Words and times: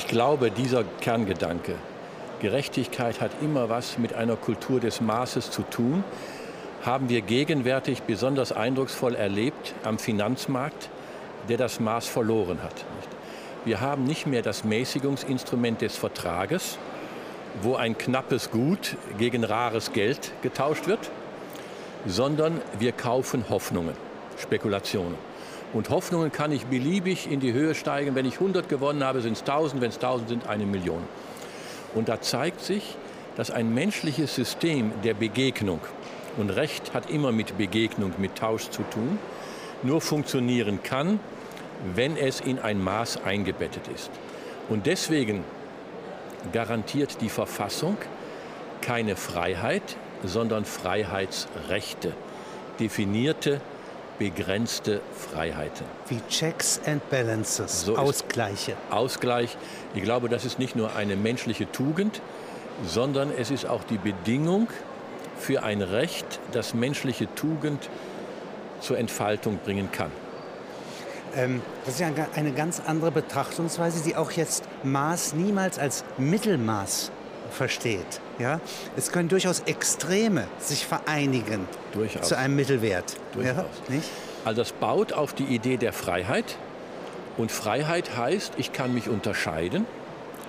Ich 0.00 0.06
glaube, 0.06 0.50
dieser 0.50 0.82
Kerngedanke, 1.02 1.74
Gerechtigkeit 2.40 3.20
hat 3.20 3.32
immer 3.42 3.68
was 3.68 3.98
mit 3.98 4.14
einer 4.14 4.34
Kultur 4.34 4.80
des 4.80 5.02
Maßes 5.02 5.50
zu 5.50 5.60
tun, 5.60 6.02
haben 6.82 7.10
wir 7.10 7.20
gegenwärtig 7.20 8.04
besonders 8.04 8.50
eindrucksvoll 8.50 9.14
erlebt 9.14 9.74
am 9.84 9.98
Finanzmarkt, 9.98 10.88
der 11.50 11.58
das 11.58 11.80
Maß 11.80 12.08
verloren 12.08 12.62
hat. 12.62 12.86
Wir 13.66 13.82
haben 13.82 14.04
nicht 14.04 14.26
mehr 14.26 14.40
das 14.40 14.64
Mäßigungsinstrument 14.64 15.82
des 15.82 15.98
Vertrages, 15.98 16.78
wo 17.60 17.74
ein 17.74 17.98
knappes 17.98 18.50
Gut 18.50 18.96
gegen 19.18 19.44
rares 19.44 19.92
Geld 19.92 20.32
getauscht 20.40 20.86
wird, 20.86 21.10
sondern 22.06 22.62
wir 22.78 22.92
kaufen 22.92 23.44
Hoffnungen, 23.50 23.94
Spekulationen. 24.38 25.29
Und 25.72 25.90
Hoffnungen 25.90 26.32
kann 26.32 26.50
ich 26.50 26.66
beliebig 26.66 27.30
in 27.30 27.40
die 27.40 27.52
Höhe 27.52 27.74
steigen. 27.74 28.14
Wenn 28.14 28.26
ich 28.26 28.34
100 28.34 28.68
gewonnen 28.68 29.04
habe, 29.04 29.20
sind 29.20 29.34
es 29.34 29.40
1000, 29.40 29.80
wenn 29.80 29.90
es 29.90 29.96
1000 29.96 30.28
sind, 30.28 30.46
eine 30.48 30.66
Million. 30.66 31.02
Und 31.94 32.08
da 32.08 32.20
zeigt 32.20 32.60
sich, 32.60 32.96
dass 33.36 33.50
ein 33.50 33.72
menschliches 33.72 34.34
System 34.34 34.92
der 35.04 35.14
Begegnung, 35.14 35.80
und 36.36 36.50
Recht 36.50 36.94
hat 36.94 37.10
immer 37.10 37.32
mit 37.32 37.58
Begegnung, 37.58 38.12
mit 38.18 38.36
Tausch 38.36 38.70
zu 38.70 38.82
tun, 38.82 39.18
nur 39.82 40.00
funktionieren 40.00 40.82
kann, 40.82 41.20
wenn 41.94 42.16
es 42.16 42.40
in 42.40 42.58
ein 42.58 42.82
Maß 42.82 43.24
eingebettet 43.24 43.88
ist. 43.94 44.10
Und 44.68 44.86
deswegen 44.86 45.44
garantiert 46.52 47.20
die 47.20 47.28
Verfassung 47.28 47.96
keine 48.80 49.16
Freiheit, 49.16 49.82
sondern 50.22 50.64
Freiheitsrechte, 50.64 52.12
definierte, 52.78 53.60
begrenzte 54.20 55.00
Freiheiten. 55.14 55.86
Wie 56.08 56.20
Checks 56.28 56.78
and 56.84 57.08
Balances, 57.08 57.86
so 57.86 57.96
Ausgleiche. 57.96 58.76
Ausgleich, 58.90 59.56
ich 59.94 60.02
glaube, 60.02 60.28
das 60.28 60.44
ist 60.44 60.58
nicht 60.58 60.76
nur 60.76 60.94
eine 60.94 61.16
menschliche 61.16 61.72
Tugend, 61.72 62.20
sondern 62.86 63.32
es 63.36 63.50
ist 63.50 63.64
auch 63.64 63.82
die 63.82 63.96
Bedingung 63.96 64.68
für 65.38 65.62
ein 65.62 65.80
Recht, 65.80 66.38
das 66.52 66.74
menschliche 66.74 67.34
Tugend 67.34 67.88
zur 68.80 68.98
Entfaltung 68.98 69.58
bringen 69.64 69.90
kann. 69.90 70.10
Ähm, 71.34 71.62
das 71.86 71.94
ist 71.94 72.00
ja 72.00 72.10
eine 72.34 72.52
ganz 72.52 72.82
andere 72.86 73.10
Betrachtungsweise, 73.10 74.02
die 74.04 74.16
auch 74.16 74.32
jetzt 74.32 74.64
Maß 74.82 75.32
niemals 75.32 75.78
als 75.78 76.04
Mittelmaß 76.18 77.10
versteht. 77.50 78.20
Ja? 78.38 78.60
Es 78.96 79.12
können 79.12 79.28
durchaus 79.28 79.60
Extreme 79.60 80.46
sich 80.58 80.86
vereinigen 80.86 81.66
durchaus. 81.92 82.28
zu 82.28 82.36
einem 82.36 82.56
Mittelwert. 82.56 83.16
Durchaus. 83.32 83.56
Ja? 83.88 83.94
Nicht? 83.94 84.08
Also 84.44 84.62
das 84.62 84.72
baut 84.72 85.12
auf 85.12 85.34
die 85.34 85.44
Idee 85.44 85.76
der 85.76 85.92
Freiheit. 85.92 86.56
Und 87.36 87.52
Freiheit 87.52 88.16
heißt, 88.16 88.54
ich 88.56 88.72
kann 88.72 88.94
mich 88.94 89.08
unterscheiden. 89.08 89.86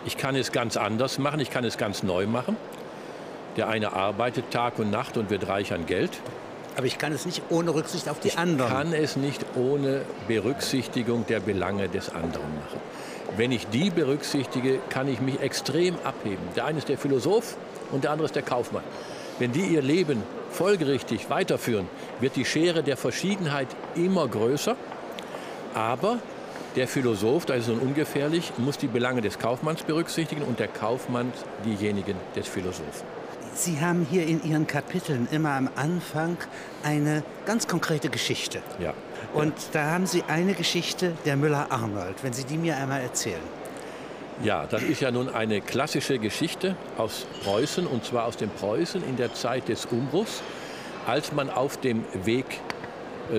Ich 0.05 0.17
kann 0.17 0.35
es 0.35 0.51
ganz 0.51 0.77
anders 0.77 1.19
machen, 1.19 1.39
ich 1.39 1.51
kann 1.51 1.63
es 1.63 1.77
ganz 1.77 2.01
neu 2.03 2.25
machen. 2.25 2.57
Der 3.57 3.67
eine 3.67 3.93
arbeitet 3.93 4.49
Tag 4.51 4.79
und 4.79 4.89
Nacht 4.89 5.17
und 5.17 5.29
wird 5.29 5.47
reich 5.47 5.73
an 5.73 5.85
Geld. 5.85 6.11
Aber 6.75 6.85
ich 6.85 6.97
kann 6.97 7.11
es 7.11 7.25
nicht 7.25 7.41
ohne 7.49 7.73
Rücksicht 7.73 8.07
auf 8.07 8.19
die 8.19 8.29
ich 8.29 8.37
anderen. 8.37 8.69
Ich 8.69 8.77
kann 8.77 8.93
es 8.93 9.15
nicht 9.15 9.45
ohne 9.55 10.01
Berücksichtigung 10.27 11.25
der 11.27 11.39
Belange 11.39 11.89
des 11.89 12.09
anderen 12.09 12.55
machen. 12.55 12.79
Wenn 13.37 13.51
ich 13.51 13.67
die 13.67 13.89
berücksichtige, 13.89 14.79
kann 14.89 15.07
ich 15.07 15.21
mich 15.21 15.39
extrem 15.39 15.95
abheben. 16.03 16.43
Der 16.55 16.65
eine 16.65 16.79
ist 16.79 16.89
der 16.89 16.97
Philosoph 16.97 17.55
und 17.91 18.03
der 18.03 18.11
andere 18.11 18.25
ist 18.25 18.35
der 18.35 18.43
Kaufmann. 18.43 18.83
Wenn 19.39 19.51
die 19.51 19.65
ihr 19.65 19.81
Leben 19.81 20.23
folgerichtig 20.51 21.29
weiterführen, 21.29 21.87
wird 22.19 22.35
die 22.35 22.45
Schere 22.45 22.83
der 22.83 22.97
Verschiedenheit 22.97 23.67
immer 23.95 24.27
größer. 24.27 24.75
Aber 25.73 26.19
der 26.75 26.87
Philosoph, 26.87 27.45
da 27.45 27.53
ist 27.53 27.63
es 27.63 27.69
nun 27.69 27.79
ungefährlich, 27.79 28.53
muss 28.57 28.77
die 28.77 28.87
Belange 28.87 29.21
des 29.21 29.39
Kaufmanns 29.39 29.83
berücksichtigen 29.83 30.43
und 30.43 30.59
der 30.59 30.67
Kaufmann 30.67 31.31
diejenigen 31.65 32.15
des 32.35 32.47
Philosophen. 32.47 33.20
Sie 33.53 33.79
haben 33.79 34.07
hier 34.09 34.25
in 34.25 34.43
Ihren 34.43 34.65
Kapiteln 34.65 35.27
immer 35.31 35.51
am 35.51 35.69
Anfang 35.75 36.37
eine 36.83 37.23
ganz 37.45 37.67
konkrete 37.67 38.09
Geschichte. 38.09 38.61
Ja. 38.79 38.93
Und 39.33 39.53
da 39.73 39.91
haben 39.91 40.05
Sie 40.05 40.23
eine 40.27 40.53
Geschichte 40.53 41.13
der 41.25 41.35
Müller-Arnold, 41.35 42.23
wenn 42.23 42.33
Sie 42.33 42.43
die 42.43 42.57
mir 42.57 42.77
einmal 42.77 43.01
erzählen. 43.01 43.41
Ja, 44.43 44.65
das 44.65 44.81
ist 44.81 45.01
ja 45.01 45.11
nun 45.11 45.29
eine 45.29 45.61
klassische 45.61 46.17
Geschichte 46.17 46.75
aus 46.97 47.27
Preußen, 47.43 47.85
und 47.85 48.03
zwar 48.05 48.25
aus 48.25 48.37
dem 48.37 48.49
Preußen 48.49 49.03
in 49.07 49.15
der 49.15 49.33
Zeit 49.33 49.67
des 49.67 49.85
Umbruchs, 49.85 50.41
als 51.05 51.31
man 51.31 51.49
auf 51.49 51.77
dem 51.77 52.03
Weg 52.25 52.45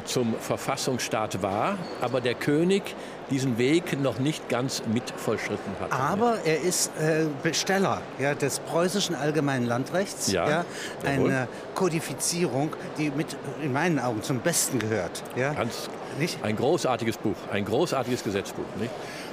zum 0.04 0.34
Verfassungsstaat 0.38 1.42
war, 1.42 1.78
aber 2.00 2.20
der 2.20 2.34
König 2.34 2.82
diesen 3.30 3.58
Weg 3.58 4.00
noch 4.00 4.18
nicht 4.18 4.48
ganz 4.48 4.82
mit 4.92 5.04
vollschritten 5.16 5.72
hat. 5.80 5.92
Aber 5.92 6.38
er 6.44 6.60
ist 6.60 6.90
äh, 6.98 7.26
Besteller 7.42 8.02
ja, 8.18 8.34
des 8.34 8.58
preußischen 8.60 9.14
allgemeinen 9.14 9.66
Landrechts, 9.66 10.30
ja, 10.30 10.48
ja 10.48 10.64
eine 11.04 11.48
Kodifizierung, 11.74 12.74
die 12.98 13.10
mit 13.10 13.36
in 13.62 13.72
meinen 13.72 13.98
Augen 13.98 14.22
zum 14.22 14.40
Besten 14.40 14.78
gehört. 14.78 15.22
Ja? 15.36 15.54
Ganz, 15.54 15.88
nicht? 16.18 16.42
Ein 16.44 16.56
großartiges 16.56 17.16
Buch, 17.16 17.36
ein 17.50 17.64
großartiges 17.64 18.22
Gesetzbuch. 18.24 18.64
Nicht? 18.78 18.90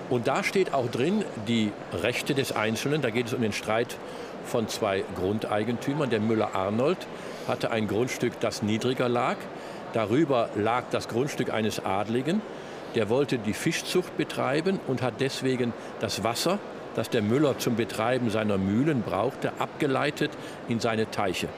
Und 0.10 0.28
da 0.28 0.44
steht 0.44 0.74
auch 0.74 0.90
drin 0.90 1.24
die 1.48 1.72
Rechte 1.94 2.34
des 2.34 2.52
Einzelnen. 2.52 3.02
Da 3.02 3.12
geht 3.12 3.28
es 3.28 3.34
um 3.34 3.42
den 3.42 3.54
Streit 3.54 3.96
von 4.46 4.68
zwei 4.68 5.04
Grundeigentümern. 5.16 6.10
Der 6.10 6.20
Müller-Arnold 6.20 6.98
hatte 7.48 7.70
ein 7.72 7.88
Grundstück, 7.88 8.40
das 8.40 8.64
niedriger 8.64 9.08
lag. 9.08 9.38
Darüber 9.94 10.50
lag 10.56 10.84
das 10.92 11.08
Grundstück 11.08 11.52
eines 11.52 11.84
Adligen. 11.84 12.42
Der 12.96 13.10
wollte 13.10 13.38
die 13.38 13.54
Fischzucht 13.54 14.18
betreiben 14.18 14.80
und 14.88 15.02
hat 15.02 15.16
deswegen 15.20 15.74
das 16.00 16.24
Wasser, 16.24 16.60
das 16.96 17.10
der 17.10 17.22
Müller 17.22 17.58
zum 17.60 17.76
Betreiben 17.76 18.30
seiner 18.30 18.58
Mühlen 18.58 19.04
brauchte, 19.04 19.52
abgeleitet 19.60 20.32
in 20.68 20.80
seine 20.80 21.10
Teiche. 21.12 21.50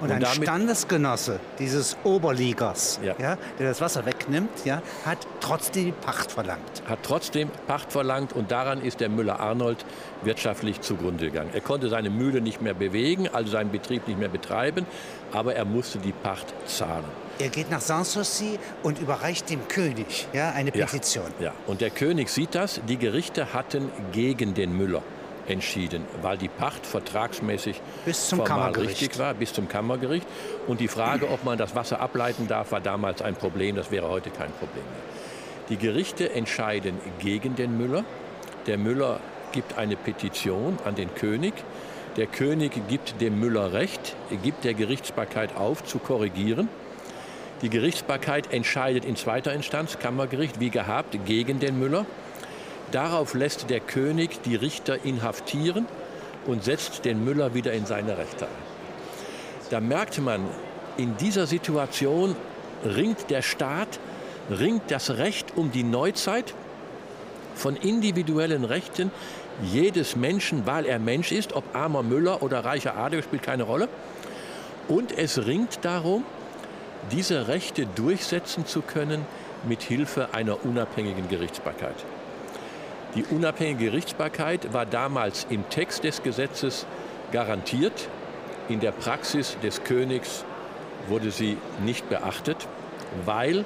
Und, 0.00 0.10
und 0.10 0.24
ein 0.24 0.42
Standesgenosse 0.42 1.38
dieses 1.58 1.96
Oberligers, 2.02 2.98
ja. 3.02 3.14
ja. 3.18 3.38
der 3.58 3.68
das 3.68 3.80
Wasser 3.80 4.04
wegnimmt, 4.04 4.64
ja, 4.64 4.82
hat 5.06 5.18
trotzdem 5.40 5.94
Pacht 6.04 6.32
verlangt. 6.32 6.82
Hat 6.86 6.98
trotzdem 7.02 7.48
Pacht 7.66 7.92
verlangt 7.92 8.32
und 8.32 8.50
daran 8.50 8.82
ist 8.82 9.00
der 9.00 9.08
Müller-Arnold 9.08 9.84
wirtschaftlich 10.22 10.80
zugrunde 10.80 11.26
gegangen. 11.26 11.50
Er 11.52 11.60
konnte 11.60 11.88
seine 11.88 12.10
Mühle 12.10 12.40
nicht 12.40 12.60
mehr 12.60 12.74
bewegen, 12.74 13.28
also 13.32 13.52
seinen 13.52 13.70
Betrieb 13.70 14.08
nicht 14.08 14.18
mehr 14.18 14.28
betreiben, 14.28 14.84
aber 15.32 15.54
er 15.54 15.64
musste 15.64 15.98
die 15.98 16.12
Pacht 16.12 16.52
zahlen. 16.66 17.04
Er 17.38 17.48
geht 17.48 17.70
nach 17.70 17.80
Sanssouci 17.80 18.58
und 18.82 19.00
überreicht 19.00 19.50
dem 19.50 19.66
König 19.66 20.28
ja, 20.32 20.52
eine 20.52 20.70
Petition. 20.70 21.26
Ja, 21.40 21.46
ja, 21.46 21.52
und 21.66 21.80
der 21.80 21.90
König 21.90 22.28
sieht 22.28 22.54
das. 22.54 22.80
Die 22.88 22.96
Gerichte 22.96 23.52
hatten 23.52 23.90
gegen 24.12 24.54
den 24.54 24.76
Müller 24.76 25.02
entschieden, 25.48 26.04
weil 26.22 26.38
die 26.38 26.48
Pacht 26.48 26.86
vertragsmäßig 26.86 27.80
bis 28.04 28.28
zum 28.28 28.44
Kammergericht. 28.44 29.00
richtig 29.02 29.18
war, 29.18 29.34
bis 29.34 29.52
zum 29.52 29.68
Kammergericht. 29.68 30.26
Und 30.66 30.80
die 30.80 30.88
Frage, 30.88 31.28
ob 31.28 31.44
man 31.44 31.58
das 31.58 31.74
Wasser 31.74 32.00
ableiten 32.00 32.46
darf, 32.46 32.72
war 32.72 32.80
damals 32.80 33.20
ein 33.20 33.34
Problem. 33.34 33.76
Das 33.76 33.90
wäre 33.90 34.08
heute 34.08 34.30
kein 34.30 34.52
Problem 34.52 34.84
mehr. 34.84 35.02
Die 35.70 35.76
Gerichte 35.76 36.30
entscheiden 36.30 36.98
gegen 37.18 37.56
den 37.56 37.76
Müller. 37.76 38.04
Der 38.66 38.78
Müller 38.78 39.20
gibt 39.52 39.76
eine 39.76 39.96
Petition 39.96 40.78
an 40.84 40.94
den 40.94 41.14
König. 41.14 41.54
Der 42.16 42.26
König 42.26 42.72
gibt 42.88 43.20
dem 43.20 43.40
Müller 43.40 43.72
Recht, 43.72 44.14
gibt 44.42 44.64
der 44.64 44.74
Gerichtsbarkeit 44.74 45.56
auf, 45.56 45.84
zu 45.84 45.98
korrigieren. 45.98 46.68
Die 47.62 47.70
Gerichtsbarkeit 47.70 48.52
entscheidet 48.52 49.04
in 49.04 49.16
zweiter 49.16 49.52
Instanz, 49.52 49.98
Kammergericht, 49.98 50.60
wie 50.60 50.70
gehabt, 50.70 51.16
gegen 51.24 51.60
den 51.60 51.78
Müller. 51.78 52.04
Darauf 52.90 53.34
lässt 53.34 53.70
der 53.70 53.80
König 53.80 54.42
die 54.42 54.56
Richter 54.56 55.04
inhaftieren 55.04 55.86
und 56.46 56.64
setzt 56.64 57.04
den 57.04 57.24
Müller 57.24 57.54
wieder 57.54 57.72
in 57.72 57.86
seine 57.86 58.18
Rechte 58.18 58.46
ein. 58.46 58.74
Da 59.70 59.80
merkt 59.80 60.20
man, 60.20 60.42
in 60.96 61.16
dieser 61.16 61.46
Situation 61.46 62.36
ringt 62.84 63.30
der 63.30 63.42
Staat, 63.42 63.98
ringt 64.50 64.90
das 64.90 65.16
Recht 65.16 65.56
um 65.56 65.72
die 65.72 65.84
Neuzeit 65.84 66.54
von 67.54 67.76
individuellen 67.76 68.64
Rechten 68.64 69.10
jedes 69.62 70.16
Menschen, 70.16 70.66
weil 70.66 70.84
er 70.84 70.98
Mensch 70.98 71.32
ist, 71.32 71.54
ob 71.54 71.74
armer 71.74 72.02
Müller 72.02 72.42
oder 72.42 72.64
reicher 72.64 72.96
Adel, 72.96 73.22
spielt 73.22 73.42
keine 73.42 73.62
Rolle. 73.62 73.88
Und 74.88 75.16
es 75.16 75.46
ringt 75.46 75.78
darum, 75.82 76.24
diese 77.10 77.48
Rechte 77.48 77.86
durchsetzen 77.86 78.66
zu 78.66 78.82
können 78.82 79.26
mit 79.64 79.82
Hilfe 79.82 80.28
einer 80.32 80.64
unabhängigen 80.64 81.28
Gerichtsbarkeit. 81.28 81.96
Die 83.14 83.24
unabhängige 83.24 83.86
Gerichtsbarkeit 83.86 84.72
war 84.72 84.86
damals 84.86 85.46
im 85.48 85.68
Text 85.70 86.04
des 86.04 86.22
Gesetzes 86.22 86.86
garantiert. 87.32 88.08
In 88.68 88.80
der 88.80 88.92
Praxis 88.92 89.56
des 89.62 89.84
Königs 89.84 90.44
wurde 91.08 91.30
sie 91.30 91.56
nicht 91.84 92.08
beachtet, 92.08 92.66
weil 93.24 93.64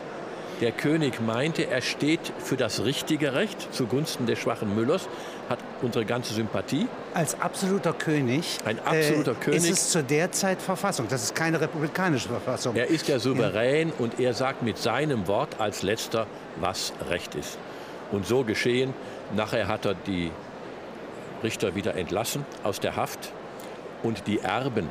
der 0.60 0.72
König 0.72 1.20
meinte, 1.20 1.68
er 1.68 1.80
steht 1.80 2.32
für 2.38 2.56
das 2.56 2.84
richtige 2.84 3.34
Recht 3.34 3.72
zugunsten 3.72 4.26
des 4.26 4.38
schwachen 4.38 4.74
Müllers, 4.74 5.08
hat 5.48 5.58
unsere 5.82 6.04
ganze 6.04 6.34
Sympathie. 6.34 6.86
Als 7.14 7.40
absoluter 7.40 7.92
König, 7.92 8.58
Ein 8.64 8.78
absoluter 8.80 9.32
äh, 9.32 9.34
König 9.34 9.58
ist 9.58 9.70
es 9.70 9.90
zur 9.90 10.02
derzeit 10.02 10.60
Verfassung. 10.60 11.06
Das 11.08 11.22
ist 11.22 11.34
keine 11.34 11.60
republikanische 11.60 12.28
Verfassung. 12.28 12.76
Er 12.76 12.88
ist 12.88 13.08
der 13.08 13.20
Souverän 13.20 13.88
ja. 13.88 13.94
und 13.98 14.20
er 14.20 14.34
sagt 14.34 14.62
mit 14.62 14.78
seinem 14.78 15.26
Wort 15.26 15.60
als 15.60 15.82
letzter, 15.82 16.26
was 16.60 16.92
Recht 17.08 17.34
ist. 17.34 17.58
Und 18.12 18.26
so 18.26 18.44
geschehen. 18.44 18.94
Nachher 19.34 19.68
hat 19.68 19.84
er 19.84 19.94
die 19.94 20.30
Richter 21.42 21.74
wieder 21.74 21.94
entlassen 21.94 22.44
aus 22.64 22.80
der 22.80 22.96
Haft 22.96 23.32
und 24.02 24.26
die 24.26 24.40
Erben 24.40 24.88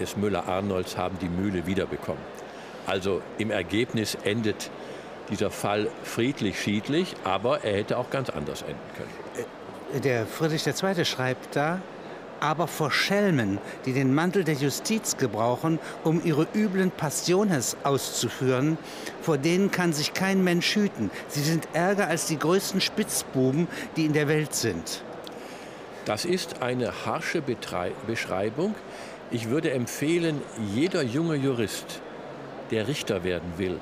des 0.00 0.16
Müller-Arnolds 0.16 0.96
haben 0.96 1.18
die 1.20 1.28
Mühle 1.28 1.66
wiederbekommen. 1.66 2.31
Also 2.86 3.22
im 3.38 3.50
Ergebnis 3.50 4.16
endet 4.24 4.70
dieser 5.30 5.50
Fall 5.50 5.88
friedlich, 6.02 6.60
schiedlich, 6.60 7.14
aber 7.24 7.64
er 7.64 7.78
hätte 7.78 7.96
auch 7.96 8.10
ganz 8.10 8.28
anders 8.30 8.62
enden 8.62 8.78
können. 8.96 9.46
Äh, 9.94 10.00
der 10.00 10.26
Friedrich 10.26 10.66
II. 10.66 11.04
schreibt 11.04 11.54
da, 11.56 11.80
aber 12.40 12.66
vor 12.66 12.90
Schelmen, 12.90 13.58
die 13.86 13.92
den 13.92 14.12
Mantel 14.12 14.42
der 14.42 14.54
Justiz 14.54 15.16
gebrauchen, 15.16 15.78
um 16.02 16.20
ihre 16.24 16.48
üblen 16.54 16.90
Passiones 16.90 17.76
auszuführen, 17.84 18.78
vor 19.20 19.38
denen 19.38 19.70
kann 19.70 19.92
sich 19.92 20.12
kein 20.12 20.42
Mensch 20.42 20.74
hüten. 20.74 21.10
Sie 21.28 21.40
sind 21.40 21.68
ärger 21.72 22.08
als 22.08 22.26
die 22.26 22.38
größten 22.38 22.80
Spitzbuben, 22.80 23.68
die 23.96 24.06
in 24.06 24.12
der 24.12 24.26
Welt 24.26 24.54
sind. 24.54 25.04
Das 26.04 26.24
ist 26.24 26.62
eine 26.62 26.92
harsche 27.06 27.42
Beschreibung. 28.08 28.74
Ich 29.30 29.48
würde 29.48 29.70
empfehlen, 29.70 30.42
jeder 30.74 31.02
junge 31.02 31.36
Jurist, 31.36 32.00
der 32.72 32.88
Richter 32.88 33.22
werden 33.22 33.52
will, 33.58 33.78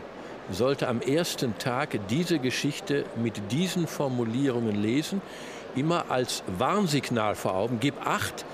sollte 0.51 0.89
am 0.89 1.01
ersten 1.01 1.57
Tag 1.59 1.99
diese 2.09 2.39
Geschichte 2.39 3.05
mit 3.17 3.53
diesen 3.53 3.87
Formulierungen 3.87 4.83
lesen, 4.83 5.23
immer 5.77 6.11
als 6.11 6.43
Warnsignal 6.59 7.37
vor 7.37 7.55
Augen. 7.55 7.79
Gib 7.81 7.95
acht, 8.05 8.45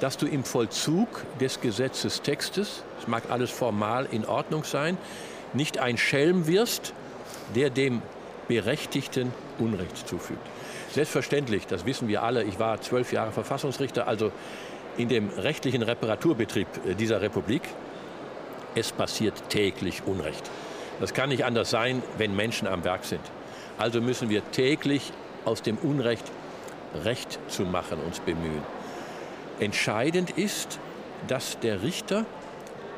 dass 0.00 0.16
du 0.16 0.26
im 0.26 0.44
Vollzug 0.44 1.08
des 1.40 1.60
Gesetzestextes, 1.60 2.84
es 3.00 3.08
mag 3.08 3.24
alles 3.30 3.50
formal 3.50 4.06
in 4.10 4.26
Ordnung 4.26 4.64
sein, 4.64 4.98
nicht 5.54 5.78
ein 5.78 5.96
Schelm 5.96 6.46
wirst, 6.46 6.92
der 7.54 7.70
dem 7.70 8.02
Berechtigten 8.46 9.32
Unrecht 9.58 10.08
zufügt. 10.08 10.46
Selbstverständlich, 10.92 11.66
das 11.66 11.84
wissen 11.84 12.08
wir 12.08 12.22
alle, 12.22 12.44
ich 12.44 12.58
war 12.58 12.80
zwölf 12.80 13.12
Jahre 13.12 13.32
Verfassungsrichter, 13.32 14.08
also 14.08 14.32
in 14.96 15.08
dem 15.08 15.28
rechtlichen 15.30 15.82
Reparaturbetrieb 15.82 16.66
dieser 16.98 17.20
Republik. 17.20 17.62
Es 18.78 18.92
passiert 18.92 19.34
täglich 19.48 20.04
Unrecht. 20.06 20.48
Das 21.00 21.12
kann 21.12 21.30
nicht 21.30 21.44
anders 21.44 21.68
sein, 21.68 22.00
wenn 22.16 22.36
Menschen 22.36 22.68
am 22.68 22.84
Werk 22.84 23.04
sind. 23.04 23.20
Also 23.76 24.00
müssen 24.00 24.30
wir 24.30 24.48
täglich 24.52 25.12
aus 25.44 25.62
dem 25.62 25.78
Unrecht 25.78 26.30
Recht 27.04 27.40
zu 27.48 27.62
machen 27.62 27.98
uns 27.98 28.20
bemühen. 28.20 28.62
Entscheidend 29.58 30.30
ist, 30.38 30.78
dass 31.26 31.58
der 31.58 31.82
Richter 31.82 32.24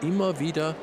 immer 0.02 0.38
wieder 0.38 0.76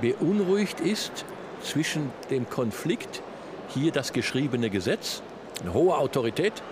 beunruhigt 0.00 0.80
ist 0.80 1.24
zwischen 1.62 2.10
dem 2.28 2.50
Konflikt, 2.50 3.22
hier 3.68 3.92
das 3.92 4.12
geschriebene 4.12 4.70
Gesetz, 4.70 5.22
eine 5.62 5.72
hohe 5.72 5.96
Autorität, 5.96 6.64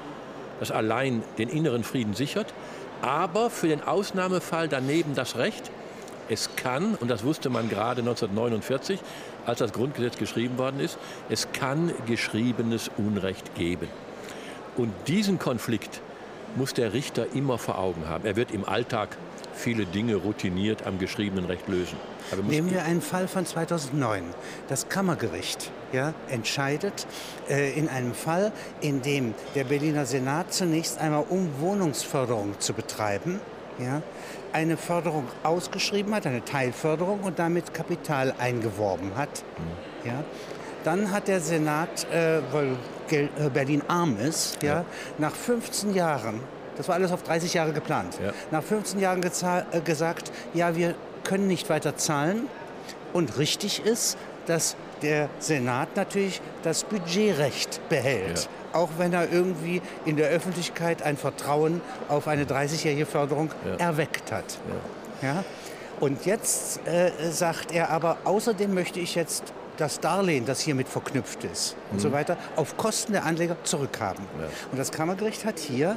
das 0.58 0.72
allein 0.72 1.22
den 1.38 1.48
inneren 1.48 1.84
Frieden 1.84 2.14
sichert, 2.14 2.52
aber 3.00 3.48
für 3.48 3.68
den 3.68 3.84
Ausnahmefall 3.84 4.68
daneben 4.68 5.14
das 5.14 5.36
Recht. 5.36 5.70
Es 6.29 6.50
kann, 6.56 6.94
und 6.94 7.09
das 7.09 7.25
wusste 7.25 7.50
man 7.50 7.69
gerade 7.69 8.00
1949, 8.00 9.00
als 9.47 9.59
das 9.59 9.73
Grundgesetz 9.73 10.17
geschrieben 10.17 10.59
worden 10.59 10.81
ist, 10.81 10.99
es 11.29 11.49
kann 11.53 11.93
geschriebenes 12.06 12.91
Unrecht 12.97 13.55
geben. 13.55 13.88
Und 14.76 14.93
diesen 15.06 15.38
Konflikt 15.38 16.00
muss 16.56 16.73
der 16.73 16.93
Richter 16.93 17.26
immer 17.35 17.59
vor 17.59 17.79
Augen 17.79 18.09
haben. 18.09 18.26
Er 18.26 18.37
wird 18.37 18.53
im 18.53 18.65
Alltag 18.65 19.17
viele 19.55 19.87
Dinge 19.87 20.17
routiniert 20.17 20.87
am 20.87 20.99
geschriebenen 20.99 21.44
Recht 21.44 21.69
lösen. 21.69 21.97
Nehmen 22.49 22.71
wir 22.71 22.85
einen 22.85 23.03
Fall 23.03 23.29
von 23.29 23.44
2009. 23.44 24.23
Das 24.69 24.88
Kammergericht 24.88 25.71
ja, 25.93 26.15
entscheidet 26.29 27.06
äh, 27.49 27.79
in 27.79 27.88
einem 27.88 28.15
Fall, 28.15 28.53
in 28.81 29.03
dem 29.03 29.35
der 29.55 29.65
Berliner 29.65 30.06
Senat 30.06 30.53
zunächst 30.53 30.99
einmal, 30.99 31.25
um 31.29 31.49
Wohnungsförderung 31.61 32.59
zu 32.61 32.73
betreiben, 32.73 33.41
ja, 33.79 34.03
eine 34.54 34.76
Förderung 34.76 35.26
ausgeschrieben 35.42 36.14
hat, 36.14 36.26
eine 36.26 36.44
Teilförderung 36.44 37.20
und 37.20 37.40
damit 37.40 37.74
Kapital 37.74 38.32
eingeworben 38.38 39.16
hat. 39.16 39.42
Mhm. 39.58 40.08
Ja. 40.08 40.24
Dann 40.84 41.10
hat 41.10 41.28
der 41.28 41.40
Senat, 41.40 42.06
äh, 42.12 42.40
weil 42.52 42.76
äh, 43.10 43.50
Berlin 43.52 43.82
arm 43.88 44.16
ist, 44.18 44.62
ja, 44.62 44.74
ja, 44.76 44.84
nach 45.18 45.34
15 45.34 45.92
Jahren, 45.92 46.40
das 46.76 46.86
war 46.88 46.94
alles 46.94 47.10
auf 47.10 47.24
30 47.24 47.52
Jahre 47.54 47.72
geplant, 47.72 48.18
ja. 48.22 48.32
nach 48.52 48.62
15 48.62 49.00
Jahren 49.00 49.22
äh, 49.22 49.80
gesagt, 49.80 50.30
ja, 50.52 50.76
wir 50.76 50.94
können 51.24 51.48
nicht 51.48 51.68
weiter 51.68 51.96
zahlen. 51.96 52.46
Und 53.12 53.38
richtig 53.38 53.84
ist, 53.84 54.16
dass 54.46 54.76
der 55.04 55.28
Senat 55.38 55.96
natürlich 55.96 56.40
das 56.62 56.82
Budgetrecht 56.84 57.80
behält. 57.88 58.48
Ja. 58.72 58.80
Auch 58.80 58.88
wenn 58.98 59.12
er 59.12 59.30
irgendwie 59.30 59.80
in 60.04 60.16
der 60.16 60.30
Öffentlichkeit 60.30 61.02
ein 61.02 61.16
Vertrauen 61.16 61.80
auf 62.08 62.26
eine 62.26 62.44
30-jährige 62.44 63.06
Förderung 63.06 63.50
ja. 63.64 63.86
erweckt 63.86 64.32
hat. 64.32 64.58
Ja. 65.22 65.44
Und 66.00 66.26
jetzt 66.26 66.84
äh, 66.88 67.10
sagt 67.30 67.70
er 67.70 67.90
aber, 67.90 68.18
außerdem 68.24 68.74
möchte 68.74 68.98
ich 68.98 69.14
jetzt 69.14 69.52
das 69.76 70.00
Darlehen, 70.00 70.44
das 70.44 70.60
hiermit 70.60 70.88
verknüpft 70.88 71.44
ist 71.44 71.76
und 71.90 72.00
so 72.00 72.08
mhm. 72.08 72.12
weiter, 72.12 72.36
auf 72.56 72.76
Kosten 72.76 73.12
der 73.12 73.24
Anleger 73.24 73.56
zurückhaben. 73.64 74.24
Und 74.70 74.78
das 74.78 74.92
Kammergericht 74.92 75.44
hat 75.44 75.58
hier, 75.58 75.96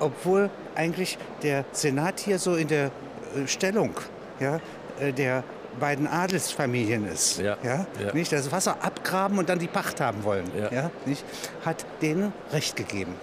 obwohl 0.00 0.50
eigentlich 0.74 1.18
der 1.42 1.64
Senat 1.72 2.20
hier 2.20 2.38
so 2.38 2.54
in 2.54 2.68
der 2.68 2.86
äh, 2.86 3.46
Stellung 3.46 3.92
ja, 4.40 4.60
äh, 5.00 5.12
beiden 5.76 6.06
Adelsfamilien 6.06 7.06
ist, 7.06 7.38
ja. 7.38 7.56
Ja, 7.62 7.86
ja. 8.02 8.12
Nicht, 8.12 8.32
das 8.32 8.50
Wasser 8.52 8.76
abgraben 8.82 9.38
und 9.38 9.48
dann 9.48 9.58
die 9.58 9.68
Pacht 9.68 10.00
haben 10.00 10.24
wollen, 10.24 10.50
ja. 10.58 10.72
Ja, 10.72 10.90
nicht, 11.04 11.24
hat 11.64 11.84
denen 12.02 12.32
Recht 12.52 12.76
gegeben. 12.76 13.14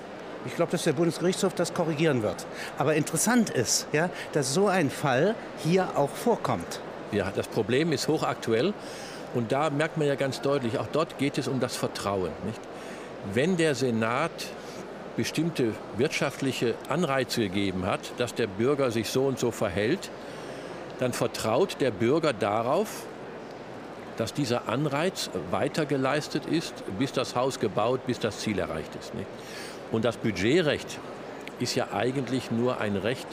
Ich 0.45 0.55
glaube, 0.55 0.71
dass 0.71 0.83
der 0.83 0.94
Bundesgerichtshof 0.94 1.53
das 1.53 1.73
korrigieren 1.73 2.21
wird. 2.21 2.45
Aber 2.77 2.95
interessant 2.95 3.50
ist, 3.50 3.88
ja, 3.94 4.09
dass 4.33 4.53
so 4.53 4.67
ein 4.67 4.89
Fall 4.89 5.35
hier 5.63 5.88
auch 5.95 6.09
vorkommt. 6.09 6.81
Ja, 7.11 7.31
das 7.33 7.47
Problem 7.47 7.94
ist 7.94 8.07
hochaktuell 8.07 8.73
und 9.33 9.51
da 9.51 9.69
merkt 9.69 9.97
man 9.97 10.07
ja 10.07 10.15
ganz 10.15 10.41
deutlich, 10.41 10.79
auch 10.79 10.88
dort 10.91 11.17
geht 11.17 11.38
es 11.38 11.47
um 11.47 11.59
das 11.59 11.75
Vertrauen. 11.75 12.31
Nicht? 12.45 12.59
Wenn 13.33 13.55
der 13.57 13.75
Senat 13.75 14.31
bestimmte 15.15 15.73
wirtschaftliche 15.97 16.75
Anreize 16.89 17.41
gegeben 17.41 17.85
hat, 17.85 18.00
dass 18.17 18.33
der 18.33 18.47
Bürger 18.47 18.91
sich 18.91 19.09
so 19.09 19.25
und 19.25 19.39
so 19.39 19.51
verhält, 19.51 20.09
dann 21.03 21.11
vertraut 21.11 21.81
der 21.81 21.91
Bürger 21.91 22.31
darauf, 22.31 22.88
dass 24.15 24.33
dieser 24.33 24.69
Anreiz 24.69 25.29
weitergeleistet 25.51 26.45
ist, 26.45 26.73
bis 26.97 27.11
das 27.11 27.35
Haus 27.35 27.59
gebaut, 27.59 28.07
bis 28.07 28.19
das 28.19 28.39
Ziel 28.39 28.57
erreicht 28.57 28.95
ist. 28.95 29.13
Nicht? 29.13 29.27
Und 29.91 30.05
das 30.05 30.15
Budgetrecht 30.15 31.00
ist 31.59 31.75
ja 31.75 31.88
eigentlich 31.94 32.51
nur 32.51 32.79
ein 32.79 32.95
Recht 32.95 33.27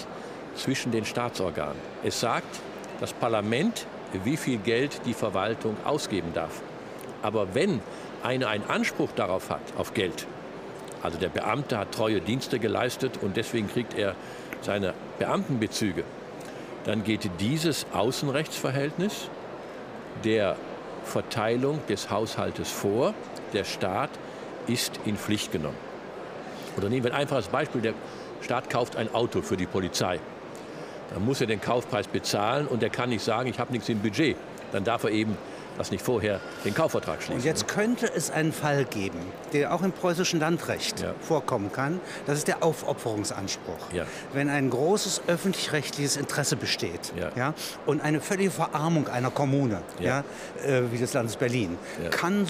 zwischen 0.57 0.91
den 0.91 1.05
Staatsorganen. 1.05 1.77
Es 2.03 2.19
sagt, 2.19 2.59
das 2.99 3.13
Parlament 3.13 3.87
wie 4.25 4.37
viel 4.37 4.59
Geld 4.59 5.03
die 5.07 5.15
Verwaltung 5.15 5.77
ausgeben 5.85 6.33
darf. 6.35 6.63
Aber 7.23 7.55
wenn 7.55 7.81
einer 8.25 8.49
einen 8.49 8.69
Anspruch 8.69 9.11
darauf 9.15 9.49
hat, 9.49 9.61
auf 9.79 9.95
Geld, 9.95 10.27
also 11.05 11.19
der 11.19 11.29
Beamte 11.29 11.79
hat 11.79 11.93
treue 11.93 12.21
Dienste 12.21 12.59
geleistet 12.59 13.21
und 13.23 13.37
deswegen 13.37 13.69
kriegt 13.69 13.97
er 13.97 14.17
seine 14.61 14.93
Beamtenbezüge, 15.21 16.03
dann 16.85 17.05
geht 17.05 17.31
dieses 17.41 17.87
Außenrechtsverhältnis 17.93 19.29
der 20.25 20.57
Verteilung 21.05 21.81
des 21.89 22.11
Haushaltes 22.11 22.71
vor. 22.71 23.15
Der 23.53 23.65
Staat 23.65 24.11
ist 24.67 25.01
in 25.05 25.17
Pflicht 25.17 25.53
genommen. 25.53 25.77
Oder 26.77 26.89
nehmen 26.89 27.05
wir 27.05 27.13
ein 27.13 27.21
einfaches 27.21 27.49
Beispiel. 27.49 27.81
Der 27.81 27.95
Staat 28.41 28.71
kauft 28.71 28.97
ein 28.97 29.13
Auto 29.15 29.43
für 29.43 29.57
die 29.57 29.67
Polizei. 29.67 30.21
Dann 31.13 31.25
muss 31.25 31.41
er 31.41 31.47
den 31.47 31.61
Kaufpreis 31.61 32.07
bezahlen 32.07 32.67
und 32.67 32.83
er 32.83 32.91
kann 32.91 33.11
nicht 33.11 33.25
sagen, 33.25 33.49
ich 33.51 33.59
habe 33.59 33.73
nichts 33.73 33.89
im 33.89 33.99
Budget. 33.99 34.37
Dann 34.73 34.85
darf 34.85 35.05
er 35.05 35.11
eben 35.11 35.37
das 35.81 35.91
nicht 35.91 36.05
vorher 36.05 36.41
den 36.65 36.75
Kaufvertrag 36.75 37.23
schließen. 37.23 37.37
Und 37.37 37.45
jetzt 37.45 37.67
könnte 37.67 38.11
es 38.13 38.31
einen 38.31 38.53
Fall 38.53 38.85
geben, 38.85 39.19
der 39.53 39.75
auch 39.75 39.83
im 39.83 39.93
preußischen 39.93 40.41
Landrecht 40.41 41.01
ja. 41.01 41.15
vorkommen 41.21 41.73
kann. 41.73 42.01
Das 42.27 42.39
ist 42.39 42.49
der 42.49 42.63
Aufopferungsanspruch. 42.63 43.93
Ja. 43.93 44.05
Wenn 44.33 44.49
ein 44.49 44.71
großes 44.71 45.23
öffentlich-rechtliches 45.27 46.17
Interesse 46.17 46.57
besteht 46.57 47.13
ja. 47.17 47.31
Ja, 47.37 47.55
und 47.87 48.01
eine 48.01 48.21
völlige 48.21 48.51
Verarmung 48.51 49.09
einer 49.09 49.31
Kommune, 49.31 49.83
ja. 49.99 50.25
äh, 50.65 50.83
wie 50.91 50.99
des 50.99 51.13
Landes 51.13 51.37
Berlin, 51.37 51.79
kann 52.11 52.47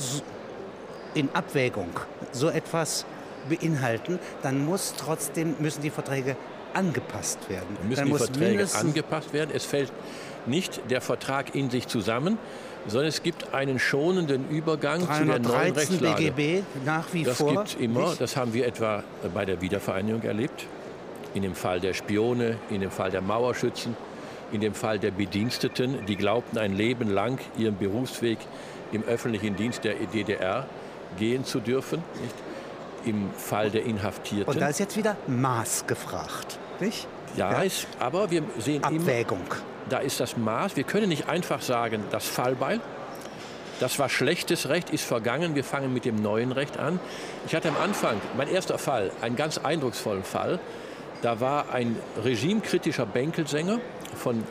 in 1.15 1.29
Abwägung 1.33 1.91
so 2.33 2.49
etwas 2.49 3.05
beinhalten, 3.49 4.19
dann 4.43 4.65
muss 4.65 4.95
trotzdem, 4.97 5.55
müssen 5.59 5.83
die 5.83 5.91
Verträge 5.91 6.37
angepasst 6.75 7.49
werden. 7.49 7.77
Dann 7.79 7.89
müssen 7.89 8.01
Dann 8.01 8.13
die 8.13 8.25
Verträge 8.25 8.69
angepasst 8.75 9.33
werden. 9.33 9.51
Es 9.53 9.65
fällt 9.65 9.93
nicht 10.47 10.81
der 10.91 11.01
Vertrag 11.01 11.55
in 11.55 11.71
sich 11.71 11.89
zusammen, 11.89 12.39
sondern 12.87 13.09
es 13.09 13.23
gibt 13.23 13.53
einen 13.55 13.79
schonenden 13.79 14.49
Übergang 14.49 15.01
zu 15.01 15.25
der 15.25 15.39
neuen 15.39 15.73
Rechtslage. 15.73 16.33
BGB 16.33 16.65
nach 16.85 17.13
wie 17.13 17.25
das 17.25 17.37
vor. 17.37 17.55
Das 17.55 17.71
gibt 17.71 17.83
immer. 17.83 18.15
Das 18.19 18.37
haben 18.37 18.55
wir 18.55 18.67
etwa 18.67 19.03
bei 19.35 19.45
der 19.45 19.61
Wiedervereinigung 19.61 20.23
erlebt. 20.23 20.67
In 21.35 21.43
dem 21.43 21.55
Fall 21.55 21.81
der 21.81 21.95
Spione, 21.95 22.57
in 22.71 22.81
dem 22.81 22.91
Fall 22.91 23.11
der 23.11 23.21
Mauerschützen, 23.21 23.97
in 24.51 24.61
dem 24.61 24.75
Fall 24.75 24.99
der 24.99 25.13
Bediensteten, 25.13 26.05
die 26.07 26.17
glaubten 26.17 26.59
ein 26.59 26.75
Leben 26.77 27.09
lang 27.09 27.39
ihren 27.57 27.77
Berufsweg 27.77 28.39
im 28.91 29.05
öffentlichen 29.05 29.55
Dienst 29.55 29.85
der 29.85 29.95
DDR 29.95 30.67
gehen 31.19 31.45
zu 31.45 31.61
dürfen. 31.61 32.03
Nicht? 32.21 32.35
im 33.05 33.31
Fall 33.35 33.71
der 33.71 33.85
Inhaftierten. 33.85 34.53
Und 34.53 34.61
da 34.61 34.69
ist 34.69 34.81
jetzt 34.81 34.97
wieder 34.97 35.17
Maß 35.27 35.87
gefragt, 35.87 36.59
nicht? 36.81 37.07
Ja, 37.37 37.53
ja. 37.53 37.63
Ist, 37.63 37.87
aber 37.99 38.31
wir 38.31 38.43
sehen 38.59 38.83
Abwägung. 38.83 39.41
Immer, 39.41 39.57
da 39.91 39.99
ist 39.99 40.21
das 40.21 40.37
Maß. 40.37 40.77
Wir 40.77 40.85
können 40.85 41.09
nicht 41.09 41.29
einfach 41.29 41.61
sagen, 41.61 42.05
das 42.11 42.27
Fallbeil, 42.27 42.81
das 43.81 43.99
war 43.99 44.09
schlechtes 44.09 44.69
Recht, 44.69 44.91
ist 44.91 45.05
vergangen, 45.05 45.55
wir 45.55 45.65
fangen 45.65 45.93
mit 45.93 46.05
dem 46.05 46.17
neuen 46.17 46.53
Recht 46.53 46.79
an. 46.79 47.01
Ich 47.47 47.55
hatte 47.55 47.69
am 47.69 47.77
Anfang, 47.83 48.21
mein 48.37 48.49
erster 48.49 48.79
Fall, 48.79 49.11
einen 49.23 49.37
ganz 49.37 49.59
eindrucksvollen 49.59 50.25
Fall. 50.25 50.59
Da 51.23 51.41
war 51.41 51.73
ein 51.73 51.97
regimekritischer 52.23 53.07
Bänkelsänger 53.07 53.79
von 54.17 54.45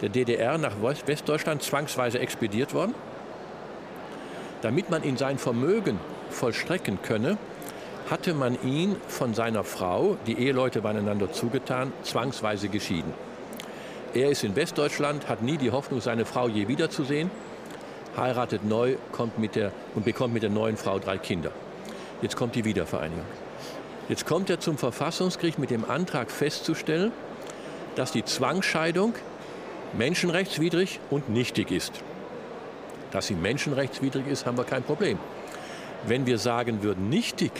der 0.00 0.08
DDR 0.08 0.58
nach 0.58 0.74
Westdeutschland 1.06 1.62
zwangsweise 1.62 2.18
expediert 2.18 2.74
worden. 2.74 2.94
Damit 4.62 4.90
man 4.90 5.02
ihn 5.02 5.16
sein 5.16 5.38
Vermögen 5.38 5.98
vollstrecken 6.30 7.00
könne, 7.02 7.38
hatte 8.10 8.34
man 8.34 8.62
ihn 8.62 8.96
von 9.08 9.34
seiner 9.34 9.64
Frau, 9.64 10.16
die 10.26 10.38
Eheleute 10.38 10.84
waren 10.84 10.98
einander 10.98 11.32
zugetan, 11.32 11.92
zwangsweise 12.02 12.68
geschieden. 12.68 13.12
Er 14.14 14.30
ist 14.30 14.44
in 14.44 14.54
Westdeutschland, 14.54 15.28
hat 15.28 15.42
nie 15.42 15.56
die 15.56 15.72
Hoffnung, 15.72 16.00
seine 16.00 16.24
Frau 16.24 16.48
je 16.48 16.68
wiederzusehen 16.68 17.30
heiratet 18.16 18.64
neu 18.64 18.96
kommt 19.12 19.38
mit 19.38 19.56
der, 19.56 19.72
und 19.94 20.04
bekommt 20.04 20.34
mit 20.34 20.42
der 20.42 20.50
neuen 20.50 20.76
Frau 20.76 20.98
drei 20.98 21.18
Kinder. 21.18 21.50
Jetzt 22.22 22.36
kommt 22.36 22.54
die 22.54 22.64
Wiedervereinigung. 22.64 23.24
Jetzt 24.08 24.26
kommt 24.26 24.50
er 24.50 24.60
zum 24.60 24.78
Verfassungsgericht 24.78 25.58
mit 25.58 25.70
dem 25.70 25.84
Antrag 25.88 26.30
festzustellen, 26.30 27.12
dass 27.96 28.12
die 28.12 28.24
Zwangsscheidung 28.24 29.14
menschenrechtswidrig 29.96 31.00
und 31.10 31.28
nichtig 31.28 31.70
ist. 31.70 31.92
Dass 33.10 33.26
sie 33.28 33.34
menschenrechtswidrig 33.34 34.26
ist, 34.26 34.46
haben 34.46 34.58
wir 34.58 34.64
kein 34.64 34.82
Problem. 34.82 35.18
Wenn 36.06 36.26
wir 36.26 36.38
sagen 36.38 36.82
würden, 36.82 37.08
nichtig, 37.08 37.52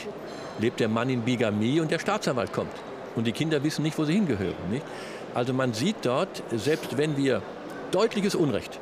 lebt 0.58 0.80
der 0.80 0.88
Mann 0.88 1.08
in 1.08 1.22
Bigamie 1.22 1.80
und 1.80 1.90
der 1.90 1.98
Staatsanwalt 1.98 2.52
kommt. 2.52 2.74
Und 3.16 3.26
die 3.26 3.32
Kinder 3.32 3.62
wissen 3.62 3.82
nicht, 3.82 3.96
wo 3.96 4.04
sie 4.04 4.14
hingehören. 4.14 4.54
Nicht? 4.70 4.84
Also 5.34 5.52
man 5.52 5.74
sieht 5.74 5.96
dort, 6.02 6.42
selbst 6.52 6.96
wenn 6.96 7.16
wir 7.16 7.42
deutliches 7.90 8.34
Unrecht 8.34 8.78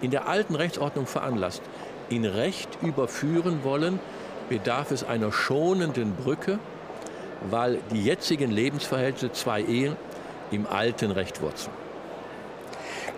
in 0.00 0.10
der 0.10 0.26
alten 0.28 0.54
Rechtsordnung 0.54 1.06
veranlasst, 1.06 1.62
in 2.08 2.24
Recht 2.24 2.68
überführen 2.82 3.60
wollen, 3.64 4.00
bedarf 4.48 4.90
es 4.90 5.04
einer 5.04 5.30
schonenden 5.30 6.14
Brücke, 6.14 6.58
weil 7.50 7.78
die 7.92 8.02
jetzigen 8.02 8.50
Lebensverhältnisse 8.50 9.32
zwei 9.32 9.60
Ehen 9.62 9.96
im 10.50 10.66
alten 10.66 11.10
Recht 11.10 11.42
wurzeln. 11.42 11.72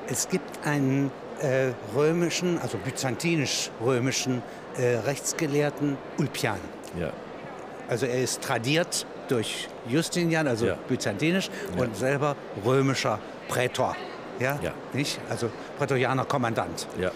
Es 0.08 0.28
gibt 0.28 0.66
einen 0.66 1.12
äh, 1.40 1.70
römischen, 1.94 2.58
also 2.58 2.78
byzantinisch-römischen 2.78 4.42
äh, 4.76 4.96
Rechtsgelehrten 4.96 5.96
Ulpian. 6.18 6.58
Ja. 6.98 7.12
Also 7.88 8.06
er 8.06 8.22
ist 8.22 8.42
tradiert 8.42 9.06
durch 9.30 9.68
Justinian, 9.88 10.48
also 10.48 10.66
ja. 10.66 10.76
byzantinisch, 10.88 11.50
ja. 11.76 11.82
und 11.82 11.96
selber 11.96 12.36
römischer 12.64 13.18
Prätor. 13.48 13.96
Ja? 14.38 14.58
ja. 14.62 14.72
Nicht? 14.92 15.20
Also 15.28 15.50
Prätorianer 15.78 16.24
Kommandant. 16.24 16.86
Ja. 16.98 17.10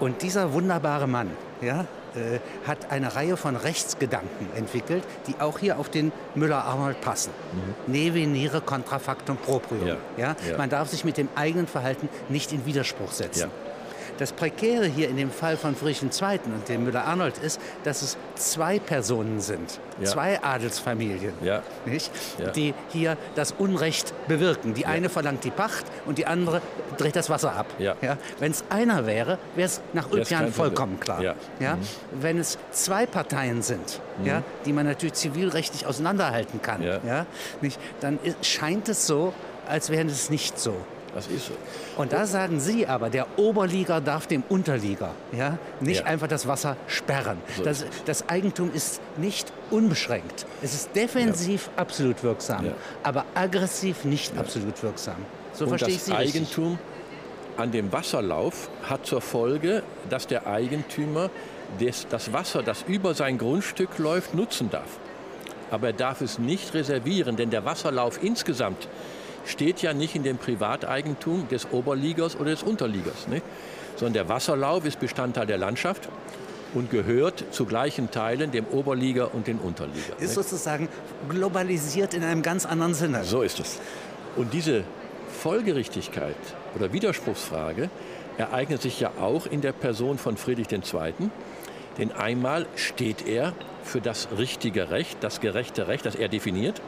Und 0.00 0.22
dieser 0.22 0.52
wunderbare 0.52 1.06
Mann 1.06 1.30
ja, 1.60 1.86
äh, 2.14 2.40
hat 2.66 2.90
eine 2.90 3.14
Reihe 3.14 3.36
von 3.36 3.56
Rechtsgedanken 3.56 4.48
entwickelt, 4.54 5.04
die 5.26 5.34
auch 5.40 5.58
hier 5.58 5.78
auf 5.78 5.88
den 5.88 6.12
Müller-Arnold 6.34 7.00
passen. 7.00 7.30
Mhm. 7.52 7.92
Ne 7.92 8.14
venire 8.14 8.60
contrafactum 8.60 9.36
proprium. 9.36 9.86
Ja. 9.86 9.96
Ja? 10.16 10.36
ja. 10.48 10.56
Man 10.58 10.70
darf 10.70 10.88
sich 10.88 11.04
mit 11.04 11.16
dem 11.16 11.28
eigenen 11.34 11.66
Verhalten 11.66 12.08
nicht 12.28 12.52
in 12.52 12.66
Widerspruch 12.66 13.12
setzen. 13.12 13.40
Ja. 13.40 13.75
Das 14.18 14.32
Prekäre 14.32 14.86
hier 14.86 15.08
in 15.08 15.16
dem 15.16 15.30
Fall 15.30 15.56
von 15.56 15.74
Friedrich 15.74 16.02
II. 16.02 16.40
und 16.46 16.68
dem 16.68 16.84
Müller-Arnold 16.84 17.38
ist, 17.38 17.60
dass 17.84 18.02
es 18.02 18.16
zwei 18.34 18.78
Personen 18.78 19.40
sind, 19.40 19.78
ja. 20.00 20.06
zwei 20.06 20.42
Adelsfamilien, 20.42 21.34
ja. 21.42 21.62
Nicht? 21.84 22.10
Ja. 22.38 22.50
die 22.50 22.74
hier 22.90 23.16
das 23.34 23.52
Unrecht 23.52 24.14
bewirken. 24.28 24.74
Die 24.74 24.86
eine 24.86 25.08
verlangt 25.08 25.44
die 25.44 25.50
Pacht 25.50 25.84
und 26.04 26.18
die 26.18 26.26
andere 26.26 26.60
dreht 26.96 27.16
das 27.16 27.30
Wasser 27.30 27.54
ab. 27.54 27.66
Ja. 27.78 27.96
Wenn 28.38 28.52
es 28.52 28.64
einer 28.70 29.06
wäre, 29.06 29.38
wäre 29.54 29.66
es 29.66 29.80
nach 29.92 30.10
Ulpian 30.10 30.52
vollkommen 30.52 30.98
klar. 31.00 31.22
Ja. 31.22 31.34
Mhm. 31.76 31.78
Wenn 32.12 32.38
es 32.38 32.58
zwei 32.70 33.06
Parteien 33.06 33.62
sind, 33.62 34.00
mhm. 34.18 34.26
ja, 34.26 34.42
die 34.64 34.72
man 34.72 34.86
natürlich 34.86 35.14
zivilrechtlich 35.14 35.86
auseinanderhalten 35.86 36.62
kann, 36.62 36.82
ja. 36.82 37.26
nicht, 37.60 37.78
dann 38.00 38.18
scheint 38.42 38.88
es 38.88 39.06
so, 39.06 39.32
als 39.68 39.90
wäre 39.90 40.06
es 40.06 40.30
nicht 40.30 40.58
so. 40.58 40.74
Das 41.16 41.28
ist 41.28 41.46
so. 41.46 41.54
Und 41.96 42.12
da 42.12 42.26
sagen 42.26 42.60
Sie 42.60 42.86
aber, 42.86 43.08
der 43.08 43.38
Oberliga 43.38 44.00
darf 44.00 44.26
dem 44.26 44.42
Unterliga 44.50 45.12
ja, 45.32 45.58
nicht 45.80 46.00
ja. 46.00 46.06
einfach 46.06 46.28
das 46.28 46.46
Wasser 46.46 46.76
sperren. 46.88 47.38
So 47.56 47.64
das, 47.64 47.86
das, 48.04 48.28
Eigentum 48.28 48.70
ist 48.70 49.00
nicht 49.16 49.50
unbeschränkt. 49.70 50.44
Es 50.60 50.74
ist 50.74 50.94
defensiv 50.94 51.70
ja. 51.74 51.80
absolut 51.80 52.22
wirksam, 52.22 52.66
ja. 52.66 52.72
aber 53.02 53.24
aggressiv 53.34 54.04
nicht 54.04 54.36
absolut 54.36 54.82
wirksam. 54.82 55.16
So 55.54 55.64
Und 55.64 55.70
verstehe 55.70 55.94
ich 55.94 56.02
Sie 56.02 56.12
richtig. 56.12 56.42
Eigentum 56.42 56.78
an 57.56 57.72
dem 57.72 57.90
Wasserlauf 57.92 58.68
hat 58.82 59.06
zur 59.06 59.22
Folge, 59.22 59.82
dass 60.10 60.26
der 60.26 60.46
Eigentümer 60.46 61.30
des, 61.80 62.06
das 62.10 62.34
Wasser, 62.34 62.62
das 62.62 62.84
über 62.86 63.14
sein 63.14 63.38
Grundstück 63.38 63.96
läuft, 63.96 64.34
nutzen 64.34 64.68
darf. 64.68 64.98
Aber 65.70 65.86
er 65.86 65.92
darf 65.94 66.20
es 66.20 66.38
nicht 66.38 66.74
reservieren, 66.74 67.36
denn 67.36 67.48
der 67.48 67.64
Wasserlauf 67.64 68.22
insgesamt 68.22 68.86
steht 69.46 69.82
ja 69.82 69.94
nicht 69.94 70.14
in 70.14 70.22
dem 70.22 70.38
Privateigentum 70.38 71.48
des 71.48 71.70
Oberligers 71.70 72.36
oder 72.36 72.50
des 72.50 72.62
Unterligers, 72.62 73.28
nicht? 73.28 73.44
sondern 73.96 74.12
der 74.12 74.28
Wasserlauf 74.28 74.84
ist 74.84 75.00
Bestandteil 75.00 75.46
der 75.46 75.58
Landschaft 75.58 76.08
und 76.74 76.90
gehört 76.90 77.44
zu 77.50 77.64
gleichen 77.64 78.10
Teilen 78.10 78.50
dem 78.50 78.66
Oberliger 78.66 79.34
und 79.34 79.46
dem 79.46 79.58
Unterliger. 79.58 80.12
Ist 80.14 80.20
nicht? 80.20 80.32
sozusagen 80.34 80.88
globalisiert 81.28 82.12
in 82.12 82.22
einem 82.22 82.42
ganz 82.42 82.66
anderen 82.66 82.94
Sinne. 82.94 83.24
So 83.24 83.42
ist 83.42 83.58
es. 83.60 83.80
Und 84.36 84.52
diese 84.52 84.84
Folgerichtigkeit 85.42 86.36
oder 86.74 86.92
Widerspruchsfrage 86.92 87.88
ereignet 88.36 88.82
sich 88.82 89.00
ja 89.00 89.12
auch 89.18 89.46
in 89.46 89.62
der 89.62 89.72
Person 89.72 90.18
von 90.18 90.36
Friedrich 90.36 90.70
II. 90.70 91.12
Denn 91.98 92.12
einmal 92.12 92.66
steht 92.76 93.26
er 93.26 93.54
für 93.82 94.00
das 94.02 94.28
richtige 94.36 94.90
Recht, 94.90 95.16
das 95.20 95.40
gerechte 95.40 95.88
Recht, 95.88 96.04
das 96.04 96.14
er 96.14 96.28
definiert. 96.28 96.82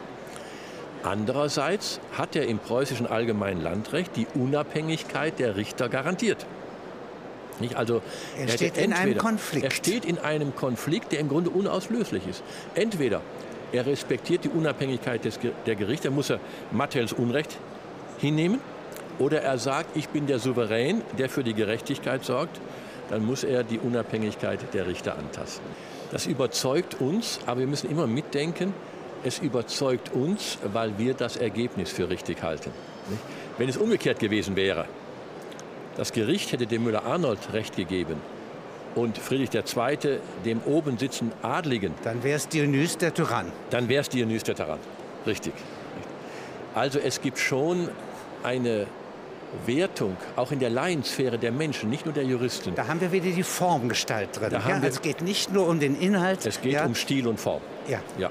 Andererseits 1.02 2.00
hat 2.12 2.36
er 2.36 2.46
im 2.46 2.58
preußischen 2.58 3.06
Allgemeinen 3.06 3.62
Landrecht 3.62 4.16
die 4.16 4.26
Unabhängigkeit 4.34 5.38
der 5.38 5.56
Richter 5.56 5.88
garantiert. 5.88 6.44
Nicht? 7.60 7.76
Also, 7.76 8.02
er, 8.36 8.48
er 8.48 8.48
steht 8.48 8.76
in 8.76 8.92
einem 8.92 9.18
Konflikt. 9.18 9.64
Er 9.64 9.70
steht 9.70 10.04
in 10.04 10.18
einem 10.18 10.54
Konflikt, 10.54 11.12
der 11.12 11.20
im 11.20 11.28
Grunde 11.28 11.50
unauslöslich 11.50 12.26
ist. 12.28 12.42
Entweder 12.74 13.20
er 13.72 13.86
respektiert 13.86 14.44
die 14.44 14.48
Unabhängigkeit 14.48 15.24
des, 15.24 15.38
der 15.66 15.74
Gerichte, 15.74 16.10
muss 16.10 16.30
er 16.30 16.40
Mattels 16.70 17.12
Unrecht 17.12 17.56
hinnehmen, 18.18 18.60
oder 19.18 19.42
er 19.42 19.58
sagt, 19.58 19.96
ich 19.96 20.08
bin 20.08 20.26
der 20.26 20.38
Souverän, 20.38 21.02
der 21.18 21.28
für 21.28 21.42
die 21.42 21.54
Gerechtigkeit 21.54 22.24
sorgt, 22.24 22.60
dann 23.10 23.24
muss 23.24 23.42
er 23.42 23.64
die 23.64 23.78
Unabhängigkeit 23.78 24.72
der 24.72 24.86
Richter 24.86 25.18
antasten. 25.18 25.64
Das 26.12 26.26
überzeugt 26.26 27.00
uns, 27.00 27.40
aber 27.46 27.60
wir 27.60 27.66
müssen 27.66 27.90
immer 27.90 28.06
mitdenken, 28.06 28.72
es 29.24 29.38
überzeugt 29.38 30.12
uns, 30.12 30.58
weil 30.72 30.98
wir 30.98 31.14
das 31.14 31.36
Ergebnis 31.36 31.90
für 31.90 32.08
richtig 32.08 32.42
halten. 32.42 32.70
Wenn 33.56 33.68
es 33.68 33.76
umgekehrt 33.76 34.18
gewesen 34.18 34.56
wäre, 34.56 34.86
das 35.96 36.12
Gericht 36.12 36.52
hätte 36.52 36.66
dem 36.66 36.84
Müller-Arnold 36.84 37.52
Recht 37.52 37.76
gegeben 37.76 38.16
und 38.94 39.18
Friedrich 39.18 39.50
II. 39.52 40.18
dem 40.44 40.60
oben 40.64 40.98
sitzenden 40.98 41.36
Adligen. 41.42 41.94
Dann 42.04 42.22
wäre 42.22 42.36
es 42.36 42.48
Dionys 42.48 42.96
der 42.98 43.12
Tyrann. 43.12 43.52
Dann 43.70 43.88
wäre 43.88 44.02
es 44.02 44.08
Dionys 44.08 44.44
der 44.44 44.54
Tyrann. 44.54 44.78
Richtig. 45.26 45.54
Also 46.74 46.98
es 46.98 47.20
gibt 47.20 47.38
schon 47.38 47.88
eine 48.42 48.86
Wertung, 49.66 50.16
auch 50.36 50.52
in 50.52 50.58
der 50.58 50.70
Laiensphäre 50.70 51.38
der 51.38 51.52
Menschen, 51.52 51.90
nicht 51.90 52.04
nur 52.04 52.14
der 52.14 52.24
Juristen. 52.24 52.74
Da 52.74 52.86
haben 52.86 53.00
wir 53.00 53.10
wieder 53.12 53.30
die 53.30 53.42
Formgestalt 53.42 54.38
drin. 54.38 54.50
Da 54.50 54.60
ja, 54.60 54.82
wir, 54.82 54.88
es 54.88 55.00
geht 55.00 55.22
nicht 55.22 55.52
nur 55.52 55.66
um 55.66 55.80
den 55.80 55.98
Inhalt. 55.98 56.44
Es 56.46 56.60
geht 56.60 56.74
ja. 56.74 56.84
um 56.84 56.94
Stil 56.94 57.26
und 57.26 57.40
Form. 57.40 57.62
Ja. 57.88 58.00
ja. 58.18 58.30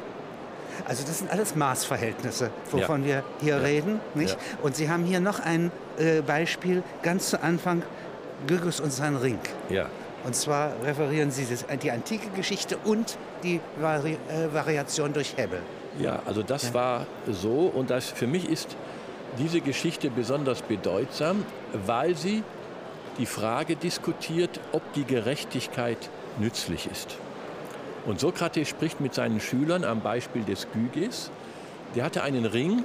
Also 0.88 1.03
das 1.06 1.20
sind 1.20 1.29
alles 1.29 1.56
Maßverhältnisse, 1.56 2.50
wovon 2.72 3.01
ja. 3.01 3.08
wir 3.08 3.24
hier 3.41 3.58
ja. 3.58 3.62
reden. 3.62 4.00
Nicht? 4.15 4.38
Und 4.63 4.75
Sie 4.75 4.89
haben 4.89 5.03
hier 5.03 5.20
noch 5.20 5.39
ein 5.39 5.72
äh, 5.98 6.22
Beispiel 6.22 6.82
ganz 7.03 7.29
zu 7.29 7.44
Anfang, 7.44 7.84
Gygus 8.48 8.79
und 8.79 8.94
sein 8.94 9.17
Ring. 9.17 9.39
Ja. 9.70 9.89
Und 10.24 10.36
zwar 10.36 10.72
referieren 10.84 11.32
Sie 11.32 11.46
das, 11.46 11.65
die 11.82 11.91
antike 11.91 12.29
Geschichte 12.29 12.77
und 12.86 13.17
die 13.44 13.60
Vari 13.79 14.17
äh, 14.29 14.53
Variation 14.53 15.12
durch 15.12 15.36
Hebel. 15.36 15.62
Ja, 16.00 16.22
also 16.25 16.41
das 16.41 16.74
war 16.74 17.06
so 17.29 17.72
und 17.74 17.89
das 17.89 18.06
für 18.06 18.27
mich 18.27 18.50
ist 18.50 18.75
diese 19.38 19.62
Geschichte 19.62 20.10
besonders 20.10 20.62
bedeutsam, 20.62 21.44
weil 21.86 22.15
sie 22.15 22.44
die 23.17 23.25
Frage 23.25 23.75
diskutiert, 23.75 24.60
ob 24.72 24.94
die 24.94 25.03
Gerechtigkeit 25.03 25.98
nützlich 26.39 26.88
ist. 26.91 27.17
Und 28.08 28.22
Sokrates 28.22 28.70
spricht 28.70 29.02
mit 29.02 29.14
seinen 29.14 29.42
Schülern 29.42 29.84
am 29.84 30.00
Beispiel 30.02 30.44
des 30.44 30.68
Gyges. 30.72 31.30
Der 31.94 32.06
hatte 32.06 32.24
einen 32.24 32.46
Ring, 32.46 32.84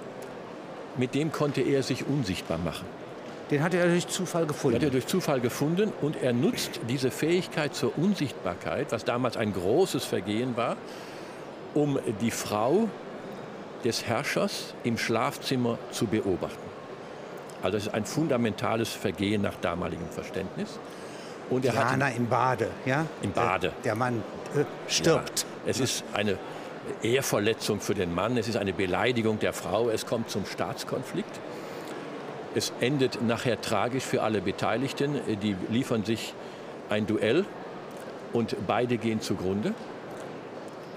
mit 0.97 1.15
dem 1.15 1.33
konnte 1.33 1.63
er 1.63 1.83
sich 1.83 2.07
unsichtbar 2.07 2.59
machen. 2.59 2.85
Den 3.51 3.63
hat 3.63 3.73
er 3.73 3.87
durch 3.87 4.09
Zufall 4.09 4.47
gefunden. 4.47 4.79
Den 4.79 4.83
hat 4.83 4.89
er 4.89 4.91
durch 4.91 5.07
Zufall 5.07 5.41
gefunden 5.41 5.93
und 6.01 6.21
er 6.21 6.33
nutzt 6.33 6.81
diese 6.89 7.11
Fähigkeit 7.11 7.75
zur 7.75 7.97
Unsichtbarkeit, 7.97 8.91
was 8.91 9.05
damals 9.05 9.37
ein 9.37 9.53
großes 9.53 10.05
Vergehen 10.05 10.57
war, 10.57 10.77
um 11.75 11.99
die 12.21 12.31
Frau 12.31 12.89
des 13.85 14.05
Herrschers 14.05 14.75
im 14.83 14.99
Schlafzimmer 14.99 15.79
zu 15.93 16.07
beobachten. 16.07 16.73
Also 17.63 17.77
das 17.77 17.87
ist 17.87 17.95
ein 17.95 18.05
fundamentales 18.05 18.89
Vergehen 18.89 19.43
nach 19.43 19.55
damaligem 19.61 20.09
Verständnis. 20.11 20.81
Und 21.53 21.67
er 21.67 21.75
Jana 21.75 22.07
hat 22.07 22.17
im 22.17 22.29
Bade, 22.29 22.71
ja? 22.87 23.07
Im 23.21 23.33
Bade. 23.33 23.69
Der, 23.69 23.83
der 23.85 23.95
Mann 23.95 24.23
äh, 24.57 24.65
stirbt. 24.89 25.41
Ja, 25.41 25.71
es 25.71 25.81
ist 25.81 26.05
eine 26.15 26.39
Ehrverletzung 27.03 27.81
für 27.81 27.95
den 27.95 28.15
Mann, 28.15 28.37
es 28.39 28.49
ist 28.49 28.57
eine 28.57 28.73
Beleidigung 28.73 29.39
der 29.39 29.53
Frau, 29.53 29.91
es 29.91 30.07
kommt 30.07 30.31
zum 30.31 30.47
Staatskonflikt. 30.47 31.41
Es 32.55 32.73
endet 32.81 33.23
nachher 33.23 33.61
tragisch 33.61 34.05
für 34.05 34.23
alle 34.23 34.41
Beteiligten. 34.41 35.21
Die 35.43 35.57
liefern 35.71 36.05
sich 36.05 36.35
ein 36.91 37.07
Duell 37.07 37.45
und 38.33 38.57
beide 38.67 38.99
gehen 38.99 39.21
zugrunde. 39.21 39.75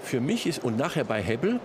Für 0.02 0.20
mich 0.20 0.46
ist, 0.46 0.64
und 0.64 0.76
nachher 0.76 1.04
bei 1.04 1.22
Hebbel, 1.22 1.60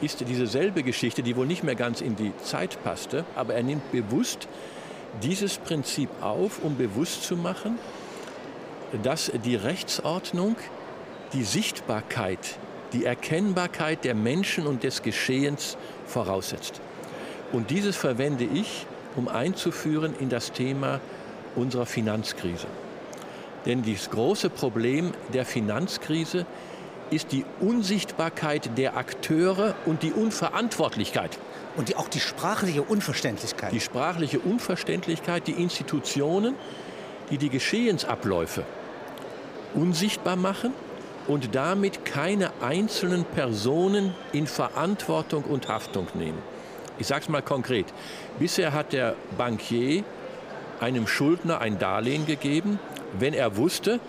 ist 0.00 0.20
diese 0.20 0.46
selbe 0.46 0.82
Geschichte, 0.82 1.22
die 1.22 1.36
wohl 1.36 1.46
nicht 1.46 1.62
mehr 1.62 1.74
ganz 1.74 2.00
in 2.00 2.16
die 2.16 2.32
Zeit 2.42 2.82
passte, 2.82 3.24
aber 3.36 3.54
er 3.54 3.62
nimmt 3.62 3.92
bewusst 3.92 4.48
dieses 5.22 5.58
Prinzip 5.58 6.08
auf, 6.20 6.62
um 6.62 6.76
bewusst 6.76 7.24
zu 7.24 7.36
machen, 7.36 7.78
dass 9.02 9.30
die 9.44 9.56
Rechtsordnung 9.56 10.56
die 11.32 11.44
Sichtbarkeit, 11.44 12.58
die 12.92 13.04
Erkennbarkeit 13.04 14.04
der 14.04 14.14
Menschen 14.14 14.66
und 14.66 14.82
des 14.82 15.02
Geschehens 15.02 15.76
voraussetzt. 16.06 16.80
Und 17.52 17.70
dieses 17.70 17.96
verwende 17.96 18.44
ich, 18.44 18.86
um 19.16 19.28
einzuführen 19.28 20.14
in 20.18 20.28
das 20.28 20.52
Thema 20.52 21.00
unserer 21.56 21.86
Finanzkrise. 21.86 22.66
Denn 23.66 23.82
das 23.82 24.10
große 24.10 24.50
Problem 24.50 25.12
der 25.32 25.44
Finanzkrise 25.44 26.46
ist 27.10 27.32
die 27.32 27.44
Unsichtbarkeit 27.60 28.78
der 28.78 28.96
Akteure 28.96 29.74
und 29.84 30.02
die 30.02 30.12
Unverantwortlichkeit. 30.12 31.38
Und 31.76 31.88
die, 31.88 31.96
auch 31.96 32.08
die 32.08 32.20
sprachliche 32.20 32.82
Unverständlichkeit. 32.82 33.72
Die 33.72 33.80
sprachliche 33.80 34.38
Unverständlichkeit, 34.38 35.46
die 35.46 35.52
Institutionen, 35.52 36.54
die 37.30 37.38
die 37.38 37.48
Geschehensabläufe 37.48 38.64
unsichtbar 39.74 40.36
machen 40.36 40.72
und 41.26 41.54
damit 41.54 42.04
keine 42.04 42.50
einzelnen 42.60 43.24
Personen 43.24 44.14
in 44.32 44.46
Verantwortung 44.46 45.44
und 45.44 45.68
Haftung 45.68 46.06
nehmen. 46.14 46.38
Ich 46.98 47.06
sage 47.06 47.22
es 47.22 47.28
mal 47.28 47.42
konkret. 47.42 47.86
Bisher 48.38 48.72
hat 48.72 48.92
der 48.92 49.14
Bankier 49.38 50.04
einem 50.80 51.06
Schuldner 51.06 51.60
ein 51.60 51.78
Darlehen 51.78 52.26
gegeben, 52.26 52.78
wenn 53.18 53.34
er 53.34 53.56
wusste, 53.56 54.00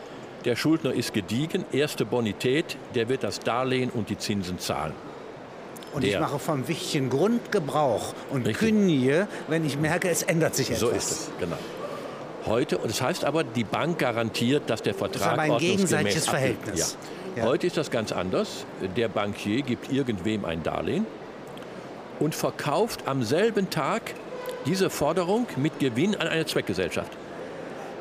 der 0.46 0.56
Schuldner 0.56 0.94
ist 0.94 1.14
gediegen, 1.14 1.66
erste 1.72 2.06
Bonität, 2.06 2.78
der 2.96 3.10
wird 3.10 3.24
das 3.24 3.40
Darlehen 3.40 3.90
und 3.92 4.10
die 4.10 4.18
Zinsen 4.18 4.60
zahlen. 4.60 4.94
Und 5.94 6.04
der. 6.04 6.12
ich 6.12 6.20
mache 6.20 6.40
vom 6.40 6.68
wichtigen 6.68 7.10
Grund 7.10 7.52
Gebrauch 7.52 8.14
und 8.30 8.48
Richtig. 8.48 8.70
kündige, 8.70 9.28
wenn 9.48 9.66
ich 9.66 9.78
merke, 9.78 10.10
es 10.10 10.24
ändert 10.24 10.56
sich 10.56 10.68
etwas. 10.68 10.80
So 10.80 10.90
ist 10.90 11.12
es, 11.12 11.32
genau. 11.40 11.58
Heute, 12.46 12.78
und 12.78 12.90
das 12.90 13.02
heißt 13.02 13.24
aber, 13.26 13.44
die 13.44 13.64
Bank 13.64 14.00
garantiert, 14.00 14.70
dass 14.70 14.82
der 14.82 14.94
Vertrag 14.94 15.38
das 15.38 15.46
ist 15.46 15.52
ein 15.52 15.58
gegenseitiges 15.60 16.28
Verhältnis. 16.28 16.98
Ja. 17.36 17.44
Ja. 17.44 17.48
Heute 17.48 17.68
ist 17.68 17.78
das 17.78 17.92
ganz 17.92 18.12
anders. 18.12 18.66
Der 18.98 19.08
Bankier 19.08 19.62
gibt 19.62 19.92
irgendwem 19.92 20.44
ein 20.44 20.64
Darlehen 20.64 21.06
und 22.20 22.36
verkauft 22.36 23.08
am 23.08 23.24
selben 23.24 23.70
Tag 23.70 24.14
diese 24.66 24.90
Forderung 24.90 25.48
mit 25.56 25.80
Gewinn 25.80 26.16
an 26.16 26.28
eine 26.28 26.46
Zweckgesellschaft. 26.46 27.12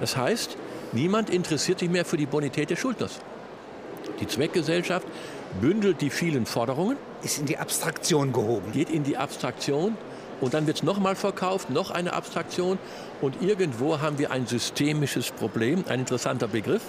Das 0.01 0.17
heißt, 0.17 0.57
niemand 0.93 1.31
interessiert 1.31 1.79
sich 1.79 1.91
mehr 1.91 2.05
für 2.05 2.17
die 2.17 2.27
Bonität 2.27 2.71
des 2.71 2.79
Schuldners. 2.79 3.21
Die 4.21 4.27
Zweckgesellschaft 4.27 5.07
bündelt 5.61 6.01
die 6.01 6.11
vielen 6.11 6.47
Forderungen. 6.47 6.97
Ist 7.23 7.39
in 7.39 7.47
die 7.47 7.59
Abstraktion 7.59 8.33
gehoben. 8.33 8.73
Geht 8.73 8.91
in 8.91 9.05
die 9.05 9.17
Abstraktion 9.17 9.97
und 10.41 10.55
dann 10.55 10.67
wird 10.67 10.79
es 10.79 10.83
nochmal 10.83 11.17
verkauft, 11.17 11.71
noch 11.71 11.91
eine 11.91 12.13
Abstraktion 12.13 12.79
und 13.21 13.43
irgendwo 13.43 14.01
haben 14.01 14.19
wir 14.19 14.31
ein 14.31 14.47
systemisches 14.47 15.31
Problem, 15.31 15.85
ein 15.89 16.01
interessanter 16.01 16.49
Begriff. 16.49 16.83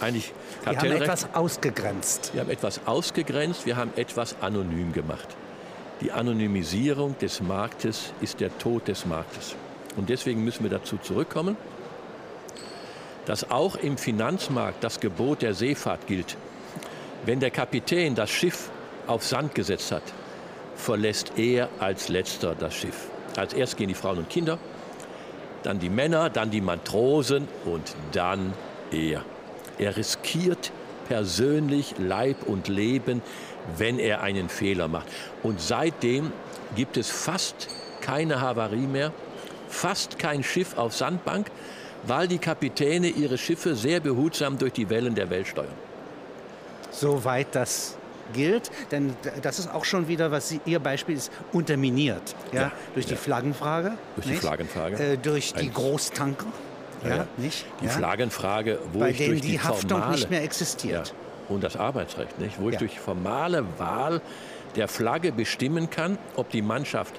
Eigentlich 0.00 0.32
wir 0.64 0.78
haben 0.78 0.92
etwas 0.92 1.34
ausgegrenzt. 1.34 2.32
Wir 2.34 2.42
haben 2.42 2.50
etwas 2.50 2.80
ausgegrenzt, 2.86 3.66
wir 3.66 3.76
haben 3.76 3.92
etwas 3.96 4.36
anonym 4.40 4.92
gemacht. 4.92 5.28
Die 6.02 6.12
Anonymisierung 6.12 7.16
des 7.18 7.40
Marktes 7.40 8.12
ist 8.20 8.40
der 8.40 8.56
Tod 8.58 8.86
des 8.88 9.06
Marktes. 9.06 9.56
Und 9.96 10.10
deswegen 10.10 10.44
müssen 10.44 10.62
wir 10.62 10.70
dazu 10.70 10.98
zurückkommen, 10.98 11.56
dass 13.24 13.50
auch 13.50 13.76
im 13.76 13.96
Finanzmarkt 13.96 14.84
das 14.84 15.00
Gebot 15.00 15.40
der 15.40 15.54
Seefahrt 15.54 16.06
gilt. 16.06 16.36
Wenn 17.24 17.40
der 17.40 17.50
Kapitän 17.50 18.14
das 18.14 18.30
Schiff 18.30 18.70
auf 19.06 19.24
Sand 19.24 19.54
gesetzt 19.54 19.90
hat, 19.90 20.02
verlässt 20.76 21.32
er 21.36 21.68
als 21.78 22.08
letzter 22.08 22.54
das 22.54 22.74
Schiff. 22.74 23.08
Als 23.36 23.52
erst 23.52 23.76
gehen 23.76 23.88
die 23.88 23.94
Frauen 23.94 24.18
und 24.18 24.30
Kinder, 24.30 24.58
dann 25.62 25.78
die 25.78 25.90
Männer, 25.90 26.30
dann 26.30 26.50
die 26.50 26.60
Matrosen 26.60 27.48
und 27.64 27.94
dann 28.12 28.52
er. 28.90 29.24
Er 29.78 29.96
riskiert 29.96 30.70
persönlich 31.08 31.94
Leib 31.98 32.44
und 32.46 32.68
Leben, 32.68 33.22
wenn 33.76 33.98
er 33.98 34.22
einen 34.22 34.48
Fehler 34.48 34.88
macht. 34.88 35.06
Und 35.42 35.60
seitdem 35.60 36.32
gibt 36.74 36.96
es 36.96 37.10
fast 37.10 37.68
keine 38.00 38.40
Havarie 38.40 38.86
mehr, 38.86 39.12
fast 39.68 40.18
kein 40.18 40.42
Schiff 40.42 40.78
auf 40.78 40.94
Sandbank, 40.94 41.50
weil 42.04 42.28
die 42.28 42.38
Kapitäne 42.38 43.08
ihre 43.08 43.38
Schiffe 43.38 43.74
sehr 43.74 44.00
behutsam 44.00 44.58
durch 44.58 44.72
die 44.72 44.88
Wellen 44.88 45.14
der 45.14 45.30
Welt 45.30 45.48
steuern. 45.48 45.74
Soweit 46.90 47.54
das 47.54 47.96
gilt, 48.32 48.70
denn 48.90 49.14
das 49.42 49.58
ist 49.58 49.72
auch 49.72 49.84
schon 49.84 50.08
wieder, 50.08 50.30
was 50.30 50.48
Sie, 50.48 50.60
Ihr 50.64 50.78
Beispiel 50.78 51.16
ist, 51.16 51.32
unterminiert. 51.52 52.34
Ja? 52.52 52.60
ja 52.60 52.72
durch 52.94 53.06
die 53.06 53.12
ja. 53.12 53.18
Flaggenfrage. 53.18 53.92
Durch 54.14 54.26
nicht? 54.26 54.38
die 54.38 54.46
Flaggenfrage. 54.46 54.96
Äh, 54.96 55.16
durch 55.18 55.54
die 55.54 55.72
Großtanker. 55.72 56.46
Ja, 57.04 57.16
ja, 57.16 57.26
nicht? 57.36 57.66
Die 57.82 57.88
Flaggenfrage, 57.88 58.78
wo 58.92 59.00
Bei 59.00 59.10
ich 59.10 59.18
denen 59.18 59.30
durch 59.30 59.42
die, 59.42 59.48
die 59.48 59.60
Haftung 59.60 59.90
formale, 59.90 60.12
nicht 60.12 60.30
mehr 60.30 60.42
existiert. 60.42 61.14
Und 61.48 61.62
das 61.62 61.76
Arbeitsrecht, 61.76 62.38
nicht? 62.40 62.60
wo 62.60 62.70
ich 62.70 62.76
durch 62.76 62.98
formale 62.98 63.64
Wahl 63.78 64.20
der 64.74 64.88
Flagge 64.88 65.32
bestimmen 65.32 65.90
kann, 65.90 66.18
ob 66.34 66.50
die 66.50 66.62
Mannschaft 66.62 67.14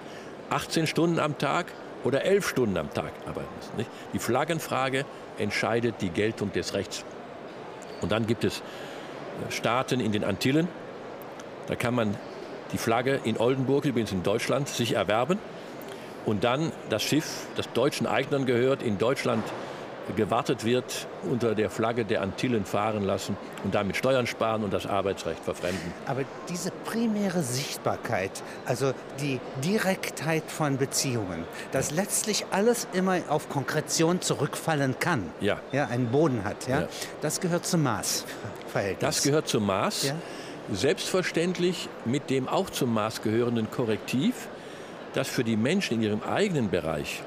18 0.49 0.87
Stunden 0.87 1.19
am 1.19 1.37
Tag 1.37 1.67
oder 2.03 2.23
11 2.23 2.47
Stunden 2.47 2.77
am 2.77 2.93
Tag 2.93 3.11
arbeiten 3.25 3.49
muss. 3.57 3.71
Nicht? 3.77 3.89
Die 4.13 4.19
Flaggenfrage 4.19 5.05
entscheidet 5.37 5.95
die 6.01 6.09
Geltung 6.09 6.51
des 6.51 6.73
Rechts. 6.73 7.05
Und 8.01 8.11
dann 8.11 8.27
gibt 8.27 8.43
es 8.43 8.59
äh, 8.59 9.51
Staaten 9.51 9.99
in 9.99 10.11
den 10.11 10.23
Antillen, 10.23 10.67
da 11.67 11.75
kann 11.75 11.93
man 11.93 12.15
die 12.73 12.77
Flagge 12.77 13.19
in 13.23 13.37
Oldenburg, 13.37 13.85
übrigens 13.85 14.11
in 14.11 14.23
Deutschland, 14.23 14.67
sich 14.67 14.93
erwerben 14.93 15.39
und 16.25 16.43
dann 16.43 16.71
das 16.89 17.03
Schiff, 17.03 17.47
das 17.55 17.71
deutschen 17.71 18.07
Eignern 18.07 18.45
gehört, 18.45 18.83
in 18.83 18.97
Deutschland 18.97 19.43
gewartet 20.15 20.63
wird, 20.63 21.07
unter 21.29 21.55
der 21.55 21.69
Flagge 21.69 22.05
der 22.05 22.21
Antillen 22.21 22.65
fahren 22.65 23.03
lassen 23.03 23.35
und 23.63 23.75
damit 23.75 23.97
Steuern 23.97 24.27
sparen 24.27 24.63
und 24.63 24.71
das 24.73 24.85
Arbeitsrecht 24.85 25.43
verfremden. 25.43 25.93
Aber 26.05 26.21
diese 26.49 26.71
primäre 26.71 27.43
Sichtbarkeit, 27.43 28.31
also 28.65 28.93
die 29.19 29.39
Direktheit 29.63 30.43
von 30.47 30.77
Beziehungen, 30.77 31.43
dass 31.71 31.91
letztlich 31.91 32.45
alles 32.51 32.87
immer 32.93 33.19
auf 33.29 33.49
Konkretion 33.49 34.21
zurückfallen 34.21 34.97
kann, 34.99 35.29
ja. 35.41 35.59
Ja, 35.71 35.87
einen 35.87 36.07
Boden 36.07 36.43
hat, 36.43 36.67
ja, 36.67 36.81
ja. 36.81 36.87
das 37.21 37.41
gehört 37.41 37.65
zum 37.65 37.83
Maßverhältnis. 37.83 38.99
Das 38.99 39.23
gehört 39.23 39.47
zum 39.47 39.65
Maß. 39.65 40.03
Ja. 40.03 40.15
Selbstverständlich 40.71 41.87
mit 42.05 42.29
dem 42.29 42.47
auch 42.47 42.69
zum 42.69 42.93
Maß 42.93 43.21
gehörenden 43.21 43.71
Korrektiv, 43.71 44.47
dass 45.13 45.27
für 45.27 45.43
die 45.43 45.55
Menschen 45.55 45.95
in 45.95 46.03
ihrem 46.03 46.23
eigenen 46.23 46.69
Bereich 46.69 47.21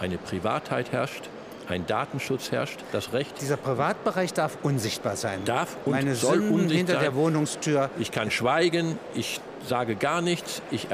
eine 0.00 0.18
Privatheit 0.18 0.92
herrscht, 0.92 1.28
ein 1.68 1.86
Datenschutz 1.86 2.50
herrscht, 2.50 2.80
das 2.90 3.12
Recht. 3.12 3.40
Dieser 3.40 3.56
Privatbereich 3.56 4.34
darf 4.34 4.58
unsichtbar 4.62 5.16
sein. 5.16 5.44
Darf 5.44 5.76
und 5.84 5.92
Meine 5.92 6.14
soll 6.14 6.38
Sünden 6.38 6.54
unsichtbar 6.54 6.76
hinter 6.76 6.98
der 6.98 7.14
Wohnungstür. 7.14 7.90
Ich 7.98 8.10
kann 8.10 8.30
schweigen, 8.30 8.98
ich 9.14 9.40
sage 9.66 9.94
gar 9.94 10.20
nichts, 10.20 10.60
ich 10.70 10.88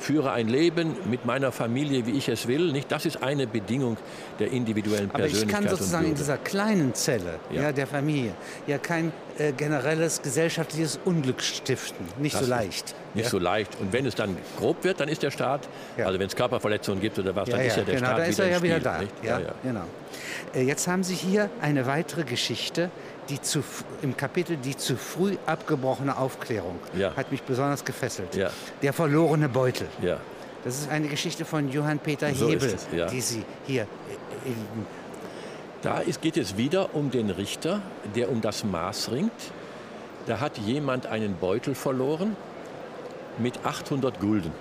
führe 0.00 0.32
ein 0.32 0.48
Leben 0.48 0.96
mit 1.08 1.26
meiner 1.26 1.52
Familie, 1.52 2.06
wie 2.06 2.12
ich 2.12 2.28
es 2.28 2.48
will. 2.48 2.72
Nicht? 2.72 2.90
Das 2.90 3.06
ist 3.06 3.22
eine 3.22 3.46
Bedingung 3.46 3.98
der 4.38 4.50
individuellen 4.50 5.10
Persönlichkeit. 5.10 5.54
Aber 5.54 5.64
ich 5.64 5.68
kann 5.68 5.76
sozusagen 5.76 6.06
in 6.06 6.14
dieser 6.14 6.38
kleinen 6.38 6.94
Zelle 6.94 7.38
ja. 7.50 7.62
ja 7.62 7.72
der 7.72 7.86
Familie 7.86 8.32
ja 8.66 8.78
kein 8.78 9.12
äh, 9.38 9.52
generelles 9.52 10.22
gesellschaftliches 10.22 10.98
Unglück 11.04 11.42
stiften. 11.42 12.06
Nicht 12.18 12.34
das 12.34 12.44
so 12.44 12.50
leicht. 12.50 12.94
Nicht 13.14 13.24
ja. 13.24 13.30
so 13.30 13.38
leicht. 13.38 13.76
Und 13.80 13.92
wenn 13.92 14.06
es 14.06 14.14
dann 14.14 14.36
grob 14.58 14.82
wird, 14.84 15.00
dann 15.00 15.08
ist 15.08 15.22
der 15.22 15.30
Staat, 15.30 15.68
ja. 15.96 16.06
also 16.06 16.18
wenn 16.18 16.26
es 16.26 16.36
Körperverletzungen 16.36 17.00
gibt 17.00 17.18
oder 17.18 17.34
was, 17.36 17.48
dann 17.48 17.60
ist 17.60 17.76
ja 17.76 17.82
der 17.82 17.94
genau, 17.96 18.06
Staat 18.06 18.18
da 18.18 18.24
ist 18.24 18.38
wieder 18.38 18.46
er 18.46 18.52
ja 18.52 18.62
wieder 18.62 18.80
da. 18.80 19.00
Ja, 19.22 19.40
Genau. 19.62 19.84
Äh, 20.54 20.62
jetzt 20.62 20.88
haben 20.88 21.02
Sie 21.04 21.14
hier 21.14 21.50
eine 21.60 21.86
weitere 21.86 22.24
Geschichte, 22.24 22.90
die 23.30 23.40
zu, 23.40 23.62
im 24.02 24.16
Kapitel 24.16 24.56
die 24.56 24.76
zu 24.76 24.96
früh 24.96 25.36
abgebrochene 25.46 26.18
Aufklärung 26.18 26.78
ja. 26.96 27.14
hat 27.16 27.30
mich 27.30 27.42
besonders 27.42 27.84
gefesselt. 27.84 28.34
Ja. 28.34 28.50
Der 28.82 28.92
verlorene 28.92 29.48
Beutel. 29.48 29.86
Ja. 30.02 30.18
Das 30.64 30.78
ist 30.78 30.90
eine 30.90 31.08
Geschichte 31.08 31.44
von 31.44 31.70
Johann 31.70 32.00
Peter 32.00 32.34
so 32.34 32.48
Hebel, 32.48 32.74
es, 32.74 32.86
die 33.10 33.20
Sie 33.20 33.44
hier. 33.66 33.86
Da 35.80 36.00
ist, 36.00 36.20
geht 36.20 36.36
es 36.36 36.58
wieder 36.58 36.94
um 36.94 37.10
den 37.10 37.30
Richter, 37.30 37.80
der 38.14 38.30
um 38.30 38.42
das 38.42 38.64
Maß 38.64 39.12
ringt. 39.12 39.32
Da 40.26 40.40
hat 40.40 40.58
jemand 40.58 41.06
einen 41.06 41.36
Beutel 41.36 41.74
verloren 41.74 42.36
mit 43.38 43.64
800 43.64 44.20
Gulden. 44.20 44.52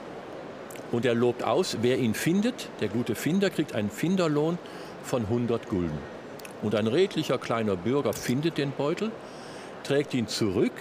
Und 0.92 1.06
er 1.06 1.16
lobt 1.16 1.44
aus, 1.44 1.78
wer 1.82 1.98
ihn 1.98 2.14
findet, 2.14 2.70
der 2.80 2.88
gute 2.88 3.16
Finder 3.16 3.50
kriegt 3.50 3.76
einen 3.76 3.90
Finderlohn 3.90 4.58
von 5.04 5.24
100 5.24 5.68
Gulden. 5.68 6.19
Und 6.62 6.76
ein 6.76 6.88
redlicher 6.88 7.38
kleiner 7.38 7.76
Bürger 7.76 8.14
findet 8.14 8.58
den 8.58 8.72
Beutel, 8.72 9.12
trägt 9.84 10.14
ihn 10.14 10.28
zurück 10.28 10.74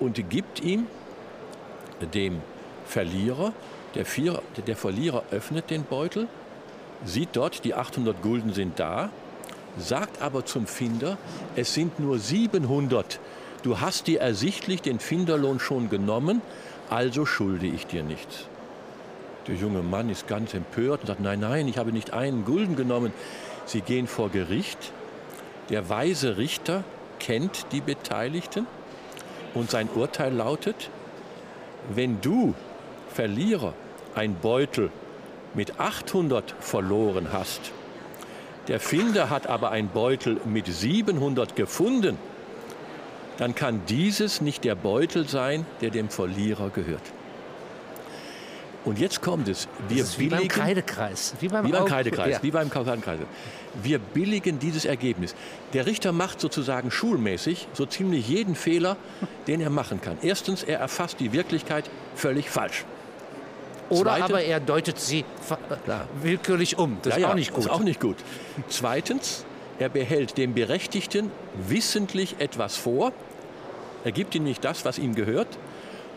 und 0.00 0.30
gibt 0.30 0.60
ihm, 0.60 0.86
dem 2.14 2.40
Verlierer, 2.86 3.52
der, 3.94 4.04
Vier, 4.04 4.42
der 4.66 4.76
Verlierer 4.76 5.22
öffnet 5.30 5.70
den 5.70 5.84
Beutel, 5.84 6.28
sieht 7.04 7.30
dort, 7.32 7.64
die 7.64 7.74
800 7.74 8.22
Gulden 8.22 8.52
sind 8.52 8.78
da, 8.78 9.10
sagt 9.78 10.20
aber 10.22 10.44
zum 10.44 10.66
Finder, 10.66 11.18
es 11.56 11.74
sind 11.74 11.98
nur 11.98 12.18
700. 12.18 13.18
Du 13.62 13.80
hast 13.80 14.06
dir 14.06 14.20
ersichtlich 14.20 14.82
den 14.82 14.98
Finderlohn 14.98 15.60
schon 15.60 15.88
genommen, 15.88 16.42
also 16.90 17.26
schulde 17.26 17.66
ich 17.66 17.86
dir 17.86 18.02
nichts. 18.02 18.46
Der 19.46 19.56
junge 19.56 19.82
Mann 19.82 20.10
ist 20.10 20.28
ganz 20.28 20.54
empört 20.54 21.00
und 21.02 21.06
sagt, 21.06 21.20
nein, 21.20 21.40
nein, 21.40 21.66
ich 21.66 21.78
habe 21.78 21.92
nicht 21.92 22.12
einen 22.12 22.44
Gulden 22.44 22.76
genommen. 22.76 23.12
Sie 23.66 23.80
gehen 23.80 24.06
vor 24.06 24.30
Gericht. 24.30 24.92
Der 25.70 25.88
weise 25.88 26.36
Richter 26.36 26.84
kennt 27.18 27.66
die 27.72 27.80
Beteiligten 27.80 28.66
und 29.54 29.70
sein 29.70 29.88
Urteil 29.94 30.32
lautet, 30.32 30.90
wenn 31.88 32.20
du, 32.20 32.54
Verlierer, 33.12 33.74
ein 34.14 34.34
Beutel 34.34 34.90
mit 35.54 35.78
800 35.78 36.54
verloren 36.60 37.28
hast, 37.32 37.72
der 38.68 38.80
Finder 38.80 39.28
hat 39.28 39.48
aber 39.48 39.70
ein 39.70 39.88
Beutel 39.88 40.40
mit 40.44 40.66
700 40.66 41.56
gefunden, 41.56 42.16
dann 43.38 43.54
kann 43.54 43.82
dieses 43.88 44.40
nicht 44.40 44.64
der 44.64 44.76
Beutel 44.76 45.28
sein, 45.28 45.66
der 45.80 45.90
dem 45.90 46.08
Verlierer 46.08 46.70
gehört. 46.70 47.02
Und 48.84 48.98
jetzt 48.98 49.22
kommt 49.22 49.48
es. 49.48 49.68
Wir 49.88 50.02
das 50.02 50.10
ist 50.10 50.18
wie 50.18 50.28
beim 50.28 50.48
Kreidekreis. 50.48 51.34
Wie 51.38 51.48
beim, 51.48 51.66
wie 51.66 51.70
beim 51.70 51.84
Kreidekreis. 51.84 52.36
Ja. 52.36 52.42
Wie 52.42 52.50
beim 52.50 52.68
Kreidekreis. 52.68 53.20
Wir 53.80 53.98
billigen 53.98 54.58
dieses 54.58 54.84
Ergebnis. 54.84 55.34
Der 55.72 55.86
Richter 55.86 56.12
macht 56.12 56.40
sozusagen 56.40 56.90
schulmäßig 56.90 57.68
so 57.74 57.86
ziemlich 57.86 58.28
jeden 58.28 58.56
Fehler, 58.56 58.96
den 59.46 59.60
er 59.60 59.70
machen 59.70 60.00
kann. 60.00 60.18
Erstens, 60.22 60.64
er 60.64 60.80
erfasst 60.80 61.20
die 61.20 61.32
Wirklichkeit 61.32 61.88
völlig 62.16 62.50
falsch. 62.50 62.84
Oder 63.88 64.16
Zweite, 64.16 64.24
aber 64.24 64.42
er 64.42 64.58
deutet 64.58 64.98
sie 64.98 65.24
klar. 65.84 66.08
willkürlich 66.20 66.78
um. 66.78 66.98
Das 67.02 67.14
ja, 67.14 67.20
ist 67.20 67.26
auch 67.26 67.34
nicht 67.34 67.52
gut. 67.52 67.64
Ist 67.64 67.70
auch 67.70 67.80
nicht 67.80 68.00
gut. 68.00 68.16
Zweitens, 68.68 69.44
er 69.78 69.90
behält 69.90 70.38
dem 70.38 70.54
Berechtigten 70.54 71.30
wissentlich 71.68 72.36
etwas 72.38 72.76
vor. 72.76 73.12
Er 74.04 74.12
gibt 74.12 74.34
ihm 74.34 74.44
nicht 74.44 74.64
das, 74.64 74.84
was 74.84 74.98
ihm 74.98 75.14
gehört. 75.14 75.48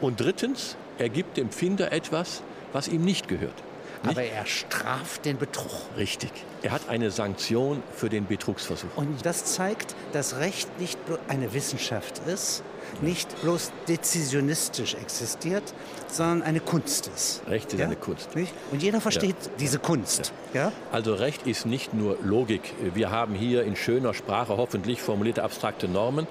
Und 0.02 0.20
drittens, 0.20 0.78
er 0.98 1.10
gibt 1.10 1.38
dem 1.38 1.50
Finder 1.50 1.92
etwas, 1.92 2.42
was 2.74 2.88
ihm 2.88 3.04
nicht 3.04 3.28
gehört. 3.28 3.56
Nicht? 4.04 4.18
Aber 4.18 4.24
er 4.24 4.46
straft 4.46 5.26
den 5.26 5.38
Betrug. 5.38 5.72
Richtig. 5.98 6.32
Er 6.62 6.72
hat 6.72 6.90
eine 6.90 7.12
Sanktion 7.12 7.82
für 7.92 8.10
den 8.10 8.28
Betrugsversuch. 8.28 8.90
Und 8.96 9.26
das 9.26 9.46
zeigt, 9.46 9.96
dass 10.14 10.38
Recht 10.38 10.80
nicht 10.80 11.00
eine 11.28 11.54
Wissenschaft 11.54 12.22
ist, 12.28 12.64
nicht 13.02 13.42
bloß 13.42 13.72
dezisionistisch 13.88 14.94
existiert, 14.96 15.64
sondern 16.08 16.44
eine 16.44 16.60
Kunst 16.60 17.08
ist. 17.08 17.42
Recht 17.48 17.74
ist 17.74 17.80
ja? 17.80 17.86
eine 17.86 17.96
Kunst. 17.96 18.36
Nicht? 18.36 18.54
Und 18.72 18.84
jeder 18.84 19.02
versteht 19.02 19.36
ja. 19.44 19.52
diese 19.60 19.80
Kunst. 19.80 20.34
Ja. 20.54 20.72
Also 20.92 21.16
Recht 21.16 21.48
ist 21.48 21.66
nicht 21.66 21.94
nur 21.94 22.18
Logik. 22.24 22.74
Wir 22.94 23.12
haben 23.12 23.34
hier 23.34 23.64
in 23.64 23.76
schöner 23.76 24.14
Sprache 24.14 24.58
hoffentlich 24.58 25.02
formulierte 25.02 25.44
abstrakte 25.44 25.88
Normen 25.88 26.28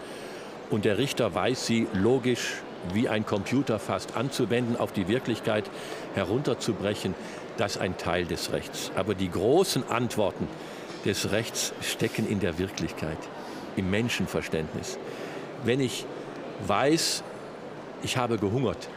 und 0.71 0.85
der 0.85 0.99
Richter 0.99 1.35
weiß 1.35 1.67
sie 1.67 1.87
logisch 1.93 2.63
wie 2.93 3.09
ein 3.09 3.25
Computer 3.27 3.79
fast 3.79 4.17
anzuwenden, 4.17 4.77
auf 4.77 4.93
die 4.93 5.09
Wirklichkeit 5.09 5.65
herunterzubrechen, 6.15 7.15
das 7.57 7.79
ein 7.79 7.97
Teil 7.97 8.27
des 8.27 8.53
Rechts. 8.53 8.91
Aber 8.97 9.15
die 9.15 9.31
großen 9.31 9.89
Antworten 9.89 10.49
des 11.05 11.31
Rechts 11.31 11.73
stecken 11.81 12.29
in 12.29 12.41
der 12.41 12.59
Wirklichkeit, 12.59 13.19
im 13.77 13.91
Menschenverständnis. 13.91 14.99
Wenn 15.65 15.81
ich 15.81 16.05
weiß, 16.67 17.23
ich 18.03 18.17
habe 18.17 18.39
gehungert, 18.39 18.89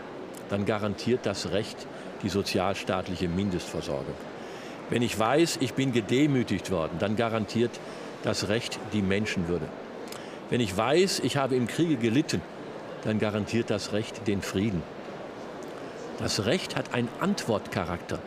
dann 0.49 0.65
garantiert 0.65 1.25
das 1.25 1.51
Recht 1.51 1.87
die 2.23 2.29
sozialstaatliche 2.29 3.27
Mindestversorgung. 3.27 4.15
Wenn 4.89 5.01
ich 5.01 5.17
weiß, 5.17 5.57
ich 5.61 5.73
bin 5.73 5.91
gedemütigt 5.91 6.71
worden, 6.71 6.97
dann 6.99 7.15
garantiert 7.15 7.71
das 8.23 8.47
Recht 8.47 8.79
die 8.93 9.01
Menschenwürde. 9.01 9.67
Wenn 10.49 10.61
ich 10.61 10.75
weiß, 10.75 11.19
ich 11.19 11.35
habe 11.35 11.55
im 11.55 11.67
Kriege 11.67 11.97
gelitten, 11.97 12.41
dann 13.07 13.19
garantiert 13.19 13.69
das 13.69 13.93
Recht 13.93 14.27
den 14.27 14.41
Frieden. 14.41 14.83
Das 16.19 16.45
Recht 16.45 16.75
hat 16.75 16.93
einen 16.93 17.07
Antwortcharakter. 17.21 18.19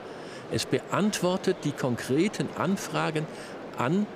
Es 0.51 0.65
beantwortet 0.65 1.59
die 1.65 1.73
konkreten 1.73 2.49
Anfragen 2.57 3.27
an 3.77 4.07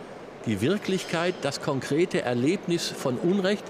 die 0.46 0.61
Wirklichkeit, 0.62 1.35
das 1.42 1.61
konkrete 1.61 2.22
Erlebnis 2.22 2.88
von 2.88 3.18
Unrecht, 3.18 3.64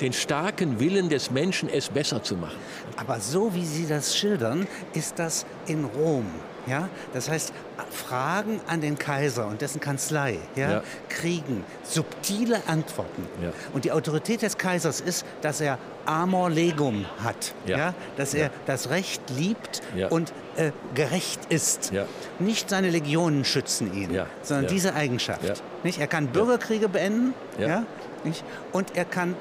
den 0.00 0.12
starken 0.12 0.78
Willen 0.78 1.08
des 1.08 1.30
Menschen, 1.30 1.68
es 1.68 1.88
besser 1.88 2.22
zu 2.22 2.36
machen. 2.36 2.56
Aber 2.96 3.20
so 3.20 3.54
wie 3.54 3.64
Sie 3.64 3.86
das 3.86 4.16
schildern, 4.16 4.68
ist 4.94 5.18
das 5.18 5.46
in 5.66 5.84
Rom. 5.84 6.26
Ja? 6.66 6.88
Das 7.12 7.28
heißt, 7.28 7.52
Fragen 7.90 8.60
an 8.66 8.80
den 8.80 8.98
Kaiser 8.98 9.46
und 9.46 9.60
dessen 9.60 9.80
Kanzlei 9.80 10.38
ja, 10.54 10.70
ja. 10.70 10.82
kriegen 11.08 11.64
subtile 11.82 12.60
Antworten. 12.66 13.26
Ja. 13.42 13.50
Und 13.72 13.84
die 13.84 13.92
Autorität 13.92 14.42
des 14.42 14.58
Kaisers 14.58 15.00
ist, 15.00 15.24
dass 15.42 15.60
er 15.60 15.78
Amor 16.04 16.50
legum 16.50 17.04
hat, 17.22 17.54
ja. 17.66 17.94
dass 18.16 18.34
er 18.34 18.50
das 18.66 18.90
Recht 18.90 19.22
liebt 19.30 19.82
und 20.10 20.32
äh, 20.56 20.70
gerecht 20.94 21.40
ist. 21.48 21.92
Nicht 22.38 22.70
seine 22.70 22.90
Legionen 22.90 23.44
schützen 23.44 23.92
ihn, 23.94 24.20
sondern 24.42 24.68
diese 24.68 24.94
Eigenschaft. 24.94 25.62
Nicht? 25.82 26.00
Er 26.00 26.06
kann 26.06 26.28
Bürgerkriege 26.28 26.88
beenden 26.88 27.34
ja. 27.58 27.84
Nicht? 28.24 28.44
und 28.72 28.96
er 28.96 29.04
kann 29.04 29.34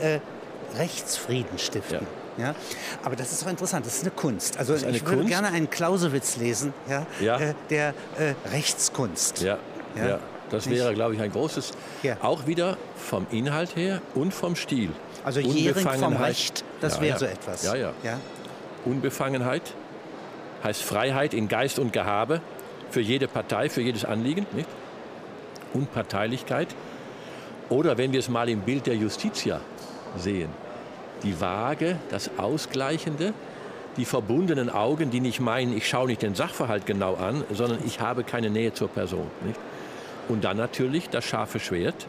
äh, 0.00 0.20
Rechtsfrieden 0.78 1.58
stiften. 1.58 2.06
Ja? 2.40 2.54
Aber 3.02 3.16
das 3.16 3.32
ist 3.32 3.42
doch 3.42 3.48
interessant, 3.48 3.86
das 3.86 3.96
ist 3.96 4.02
eine 4.02 4.10
Kunst. 4.10 4.58
Also 4.58 4.74
eine 4.74 4.96
ich 4.96 5.04
würde 5.04 5.16
Kunst? 5.18 5.28
gerne 5.28 5.48
einen 5.48 5.70
Clausewitz 5.70 6.36
lesen, 6.36 6.72
ja? 6.88 7.06
ja. 7.20 7.38
Äh, 7.38 7.54
der 7.68 7.94
äh, 8.18 8.34
Rechtskunst. 8.52 9.42
Ja. 9.42 9.58
ja. 9.96 10.08
ja. 10.08 10.18
Das 10.50 10.68
wäre, 10.68 10.94
glaube 10.94 11.14
ich, 11.14 11.20
ein 11.20 11.30
großes, 11.30 11.70
auch 12.22 12.46
wieder 12.46 12.76
vom 12.96 13.26
Inhalt 13.30 13.76
her 13.76 14.02
und 14.16 14.34
vom 14.34 14.56
Stil. 14.56 14.90
Also 15.22 15.38
Jähring 15.38 15.86
vom 15.86 16.16
Recht, 16.16 16.64
das 16.80 17.00
wäre 17.00 17.18
so 17.18 17.26
etwas. 17.26 17.62
Ja, 17.62 17.76
ja, 17.76 17.92
Unbefangenheit 18.84 19.62
heißt 20.64 20.82
Freiheit 20.82 21.34
in 21.34 21.48
Geist 21.48 21.78
und 21.78 21.92
Gehabe 21.92 22.40
für 22.90 23.00
jede 23.00 23.28
Partei, 23.28 23.68
für 23.68 23.82
jedes 23.82 24.04
Anliegen. 24.04 24.46
Nicht? 24.52 24.68
Unparteilichkeit. 25.72 26.68
Oder 27.68 27.96
wenn 27.98 28.12
wir 28.12 28.18
es 28.18 28.28
mal 28.28 28.48
im 28.48 28.60
Bild 28.60 28.86
der 28.86 28.96
Justitia 28.96 29.60
sehen, 30.16 30.50
die 31.22 31.40
Waage, 31.40 31.96
das 32.10 32.30
Ausgleichende, 32.38 33.32
die 33.96 34.04
verbundenen 34.04 34.70
Augen, 34.70 35.10
die 35.10 35.20
nicht 35.20 35.40
meinen, 35.40 35.76
ich 35.76 35.88
schaue 35.88 36.06
nicht 36.06 36.22
den 36.22 36.34
Sachverhalt 36.34 36.86
genau 36.86 37.14
an, 37.14 37.44
sondern 37.52 37.80
ich 37.84 38.00
habe 38.00 38.24
keine 38.24 38.50
Nähe 38.50 38.72
zur 38.72 38.88
Person. 38.88 39.26
Nicht? 39.44 39.58
Und 40.28 40.44
dann 40.44 40.56
natürlich 40.56 41.08
das 41.08 41.24
scharfe 41.24 41.58
Schwert, 41.58 42.06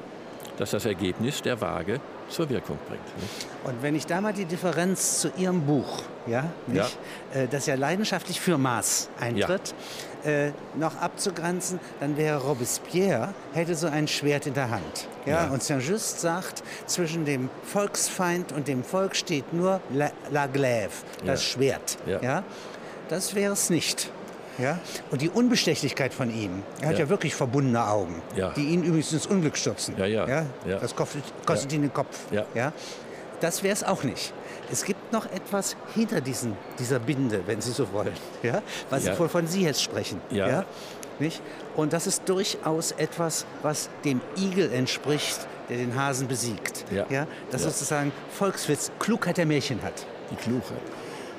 das 0.57 0.71
das 0.71 0.85
Ergebnis 0.85 1.41
der 1.41 1.59
Waage 1.59 1.99
zur 2.31 2.49
Wirkung 2.49 2.77
bringt. 2.87 3.03
Nicht? 3.17 3.47
Und 3.63 3.83
wenn 3.83 3.95
ich 3.95 4.05
da 4.05 4.21
mal 4.21 4.33
die 4.33 4.45
Differenz 4.45 5.19
zu 5.19 5.31
Ihrem 5.37 5.61
Buch, 5.65 6.03
ja, 6.27 6.45
nicht, 6.67 6.97
ja. 7.33 7.41
Äh, 7.41 7.47
das 7.47 7.65
ja 7.65 7.75
leidenschaftlich 7.75 8.39
für 8.39 8.57
Maß 8.57 9.09
eintritt, 9.19 9.73
ja. 10.23 10.31
äh, 10.31 10.51
noch 10.75 10.95
abzugrenzen, 10.97 11.79
dann 11.99 12.17
wäre 12.17 12.41
Robespierre, 12.41 13.33
hätte 13.53 13.75
so 13.75 13.87
ein 13.87 14.07
Schwert 14.07 14.47
in 14.47 14.53
der 14.53 14.69
Hand. 14.69 15.07
Ja? 15.25 15.45
ja. 15.45 15.49
Und 15.51 15.61
Saint-Just 15.61 16.19
sagt, 16.21 16.63
zwischen 16.85 17.25
dem 17.25 17.49
Volksfeind 17.63 18.51
und 18.51 18.67
dem 18.67 18.83
Volk 18.83 19.15
steht 19.15 19.53
nur 19.53 19.81
la, 19.93 20.11
la 20.31 20.47
glaive, 20.47 21.03
das 21.25 21.43
Schwert. 21.43 21.97
Ja. 22.05 22.43
Das 23.09 23.35
wäre 23.35 23.53
es 23.53 23.69
nicht. 23.69 24.09
Ja? 24.57 24.79
Und 25.11 25.21
die 25.21 25.29
Unbestechlichkeit 25.29 26.13
von 26.13 26.33
ihm, 26.33 26.63
er 26.81 26.89
hat 26.89 26.93
ja, 26.95 27.05
ja 27.05 27.09
wirklich 27.09 27.35
verbundene 27.35 27.87
Augen, 27.87 28.21
die 28.55 28.65
ihn 28.65 28.83
übrigens 28.83 29.13
ins 29.13 29.25
Unglück 29.25 29.57
stürzen. 29.57 29.95
Ja, 29.97 30.05
ja. 30.05 30.27
Ja? 30.27 30.45
Das 30.79 30.95
kostet, 30.95 31.23
kostet 31.45 31.73
ihn 31.73 31.81
den 31.81 31.93
Kopf. 31.93 32.19
Ja. 32.31 32.45
Ja? 32.53 32.73
Das 33.39 33.63
wäre 33.63 33.73
es 33.73 33.83
auch 33.83 34.03
nicht. 34.03 34.33
Es 34.71 34.85
gibt 34.85 35.11
noch 35.11 35.25
etwas 35.31 35.75
hinter 35.95 36.21
diesen, 36.21 36.55
dieser 36.79 36.99
Binde, 36.99 37.41
wenn 37.45 37.59
Sie 37.59 37.71
so 37.71 37.91
wollen, 37.91 38.13
ja? 38.43 38.61
was 38.89 39.05
ja. 39.05 39.15
von 39.15 39.47
Sie 39.47 39.63
jetzt 39.63 39.81
sprechen. 39.81 40.21
Ja. 40.29 40.47
ja? 40.47 40.65
Nicht? 41.19 41.41
Und 41.75 41.93
das 41.93 42.07
ist 42.07 42.27
durchaus 42.27 42.91
etwas, 42.93 43.45
was 43.63 43.89
dem 44.05 44.21
Igel 44.37 44.71
entspricht, 44.71 45.47
der 45.69 45.77
den 45.77 45.95
Hasen 45.95 46.27
besiegt. 46.27 46.85
Ja. 46.91 47.05
Ja? 47.09 47.27
Das 47.51 47.63
ja. 47.63 47.69
sozusagen 47.69 48.11
Volkswitz, 48.31 48.91
Klugheit 48.99 49.37
der 49.37 49.45
Märchen 49.45 49.81
hat. 49.81 50.05
Die 50.31 50.35
Klugheit. 50.35 50.81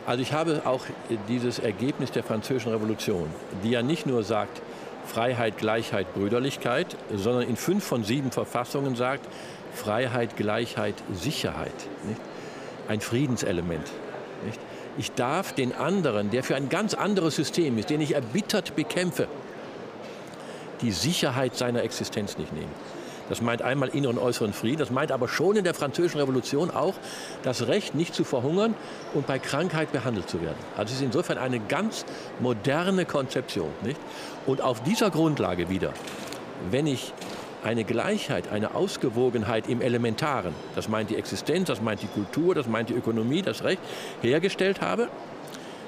Also 0.06 0.22
ich 0.22 0.32
habe 0.32 0.62
auch 0.64 0.84
dieses 1.28 1.58
Ergebnis 1.58 2.10
der 2.10 2.24
Französischen 2.24 2.72
Revolution, 2.72 3.28
die 3.62 3.70
ja 3.70 3.82
nicht 3.82 4.06
nur 4.06 4.24
sagt, 4.24 4.60
Freiheit, 5.06 5.58
Gleichheit, 5.58 6.12
Brüderlichkeit, 6.14 6.96
sondern 7.14 7.48
in 7.48 7.56
fünf 7.56 7.84
von 7.84 8.04
sieben 8.04 8.30
Verfassungen 8.30 8.96
sagt, 8.96 9.26
Freiheit, 9.74 10.36
Gleichheit, 10.36 10.94
Sicherheit. 11.12 11.72
Nicht? 12.06 12.20
ein 12.88 13.00
Friedenselement. 13.00 13.90
Nicht? 14.44 14.60
Ich 14.98 15.12
darf 15.12 15.52
den 15.52 15.74
anderen, 15.74 16.30
der 16.30 16.42
für 16.44 16.54
ein 16.54 16.68
ganz 16.68 16.94
anderes 16.94 17.36
System 17.36 17.78
ist, 17.78 17.90
den 17.90 18.00
ich 18.00 18.14
erbittert 18.14 18.76
bekämpfe, 18.76 19.28
die 20.82 20.90
Sicherheit 20.90 21.56
seiner 21.56 21.82
Existenz 21.82 22.36
nicht 22.38 22.52
nehmen. 22.52 22.72
Das 23.32 23.40
meint 23.40 23.62
einmal 23.62 23.88
inneren 23.88 24.18
und 24.18 24.24
äußeren 24.24 24.52
Frieden, 24.52 24.80
das 24.80 24.90
meint 24.90 25.10
aber 25.10 25.26
schon 25.26 25.56
in 25.56 25.64
der 25.64 25.72
Französischen 25.72 26.20
Revolution 26.20 26.70
auch 26.70 26.92
das 27.42 27.66
Recht, 27.66 27.94
nicht 27.94 28.14
zu 28.14 28.24
verhungern 28.24 28.74
und 29.14 29.26
bei 29.26 29.38
Krankheit 29.38 29.90
behandelt 29.90 30.28
zu 30.28 30.42
werden. 30.42 30.58
Also 30.76 30.90
es 30.92 31.00
ist 31.00 31.06
insofern 31.06 31.38
eine 31.38 31.58
ganz 31.58 32.04
moderne 32.40 33.06
Konzeption. 33.06 33.70
Nicht? 33.84 33.98
Und 34.44 34.60
auf 34.60 34.82
dieser 34.82 35.08
Grundlage 35.08 35.70
wieder, 35.70 35.94
wenn 36.70 36.86
ich 36.86 37.14
eine 37.64 37.84
Gleichheit, 37.84 38.52
eine 38.52 38.74
Ausgewogenheit 38.74 39.66
im 39.66 39.80
Elementaren, 39.80 40.52
das 40.74 40.90
meint 40.90 41.08
die 41.08 41.16
Existenz, 41.16 41.68
das 41.68 41.80
meint 41.80 42.02
die 42.02 42.08
Kultur, 42.08 42.54
das 42.54 42.66
meint 42.66 42.90
die 42.90 42.94
Ökonomie, 42.94 43.40
das 43.40 43.64
Recht, 43.64 43.80
hergestellt 44.20 44.82
habe, 44.82 45.08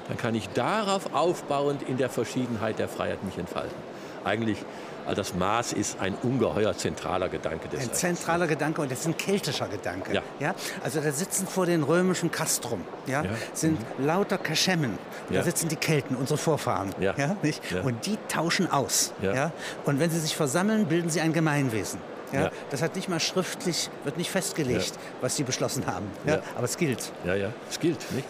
dann 0.07 0.17
kann 0.17 0.33
ich 0.33 0.49
darauf 0.49 1.13
aufbauend 1.13 1.83
in 1.87 1.97
der 1.97 2.09
Verschiedenheit 2.09 2.79
der 2.79 2.87
Freiheit 2.87 3.23
mich 3.23 3.37
entfalten. 3.37 3.77
Eigentlich 4.23 4.57
also 5.05 5.21
das 5.21 5.35
Maß 5.35 5.73
ist 5.73 5.99
ein 5.99 6.15
ungeheuer 6.23 6.75
zentraler 6.75 7.29
Gedanke 7.29 7.67
des 7.67 7.81
Ein 7.81 7.93
zentraler 7.93 8.47
Gedanke 8.47 8.81
und 8.81 8.91
das 8.91 9.01
ist 9.01 9.07
ein 9.07 9.17
keltischer 9.17 9.67
Gedanke. 9.67 10.13
Ja. 10.13 10.23
ja? 10.39 10.55
Also 10.83 10.99
da 10.99 11.11
sitzen 11.11 11.47
vor 11.47 11.65
den 11.65 11.83
römischen 11.83 12.31
Castrum, 12.31 12.81
ja, 13.05 13.23
ja. 13.23 13.29
sind 13.53 13.79
mhm. 13.99 14.05
lauter 14.05 14.37
Kaschemmen. 14.37 14.97
Da 15.29 15.35
ja. 15.35 15.43
sitzen 15.43 15.69
die 15.69 15.75
Kelten, 15.75 16.15
unsere 16.15 16.37
Vorfahren. 16.37 16.93
Ja. 16.99 17.13
Ja, 17.17 17.35
nicht? 17.41 17.61
Und 17.83 18.05
die 18.05 18.17
tauschen 18.27 18.71
aus. 18.71 19.13
Ja. 19.21 19.51
Und 19.85 19.99
wenn 19.99 20.09
sie 20.09 20.19
sich 20.19 20.35
versammeln, 20.35 20.85
bilden 20.87 21.09
sie 21.09 21.21
ein 21.21 21.33
Gemeinwesen. 21.33 21.99
Ja. 22.31 22.51
Das 22.69 22.81
hat 22.81 22.95
nicht 22.95 23.07
mal 23.07 23.19
schriftlich, 23.19 23.89
wird 24.03 24.17
nicht 24.17 24.29
festgelegt, 24.29 24.93
was 25.21 25.35
sie 25.35 25.43
beschlossen 25.43 25.85
haben. 25.85 26.05
Ja, 26.25 26.41
Aber 26.55 26.65
es 26.65 26.77
gilt. 26.77 27.11
Ja, 27.25 27.35
ja, 27.35 27.49
es 27.69 27.79
gilt. 27.79 27.99
Nicht? 28.11 28.27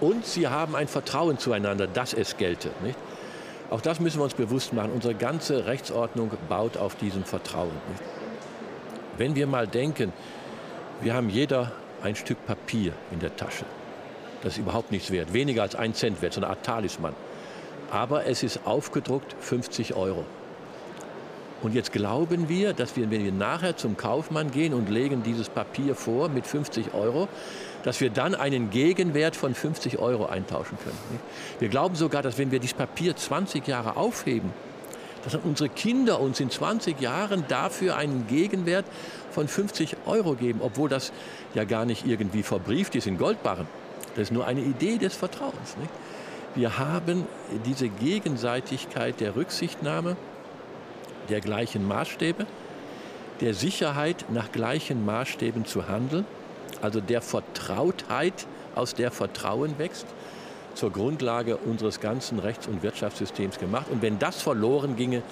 Und 0.00 0.24
sie 0.26 0.48
haben 0.48 0.76
ein 0.76 0.88
Vertrauen 0.88 1.38
zueinander, 1.38 1.86
dass 1.86 2.14
es 2.14 2.36
gelte. 2.36 2.70
Nicht? 2.82 2.98
Auch 3.70 3.80
das 3.80 4.00
müssen 4.00 4.18
wir 4.18 4.24
uns 4.24 4.34
bewusst 4.34 4.72
machen. 4.72 4.90
Unsere 4.92 5.14
ganze 5.14 5.66
Rechtsordnung 5.66 6.30
baut 6.48 6.76
auf 6.76 6.96
diesem 6.96 7.24
Vertrauen. 7.24 7.70
Wenn 9.16 9.36
wir 9.36 9.46
mal 9.46 9.68
denken, 9.68 10.12
wir 11.00 11.14
haben 11.14 11.30
jeder 11.30 11.72
ein 12.02 12.16
Stück 12.16 12.44
Papier 12.46 12.92
in 13.12 13.20
der 13.20 13.36
Tasche. 13.36 13.64
Das 14.42 14.54
ist 14.54 14.58
überhaupt 14.58 14.90
nichts 14.90 15.10
wert, 15.10 15.32
weniger 15.32 15.62
als 15.62 15.76
ein 15.76 15.94
Cent 15.94 16.20
wert, 16.20 16.32
so 16.32 16.40
eine 16.40 16.48
Art 16.48 16.64
Talisman. 16.64 17.14
Aber 17.90 18.26
es 18.26 18.42
ist 18.42 18.66
aufgedruckt 18.66 19.36
50 19.38 19.94
Euro. 19.94 20.24
Und 21.62 21.74
jetzt 21.74 21.92
glauben 21.92 22.48
wir, 22.48 22.72
dass 22.72 22.96
wir, 22.96 23.10
wenn 23.10 23.22
wir 23.24 23.32
nachher 23.32 23.76
zum 23.76 23.96
Kaufmann 23.96 24.50
gehen 24.50 24.72
und 24.72 24.88
legen 24.88 25.22
dieses 25.22 25.48
Papier 25.48 25.94
vor 25.94 26.28
mit 26.28 26.46
50 26.46 26.94
Euro, 26.94 27.28
dass 27.82 28.00
wir 28.00 28.10
dann 28.10 28.34
einen 28.34 28.70
Gegenwert 28.70 29.36
von 29.36 29.54
50 29.54 29.98
Euro 29.98 30.26
eintauschen 30.26 30.78
können. 30.82 31.20
Wir 31.58 31.68
glauben 31.68 31.96
sogar, 31.96 32.22
dass 32.22 32.38
wenn 32.38 32.50
wir 32.50 32.60
dieses 32.60 32.76
Papier 32.76 33.14
20 33.14 33.66
Jahre 33.66 33.96
aufheben, 33.96 34.52
dass 35.24 35.34
unsere 35.34 35.68
Kinder 35.68 36.20
uns 36.20 36.40
in 36.40 36.50
20 36.50 36.98
Jahren 37.00 37.44
dafür 37.48 37.96
einen 37.96 38.26
Gegenwert 38.26 38.86
von 39.30 39.48
50 39.48 39.96
Euro 40.06 40.34
geben, 40.34 40.60
obwohl 40.62 40.88
das 40.88 41.12
ja 41.54 41.64
gar 41.64 41.84
nicht 41.84 42.06
irgendwie 42.06 42.42
verbrieft 42.42 42.94
ist 42.94 43.06
in 43.06 43.18
Goldbarren. 43.18 43.66
Das 44.14 44.24
ist 44.24 44.32
nur 44.32 44.46
eine 44.46 44.60
Idee 44.60 44.96
des 44.96 45.14
Vertrauens. 45.14 45.76
Wir 46.54 46.78
haben 46.78 47.26
diese 47.64 47.88
Gegenseitigkeit 47.88 49.20
der 49.20 49.36
Rücksichtnahme, 49.36 50.16
der 51.30 51.40
gleichen 51.40 51.86
Maßstäbe, 51.88 52.46
der 53.40 53.54
Sicherheit 53.54 54.26
nach 54.30 54.52
gleichen 54.52 55.06
Maßstäben 55.06 55.64
zu 55.64 55.88
handeln 55.88 56.26
also 56.82 57.00
der 57.00 57.22
Vertrautheit, 57.22 58.46
aus 58.74 58.94
der 58.94 59.10
Vertrauen 59.10 59.78
wächst, 59.78 60.06
zur 60.74 60.92
Grundlage 60.92 61.56
unseres 61.56 62.00
ganzen 62.00 62.38
Rechts- 62.38 62.66
und 62.66 62.82
Wirtschaftssystems 62.82 63.58
gemacht. 63.58 63.86
Und 63.90 64.02
wenn 64.02 64.18
das 64.18 64.40
verloren 64.40 64.96
ginge, 64.96 65.22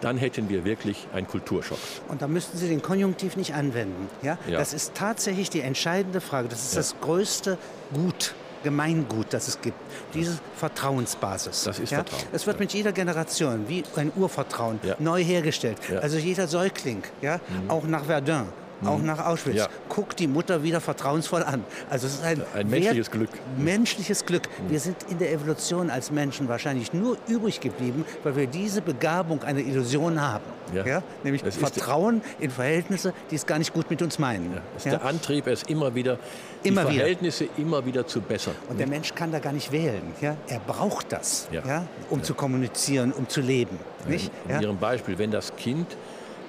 dann 0.00 0.16
hätten 0.16 0.48
wir 0.48 0.64
wirklich 0.64 1.06
einen 1.12 1.26
Kulturschock. 1.26 1.78
Und 2.08 2.22
da 2.22 2.28
müssten 2.28 2.56
Sie 2.56 2.68
den 2.68 2.82
Konjunktiv 2.82 3.36
nicht 3.36 3.54
anwenden. 3.54 4.08
Ja? 4.22 4.38
ja. 4.48 4.58
Das 4.58 4.72
ist 4.72 4.94
tatsächlich 4.94 5.50
die 5.50 5.60
entscheidende 5.60 6.20
Frage. 6.20 6.48
Das 6.48 6.62
ist 6.62 6.74
ja. 6.74 6.80
das 6.80 6.94
größte 7.00 7.58
Gut 7.92 8.34
Gemeingut, 8.62 9.26
das 9.30 9.48
es 9.48 9.60
gibt. 9.60 9.76
Diese 10.14 10.38
Vertrauensbasis. 10.56 11.64
Das 11.64 11.78
ist 11.78 11.90
ja? 11.90 11.98
Vertrauen. 11.98 12.22
Es 12.32 12.46
wird 12.46 12.56
ja. 12.56 12.60
mit 12.60 12.72
jeder 12.72 12.92
Generation 12.92 13.68
wie 13.68 13.84
ein 13.96 14.12
Urvertrauen 14.14 14.80
ja. 14.82 14.96
neu 14.98 15.22
hergestellt. 15.22 15.78
Also 16.00 16.18
jeder 16.18 16.48
Säugling, 16.48 17.02
ja, 17.22 17.40
mhm. 17.48 17.70
auch 17.70 17.84
nach 17.84 18.04
Verdun, 18.04 18.48
auch 18.84 18.98
mhm. 18.98 19.06
nach 19.06 19.24
Auschwitz. 19.24 19.56
Ja. 19.56 19.68
Guckt 19.88 20.18
die 20.18 20.26
Mutter 20.26 20.62
wieder 20.62 20.80
vertrauensvoll 20.80 21.42
an. 21.42 21.64
Also 21.90 22.06
es 22.06 22.14
ist 22.14 22.24
ein, 22.24 22.42
ein 22.54 22.68
menschliches 22.68 23.10
Glück. 23.10 23.30
Menschliches 23.56 24.24
Glück. 24.24 24.42
Mhm. 24.42 24.70
Wir 24.70 24.80
sind 24.80 24.96
in 25.08 25.18
der 25.18 25.32
Evolution 25.32 25.90
als 25.90 26.10
Menschen 26.10 26.48
wahrscheinlich 26.48 26.92
nur 26.92 27.16
übrig 27.26 27.60
geblieben, 27.60 28.04
weil 28.22 28.36
wir 28.36 28.46
diese 28.46 28.82
Begabung 28.82 29.42
einer 29.42 29.60
Illusion 29.60 30.20
haben. 30.20 30.44
Ja. 30.74 30.86
ja? 30.86 31.02
Nämlich 31.24 31.42
das 31.42 31.56
Vertrauen 31.56 32.22
in 32.38 32.50
Verhältnisse, 32.50 33.12
die 33.30 33.36
es 33.36 33.46
gar 33.46 33.58
nicht 33.58 33.72
gut 33.72 33.90
mit 33.90 34.02
uns 34.02 34.18
meinen. 34.18 34.52
Ja. 34.52 34.62
Das 34.74 34.86
ist 34.86 34.92
der 34.92 35.04
Antrieb, 35.04 35.46
es 35.46 35.62
immer 35.64 35.94
wieder 35.94 36.18
die 36.64 36.68
immer 36.68 36.82
Verhältnisse 36.82 37.44
wieder. 37.44 37.58
immer 37.58 37.86
wieder 37.86 38.06
zu 38.06 38.20
bessern. 38.20 38.54
Und 38.68 38.78
der 38.78 38.86
Mensch 38.86 39.14
kann 39.14 39.32
da 39.32 39.38
gar 39.38 39.52
nicht 39.52 39.72
wählen. 39.72 40.02
Ja? 40.20 40.36
Er 40.48 40.60
braucht 40.60 41.12
das, 41.12 41.48
ja. 41.50 41.86
um 42.10 42.22
zu 42.22 42.34
kommunizieren, 42.34 43.12
um 43.12 43.28
zu 43.28 43.40
leben. 43.40 43.78
Nicht? 44.06 44.30
In 44.48 44.60
Ihrem 44.60 44.78
Beispiel, 44.78 45.18
wenn 45.18 45.30
das 45.30 45.54
Kind 45.56 45.96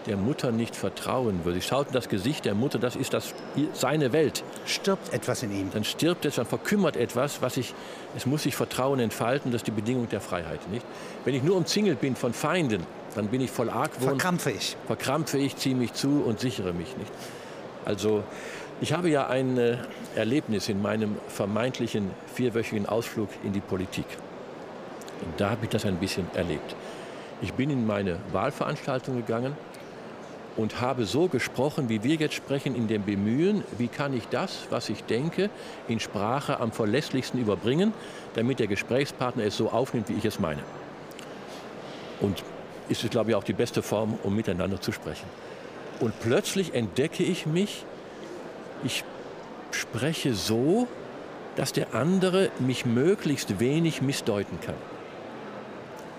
der 0.10 0.18
Mutter 0.18 0.52
nicht 0.52 0.76
vertrauen 0.76 1.46
würde. 1.46 1.62
Sie 1.62 1.68
schaut 1.68 1.88
in 1.88 1.94
das 1.94 2.10
Gesicht 2.10 2.44
der 2.44 2.56
Mutter, 2.56 2.80
das 2.80 2.96
ist 2.96 3.14
das, 3.14 3.34
seine 3.74 4.12
Welt. 4.12 4.44
Stirbt 4.66 5.14
etwas 5.14 5.44
in 5.44 5.52
ihm. 5.52 5.70
Dann 5.72 5.84
stirbt 5.84 6.26
es, 6.26 6.36
dann 6.36 6.46
verkümmert 6.46 6.98
etwas, 6.98 7.42
was 7.42 7.58
ich, 7.58 7.74
es 8.18 8.26
muss 8.26 8.44
sich 8.44 8.56
Vertrauen 8.56 9.00
entfalten, 9.00 9.52
das 9.52 9.60
ist 9.60 9.68
die 9.68 9.72
Bedingung 9.72 10.10
der 10.10 10.20
Freiheit. 10.20 10.68
Nicht? 10.70 10.86
Wenn 11.24 11.36
ich 11.36 11.44
nur 11.44 11.56
umzingelt 11.56 12.02
bin 12.02 12.16
von 12.16 12.34
Feinden, 12.34 12.86
dann 13.16 13.28
bin 13.28 13.40
ich 13.40 13.52
voll 13.52 13.70
Argwohn. 13.70 14.10
Verkrampfe 14.10 14.52
ich. 14.52 14.76
Verkrampfe 14.88 15.38
ich, 15.38 15.56
ziehe 15.56 15.76
mich 15.76 15.94
zu 15.94 16.24
und 16.26 16.40
sichere 16.40 16.74
mich 16.74 16.98
nicht. 16.98 17.12
Also 17.86 18.24
ich 18.82 18.94
habe 18.94 19.10
ja 19.10 19.28
ein 19.28 19.58
äh, 19.58 19.78
Erlebnis 20.16 20.70
in 20.70 20.82
meinem 20.82 21.18
vermeintlichen 21.28 22.12
vierwöchigen 22.34 22.88
Ausflug 22.88 23.30
in 23.44 23.54
die 23.54 23.62
Politik. 23.62 24.06
Und 25.24 25.40
da 25.40 25.52
habe 25.52 25.66
ich 25.66 25.70
das 25.70 25.86
ein 25.86 25.98
bisschen 25.98 26.28
erlebt. 26.34 26.76
Ich 27.42 27.54
bin 27.54 27.70
in 27.70 27.86
meine 27.86 28.18
Wahlveranstaltung 28.32 29.16
gegangen 29.16 29.56
und 30.60 30.82
habe 30.82 31.06
so 31.06 31.30
gesprochen, 31.30 31.88
wie 31.88 32.04
wir 32.04 32.16
jetzt 32.16 32.34
sprechen, 32.34 32.76
in 32.76 32.90
dem 32.90 33.06
Bemühen, 33.06 33.64
wie 33.78 33.88
kann 33.88 34.14
ich 34.14 34.28
das, 34.28 34.68
was 34.70 34.90
ich 34.90 35.06
denke, 35.06 35.50
in 35.88 36.02
Sprache 36.02 36.60
am 36.60 36.74
verlässlichsten 36.74 37.40
überbringen, 37.40 37.94
damit 38.34 38.60
der 38.60 38.68
Gesprächspartner 38.68 39.46
es 39.46 39.56
so 39.56 39.70
aufnimmt, 39.70 40.10
wie 40.10 40.16
ich 40.16 40.26
es 40.26 40.38
meine. 40.38 40.62
Und 42.20 42.44
ist 42.90 43.06
es, 43.06 43.10
glaube 43.10 43.30
ich, 43.30 43.36
auch 43.38 43.44
die 43.46 43.54
beste 43.54 43.82
Form, 43.82 44.20
um 44.24 44.36
miteinander 44.36 44.82
zu 44.82 44.92
sprechen. 44.92 45.28
Und 46.02 46.20
plötzlich 46.20 46.74
entdecke 46.74 47.24
ich 47.24 47.46
mich, 47.46 47.86
ich 48.84 49.06
spreche 49.72 50.34
so, 50.34 50.90
dass 51.56 51.72
der 51.72 51.94
andere 51.94 52.50
mich 52.60 52.86
möglichst 52.86 53.62
wenig 53.62 54.02
missdeuten 54.02 54.60
kann. 54.60 54.76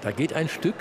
Da 0.00 0.12
geht 0.12 0.32
ein 0.32 0.48
Stück 0.48 0.76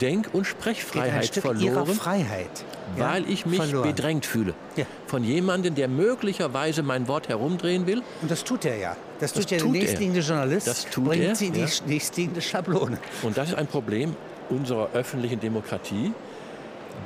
Denk- 0.00 0.32
und 0.32 0.44
Sprechfreiheit 0.46 1.34
verloren, 1.34 1.94
Freiheit, 1.94 2.64
weil 2.96 3.22
ja, 3.22 3.28
ich 3.28 3.46
mich 3.46 3.58
verloren. 3.58 3.88
bedrängt 3.88 4.26
fühle. 4.26 4.54
Ja. 4.76 4.86
Von 5.06 5.24
jemandem, 5.24 5.74
der 5.74 5.88
möglicherweise 5.88 6.82
mein 6.82 7.08
Wort 7.08 7.28
herumdrehen 7.28 7.86
will. 7.86 8.02
Und 8.20 8.30
das 8.30 8.44
tut 8.44 8.64
er 8.64 8.76
ja. 8.76 8.96
Das, 9.20 9.32
das 9.32 9.42
tut 9.42 9.50
ja 9.52 9.58
der 9.58 9.68
nächstliegende 9.68 10.20
Journalist. 10.20 10.66
Das 10.66 10.86
tut 10.86 11.04
bringt 11.04 11.24
er, 11.24 11.36
sie 11.36 11.46
in 11.46 11.52
die 11.52 11.60
ja. 11.60 11.68
nächstliegende 11.86 12.42
Schablone. 12.42 12.98
Und 13.22 13.36
das 13.36 13.50
ist 13.50 13.54
ein 13.54 13.66
Problem 13.66 14.16
unserer 14.50 14.90
öffentlichen 14.92 15.40
Demokratie. 15.40 16.12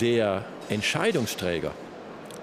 Der 0.01 0.45
Entscheidungsträger, 0.69 1.73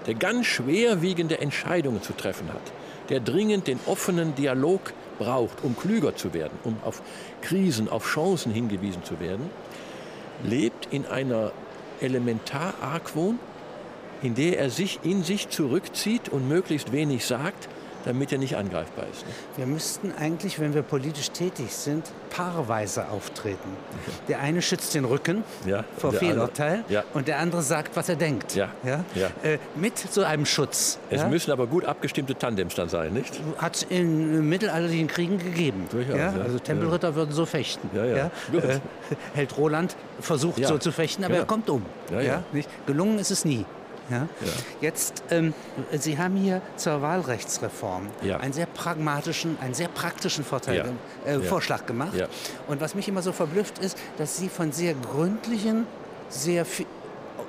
der 0.06 0.14
ganz 0.14 0.46
schwerwiegende 0.46 1.40
Entscheidungen 1.40 2.02
zu 2.02 2.12
treffen 2.12 2.48
hat, 2.52 2.62
der 3.08 3.20
dringend 3.20 3.66
den 3.66 3.78
offenen 3.86 4.34
Dialog 4.34 4.92
braucht, 5.18 5.62
um 5.62 5.76
klüger 5.76 6.14
zu 6.16 6.34
werden, 6.34 6.58
um 6.64 6.76
auf 6.84 7.02
Krisen, 7.40 7.88
auf 7.88 8.06
Chancen 8.06 8.52
hingewiesen 8.52 9.04
zu 9.04 9.20
werden, 9.20 9.50
lebt 10.44 10.92
in 10.92 11.06
einer 11.06 11.52
Elementarargwohn, 12.00 13.38
in 14.22 14.34
der 14.34 14.58
er 14.58 14.70
sich 14.70 15.00
in 15.02 15.22
sich 15.22 15.48
zurückzieht 15.48 16.28
und 16.28 16.48
möglichst 16.48 16.92
wenig 16.92 17.24
sagt, 17.24 17.68
damit 18.06 18.32
er 18.32 18.38
nicht 18.38 18.56
angreifbar 18.56 19.04
ist. 19.12 19.26
Ne? 19.26 19.32
Wir 19.56 19.66
müssten 19.66 20.12
eigentlich, 20.18 20.58
wenn 20.58 20.74
wir 20.74 20.82
politisch 20.82 21.30
tätig 21.32 21.72
sind, 21.72 22.04
paarweise 22.30 23.08
auftreten. 23.08 23.76
Der 24.28 24.40
eine 24.40 24.62
schützt 24.62 24.94
den 24.94 25.04
Rücken 25.04 25.44
ja, 25.66 25.84
vor 25.98 26.12
Fehlurteil 26.12 26.84
ja. 26.88 27.04
und 27.14 27.28
der 27.28 27.38
andere 27.38 27.62
sagt, 27.62 27.96
was 27.96 28.08
er 28.08 28.16
denkt. 28.16 28.54
Ja. 28.54 28.70
Ja? 28.84 29.04
Äh, 29.42 29.58
mit 29.74 29.98
so 29.98 30.22
einem 30.22 30.46
Schutz. 30.46 30.98
Es 31.10 31.26
müssen 31.26 31.50
aber 31.50 31.66
gut 31.66 31.84
abgestimmte 31.84 32.36
Tandems 32.36 32.74
dann 32.74 32.88
sein, 32.88 33.12
nicht? 33.12 33.40
Hat 33.58 33.76
es 33.76 33.82
in 33.84 34.48
mittelalterlichen 34.48 35.08
Kriegen 35.08 35.38
gegeben. 35.38 35.86
Durchaus, 35.90 36.18
Also 36.18 36.58
Tempelritter 36.58 37.14
würden 37.14 37.32
so 37.32 37.46
fechten. 37.46 37.90
Äh, 37.96 38.30
Held 39.34 39.56
Roland 39.56 39.96
versucht 40.20 40.64
so 40.64 40.78
zu 40.78 40.92
fechten, 40.92 41.24
aber 41.24 41.36
er 41.36 41.44
kommt 41.44 41.68
um. 41.68 41.84
Gelungen 42.86 43.18
ist 43.18 43.30
es 43.30 43.44
nie. 43.44 43.64
Ja? 44.10 44.16
ja. 44.16 44.52
Jetzt, 44.80 45.24
ähm, 45.30 45.54
Sie 45.92 46.18
haben 46.18 46.36
hier 46.36 46.62
zur 46.76 47.02
Wahlrechtsreform 47.02 48.08
ja. 48.22 48.38
einen 48.38 48.52
sehr 48.52 48.66
pragmatischen, 48.66 49.58
einen 49.60 49.74
sehr 49.74 49.88
praktischen 49.88 50.44
Vorteil, 50.44 50.92
äh, 51.24 51.38
Vorschlag 51.40 51.86
gemacht. 51.86 52.12
Und 52.66 52.80
was 52.80 52.94
mich 52.94 53.08
immer 53.08 53.22
so 53.22 53.32
verblüfft 53.32 53.78
ist, 53.78 53.98
dass 54.18 54.36
Sie 54.36 54.48
von 54.48 54.72
sehr 54.72 54.94
gründlichen, 54.94 55.86
sehr 56.28 56.66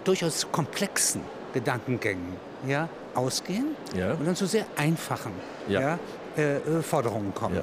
durchaus 0.04 0.52
komplexen 0.52 1.22
Gedankengängen 1.54 2.36
ja, 2.68 2.90
ausgehen 3.16 3.76
und 3.94 4.26
dann 4.26 4.36
zu 4.36 4.46
sehr 4.46 4.66
einfachen 4.76 5.34
ja. 5.68 6.00
Äh, 6.38 6.58
äh, 6.58 6.82
Forderungen 6.82 7.34
kommen. 7.34 7.62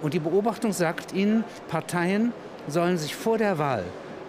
Und 0.00 0.14
die 0.14 0.18
Beobachtung 0.18 0.72
sagt 0.72 1.12
Ihnen, 1.12 1.44
Parteien 1.68 2.32
sollen 2.68 2.98
sich 2.98 3.14
vor 3.14 3.38
der 3.38 3.58
Wahl 3.58 3.84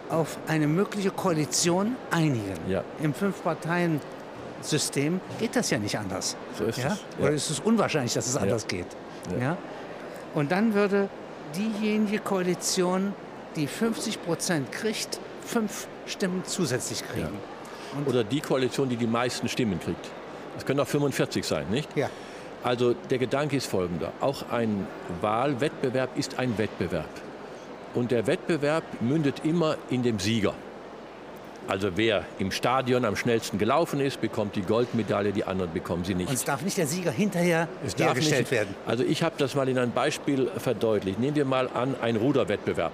auf 0.09 0.37
eine 0.47 0.67
mögliche 0.67 1.11
Koalition 1.11 1.95
einigen. 2.11 2.57
Ja. 2.67 2.83
Im 3.01 3.13
Fünf-Parteien-System 3.13 5.21
geht 5.39 5.55
das 5.55 5.69
ja 5.69 5.77
nicht 5.77 5.97
anders. 5.97 6.35
So 6.57 6.65
ist 6.65 6.79
ja? 6.79 6.87
es. 6.87 6.99
Ja. 7.17 7.25
Oder 7.25 7.33
ist 7.33 7.49
es 7.49 7.59
unwahrscheinlich, 7.59 8.13
dass 8.13 8.27
es 8.27 8.35
anders 8.35 8.67
geht. 8.67 8.87
Ja. 9.39 9.57
Und 10.33 10.51
dann 10.51 10.73
würde 10.73 11.09
diejenige 11.55 12.19
Koalition, 12.19 13.13
die 13.55 13.67
50 13.67 14.23
Prozent 14.23 14.71
kriegt, 14.71 15.19
fünf 15.45 15.87
Stimmen 16.05 16.43
zusätzlich 16.45 17.03
kriegen. 17.07 17.37
Oder 18.05 18.23
die 18.23 18.41
Koalition, 18.41 18.89
die 18.89 18.97
die 18.97 19.07
meisten 19.07 19.47
Stimmen 19.47 19.79
kriegt. 19.79 20.09
Das 20.55 20.65
können 20.65 20.79
auch 20.79 20.87
45 20.87 21.45
sein, 21.45 21.67
nicht? 21.69 21.95
Ja. 21.95 22.09
Also 22.63 22.93
der 22.93 23.17
Gedanke 23.17 23.55
ist 23.55 23.67
folgender. 23.67 24.11
Auch 24.19 24.49
ein 24.51 24.85
Wahlwettbewerb 25.21 26.17
ist 26.17 26.37
ein 26.37 26.57
Wettbewerb. 26.57 27.09
Und 27.93 28.11
der 28.11 28.27
Wettbewerb 28.27 28.83
mündet 29.01 29.41
immer 29.43 29.77
in 29.89 30.03
dem 30.03 30.19
Sieger. 30.19 30.53
Also 31.67 31.91
wer 31.97 32.25
im 32.39 32.51
Stadion 32.51 33.05
am 33.05 33.15
schnellsten 33.15 33.59
gelaufen 33.59 33.99
ist, 33.99 34.21
bekommt 34.21 34.55
die 34.55 34.63
Goldmedaille, 34.63 35.31
die 35.31 35.43
anderen 35.43 35.71
bekommen 35.71 36.03
sie 36.03 36.15
nicht. 36.15 36.29
Und 36.29 36.33
es 36.33 36.43
darf 36.43 36.63
nicht 36.63 36.77
der 36.77 36.87
Sieger 36.87 37.11
hinterher 37.11 37.67
es 37.85 37.95
hergestellt 37.95 38.41
nicht, 38.41 38.51
werden. 38.51 38.73
Also 38.87 39.03
ich 39.03 39.21
habe 39.21 39.35
das 39.37 39.53
mal 39.53 39.69
in 39.69 39.77
einem 39.77 39.91
Beispiel 39.91 40.49
verdeutlicht. 40.57 41.19
Nehmen 41.19 41.35
wir 41.35 41.45
mal 41.45 41.69
an 41.71 41.95
einen 42.01 42.17
Ruderwettbewerb. 42.17 42.93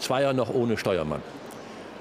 Zweier 0.00 0.32
noch 0.32 0.52
ohne 0.52 0.76
Steuermann. 0.76 1.22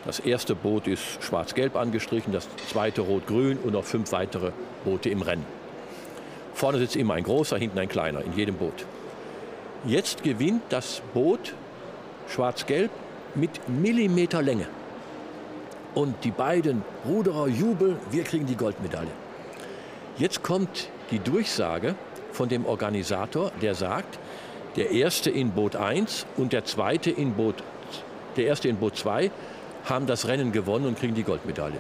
Das 0.05 0.19
erste 0.19 0.55
Boot 0.55 0.87
ist 0.87 1.23
schwarz-gelb 1.23 1.75
angestrichen, 1.75 2.33
das 2.33 2.47
zweite 2.67 3.01
rot-grün 3.01 3.59
und 3.59 3.73
noch 3.73 3.83
fünf 3.83 4.11
weitere 4.11 4.51
Boote 4.83 5.09
im 5.09 5.21
Rennen. 5.21 5.45
Vorne 6.55 6.79
sitzt 6.79 6.95
immer 6.95 7.13
ein 7.13 7.23
großer, 7.23 7.57
hinten 7.57 7.77
ein 7.77 7.89
kleiner 7.89 8.23
in 8.23 8.33
jedem 8.35 8.55
Boot. 8.55 8.85
Jetzt 9.85 10.23
gewinnt 10.23 10.63
das 10.69 11.03
Boot 11.13 11.53
schwarz-gelb 12.31 12.91
mit 13.35 13.67
Millimeter 13.69 14.41
Länge. 14.41 14.67
Und 15.93 16.23
die 16.23 16.31
beiden 16.31 16.83
Ruderer 17.05 17.47
jubeln, 17.47 17.97
wir 18.11 18.23
kriegen 18.23 18.45
die 18.45 18.55
Goldmedaille. 18.55 19.11
Jetzt 20.17 20.41
kommt 20.41 20.89
die 21.11 21.19
Durchsage 21.19 21.95
von 22.31 22.47
dem 22.47 22.65
Organisator, 22.65 23.51
der 23.61 23.75
sagt, 23.75 24.19
der 24.77 24.91
erste 24.91 25.29
in 25.29 25.51
Boot 25.51 25.75
1 25.75 26.25
und 26.37 26.53
der 26.53 26.63
zweite 26.63 27.11
in 27.11 27.33
Boot, 27.33 27.55
der 28.37 28.45
erste 28.45 28.69
in 28.69 28.77
Boot 28.77 28.95
2 28.95 29.31
haben 29.85 30.07
das 30.07 30.27
Rennen 30.27 30.51
gewonnen 30.53 30.85
und 30.85 30.97
kriegen 30.97 31.15
die 31.15 31.23
Goldmedaille. 31.23 31.79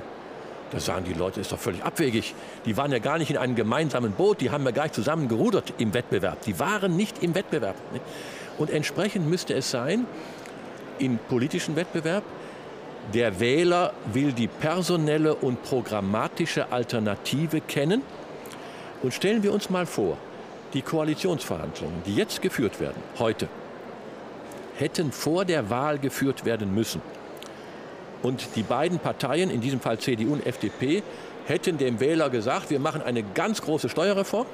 Da 0.71 0.79
sagen 0.79 1.05
die 1.05 1.13
Leute, 1.13 1.41
ist 1.41 1.51
doch 1.51 1.59
völlig 1.59 1.83
abwegig. 1.83 2.33
Die 2.65 2.77
waren 2.77 2.91
ja 2.91 2.99
gar 2.99 3.17
nicht 3.17 3.29
in 3.29 3.37
einem 3.37 3.55
gemeinsamen 3.55 4.13
Boot, 4.13 4.39
die 4.41 4.51
haben 4.51 4.63
ja 4.63 4.71
gar 4.71 4.83
nicht 4.83 4.95
zusammen 4.95 5.27
gerudert 5.27 5.73
im 5.77 5.93
Wettbewerb. 5.93 6.41
Die 6.43 6.59
waren 6.59 6.95
nicht 6.95 7.21
im 7.21 7.35
Wettbewerb. 7.35 7.75
Und 8.57 8.69
entsprechend 8.69 9.27
müsste 9.27 9.53
es 9.53 9.69
sein, 9.69 10.05
im 11.01 11.17
politischen 11.17 11.75
Wettbewerb. 11.75 12.23
Der 13.13 13.39
Wähler 13.39 13.93
will 14.13 14.31
die 14.31 14.47
personelle 14.47 15.35
und 15.35 15.63
programmatische 15.63 16.71
Alternative 16.71 17.61
kennen. 17.61 18.03
Und 19.01 19.13
stellen 19.13 19.41
wir 19.41 19.51
uns 19.51 19.69
mal 19.69 19.85
vor, 19.85 20.17
die 20.73 20.81
Koalitionsverhandlungen, 20.81 22.03
die 22.05 22.15
jetzt 22.15 22.41
geführt 22.41 22.79
werden, 22.79 23.01
heute, 23.17 23.49
hätten 24.77 25.11
vor 25.11 25.43
der 25.43 25.69
Wahl 25.69 25.97
geführt 25.99 26.45
werden 26.45 26.73
müssen. 26.73 27.01
Und 28.21 28.55
die 28.55 28.63
beiden 28.63 28.99
Parteien, 28.99 29.49
in 29.49 29.61
diesem 29.61 29.79
Fall 29.79 29.97
CDU 29.97 30.33
und 30.33 30.45
FDP, 30.45 31.01
hätten 31.47 31.79
dem 31.79 31.99
Wähler 31.99 32.29
gesagt, 32.29 32.69
wir 32.69 32.79
machen 32.79 33.01
eine 33.01 33.23
ganz 33.23 33.61
große 33.61 33.89
Steuerreform 33.89 34.45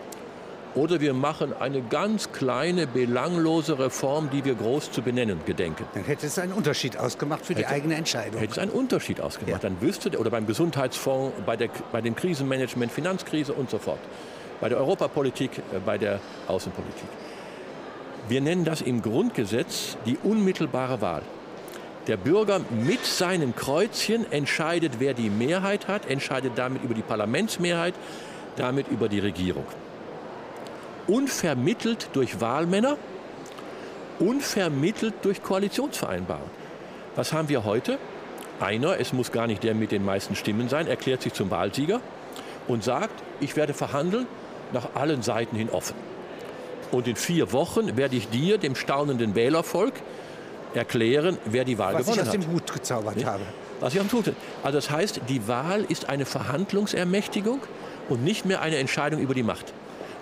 oder 0.77 1.01
wir 1.01 1.13
machen 1.13 1.53
eine 1.59 1.81
ganz 1.81 2.31
kleine, 2.31 2.85
belanglose 2.85 3.79
Reform, 3.79 4.29
die 4.29 4.45
wir 4.45 4.53
groß 4.53 4.91
zu 4.91 5.01
benennen 5.01 5.41
gedenken. 5.45 5.85
Dann 5.95 6.03
hätte 6.03 6.27
es 6.27 6.37
einen 6.37 6.53
Unterschied 6.53 6.97
ausgemacht 6.97 7.45
für 7.45 7.53
hätte, 7.53 7.61
die 7.61 7.67
eigene 7.67 7.95
Entscheidung. 7.95 8.39
Hätte 8.39 8.53
es 8.53 8.59
einen 8.59 8.71
Unterschied 8.71 9.19
ausgemacht. 9.19 9.63
Ja. 9.63 9.69
Dann 9.69 9.81
wüsste, 9.81 10.17
oder 10.17 10.29
beim 10.29 10.45
Gesundheitsfonds, 10.45 11.33
bei, 11.45 11.57
der, 11.57 11.69
bei 11.91 12.01
dem 12.01 12.15
Krisenmanagement, 12.15 12.91
Finanzkrise 12.91 13.53
und 13.53 13.71
so 13.71 13.79
fort. 13.79 13.99
Bei 14.61 14.69
der 14.69 14.77
Europapolitik, 14.77 15.57
äh, 15.57 15.79
bei 15.83 15.97
der 15.97 16.19
Außenpolitik. 16.47 17.09
Wir 18.29 18.41
nennen 18.41 18.63
das 18.63 18.81
im 18.81 19.01
Grundgesetz 19.01 19.97
die 20.05 20.17
unmittelbare 20.23 21.01
Wahl. 21.01 21.23
Der 22.05 22.17
Bürger 22.17 22.61
mit 22.69 23.03
seinem 23.03 23.55
Kreuzchen 23.55 24.31
entscheidet, 24.31 24.93
wer 24.99 25.13
die 25.13 25.29
Mehrheit 25.29 25.87
hat, 25.87 26.07
entscheidet 26.09 26.53
damit 26.55 26.83
über 26.83 26.93
die 26.93 27.01
Parlamentsmehrheit, 27.01 27.95
damit 28.55 28.87
über 28.89 29.09
die 29.09 29.19
Regierung 29.19 29.65
unvermittelt 31.07 32.09
durch 32.13 32.41
Wahlmänner, 32.41 32.97
unvermittelt 34.19 35.13
durch 35.23 35.41
Koalitionsvereinbarungen. 35.43 36.49
Was 37.15 37.33
haben 37.33 37.49
wir 37.49 37.63
heute? 37.63 37.97
Einer, 38.59 38.99
es 38.99 39.13
muss 39.13 39.31
gar 39.31 39.47
nicht 39.47 39.63
der 39.63 39.75
mit 39.75 39.91
den 39.91 40.03
meisten 40.03 40.35
Stimmen 40.35 40.69
sein, 40.69 40.87
erklärt 40.87 41.21
sich 41.21 41.33
zum 41.33 41.51
Wahlsieger 41.51 42.01
und 42.67 42.83
sagt, 42.83 43.23
ich 43.39 43.55
werde 43.55 43.73
verhandeln 43.73 44.27
nach 44.73 44.95
allen 44.95 45.21
Seiten 45.21 45.55
hin 45.55 45.69
offen. 45.69 45.95
Und 46.91 47.07
in 47.07 47.15
vier 47.15 47.51
Wochen 47.51 47.97
werde 47.97 48.15
ich 48.15 48.29
dir, 48.29 48.57
dem 48.57 48.75
staunenden 48.75 49.35
Wählervolk, 49.35 49.93
erklären, 50.73 51.37
wer 51.45 51.65
die 51.65 51.77
Wahl 51.77 51.93
Was 51.93 52.01
gewonnen 52.01 52.19
hat. 52.19 52.27
Was 52.27 52.33
ich 52.33 52.39
aus 52.39 52.45
dem 52.45 52.53
Hut 52.53 52.73
gezaubert 52.73 53.25
habe. 53.25 53.43
Was 53.79 53.93
ich 53.93 53.99
aus 53.99 54.07
dem 54.07 54.19
Hut 54.19 54.33
Also 54.63 54.77
das 54.77 54.89
heißt, 54.89 55.21
die 55.29 55.47
Wahl 55.47 55.85
ist 55.87 56.09
eine 56.09 56.25
Verhandlungsermächtigung 56.25 57.61
und 58.09 58.23
nicht 58.23 58.45
mehr 58.45 58.61
eine 58.61 58.77
Entscheidung 58.77 59.21
über 59.21 59.33
die 59.33 59.43
Macht. 59.43 59.73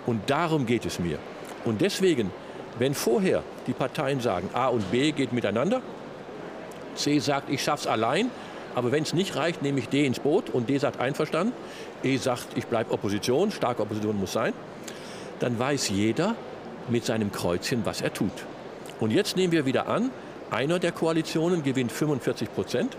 Und 0.06 0.30
darum 0.30 0.66
geht 0.66 0.86
es 0.86 0.98
mir. 0.98 1.18
Und 1.64 1.80
deswegen, 1.80 2.30
wenn 2.78 2.94
vorher 2.94 3.42
die 3.66 3.72
Parteien 3.72 4.20
sagen, 4.20 4.48
A 4.54 4.68
und 4.68 4.90
B 4.90 5.12
geht 5.12 5.32
miteinander, 5.32 5.82
C 6.94 7.18
sagt, 7.18 7.50
ich 7.50 7.62
schaff's 7.62 7.86
allein, 7.86 8.30
aber 8.74 8.92
wenn 8.92 9.02
es 9.02 9.14
nicht 9.14 9.36
reicht, 9.36 9.62
nehme 9.62 9.80
ich 9.80 9.88
D 9.88 10.06
ins 10.06 10.20
Boot 10.20 10.50
und 10.50 10.68
D 10.68 10.78
sagt 10.78 11.00
einverstanden, 11.00 11.52
E 12.02 12.16
sagt, 12.18 12.48
ich 12.56 12.66
bleibe 12.66 12.92
Opposition, 12.92 13.50
starke 13.50 13.82
Opposition 13.82 14.18
muss 14.18 14.32
sein, 14.32 14.52
dann 15.40 15.58
weiß 15.58 15.88
jeder 15.88 16.34
mit 16.88 17.04
seinem 17.04 17.32
Kreuzchen, 17.32 17.84
was 17.84 18.00
er 18.00 18.12
tut. 18.12 18.32
Und 19.00 19.10
jetzt 19.10 19.36
nehmen 19.36 19.52
wir 19.52 19.66
wieder 19.66 19.88
an, 19.88 20.10
einer 20.50 20.78
der 20.78 20.92
Koalitionen 20.92 21.62
gewinnt 21.62 21.90
45 21.90 22.54
Prozent, 22.54 22.96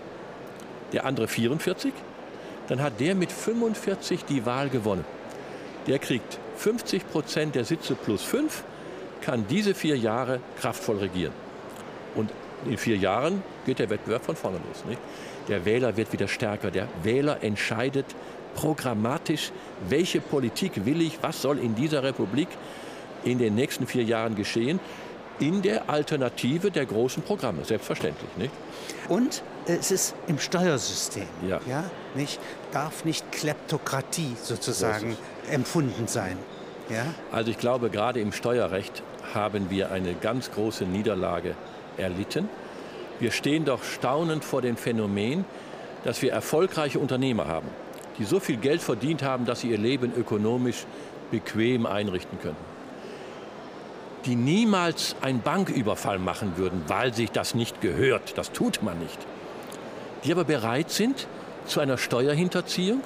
der 0.92 1.06
andere 1.06 1.28
44, 1.28 1.92
dann 2.68 2.82
hat 2.82 3.00
der 3.00 3.14
mit 3.14 3.32
45 3.32 4.24
die 4.24 4.44
Wahl 4.44 4.68
gewonnen. 4.68 5.04
Der 5.86 5.98
kriegt 5.98 6.38
50 6.58 7.08
Prozent 7.10 7.54
der 7.54 7.64
Sitze 7.64 7.94
plus 7.94 8.22
fünf, 8.22 8.64
kann 9.20 9.46
diese 9.48 9.74
vier 9.74 9.96
Jahre 9.96 10.40
kraftvoll 10.60 10.98
regieren. 10.98 11.32
Und 12.14 12.30
in 12.66 12.76
vier 12.76 12.96
Jahren 12.96 13.42
geht 13.64 13.78
der 13.78 13.90
Wettbewerb 13.90 14.24
von 14.24 14.36
vorne 14.36 14.58
los. 14.68 14.84
Nicht? 14.86 15.00
Der 15.48 15.64
Wähler 15.64 15.96
wird 15.96 16.12
wieder 16.12 16.28
stärker. 16.28 16.70
Der 16.70 16.88
Wähler 17.02 17.42
entscheidet 17.42 18.06
programmatisch, 18.54 19.52
welche 19.88 20.20
Politik 20.20 20.84
will 20.84 21.00
ich, 21.00 21.18
was 21.22 21.40
soll 21.40 21.58
in 21.58 21.74
dieser 21.74 22.02
Republik 22.02 22.48
in 23.24 23.38
den 23.38 23.54
nächsten 23.54 23.86
vier 23.86 24.02
Jahren 24.02 24.34
geschehen, 24.34 24.80
in 25.38 25.62
der 25.62 25.88
Alternative 25.88 26.70
der 26.70 26.86
großen 26.86 27.22
Programme, 27.22 27.64
selbstverständlich. 27.64 28.30
Nicht? 28.36 28.52
Und 29.08 29.42
es 29.66 29.90
ist 29.90 30.14
im 30.26 30.38
Steuersystem. 30.38 31.28
Ja. 31.48 31.60
ja 31.68 31.84
nicht, 32.14 32.40
darf 32.72 33.04
nicht 33.04 33.30
Kleptokratie 33.30 34.36
sozusagen 34.42 35.16
empfunden 35.50 36.08
sein. 36.08 36.36
Ja? 36.90 37.06
Also 37.32 37.50
ich 37.50 37.58
glaube, 37.58 37.90
gerade 37.90 38.20
im 38.20 38.32
Steuerrecht 38.32 39.02
haben 39.34 39.70
wir 39.70 39.90
eine 39.90 40.14
ganz 40.14 40.50
große 40.50 40.84
Niederlage 40.84 41.54
erlitten. 41.96 42.48
Wir 43.20 43.30
stehen 43.30 43.64
doch 43.64 43.82
staunend 43.82 44.44
vor 44.44 44.62
dem 44.62 44.76
Phänomen, 44.76 45.44
dass 46.04 46.22
wir 46.22 46.32
erfolgreiche 46.32 46.98
Unternehmer 46.98 47.48
haben, 47.48 47.68
die 48.18 48.24
so 48.24 48.40
viel 48.40 48.56
Geld 48.56 48.80
verdient 48.80 49.22
haben, 49.22 49.44
dass 49.44 49.60
sie 49.60 49.70
ihr 49.70 49.78
Leben 49.78 50.12
ökonomisch 50.16 50.86
bequem 51.30 51.86
einrichten 51.86 52.38
können. 52.40 52.56
Die 54.24 54.36
niemals 54.36 55.16
einen 55.20 55.40
Banküberfall 55.42 56.18
machen 56.18 56.56
würden, 56.56 56.82
weil 56.86 57.14
sich 57.14 57.30
das 57.30 57.54
nicht 57.54 57.80
gehört. 57.80 58.36
Das 58.36 58.52
tut 58.52 58.82
man 58.82 58.98
nicht. 58.98 59.18
Die 60.24 60.32
aber 60.32 60.44
bereit 60.44 60.90
sind 60.90 61.26
zu 61.66 61.80
einer 61.80 61.98
Steuerhinterziehung 61.98 63.00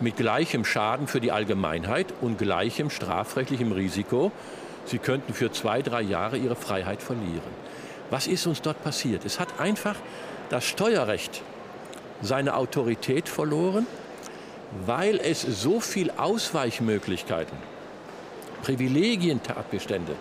mit 0.00 0.16
gleichem 0.16 0.64
Schaden 0.64 1.06
für 1.06 1.20
die 1.20 1.32
Allgemeinheit 1.32 2.06
und 2.20 2.38
gleichem 2.38 2.90
strafrechtlichem 2.90 3.72
Risiko. 3.72 4.32
Sie 4.84 4.98
könnten 4.98 5.34
für 5.34 5.50
zwei, 5.52 5.82
drei 5.82 6.02
Jahre 6.02 6.36
ihre 6.36 6.56
Freiheit 6.56 7.02
verlieren. 7.02 7.66
Was 8.10 8.26
ist 8.26 8.46
uns 8.46 8.62
dort 8.62 8.82
passiert? 8.84 9.24
Es 9.24 9.40
hat 9.40 9.58
einfach 9.58 9.96
das 10.50 10.64
Steuerrecht 10.64 11.42
seine 12.22 12.54
Autorität 12.56 13.28
verloren. 13.28 13.86
weil 14.84 15.18
es 15.18 15.42
so 15.42 15.80
viel 15.80 16.10
Ausweichmöglichkeiten, 16.16 17.56
Privilegientatbestände, 18.62 20.12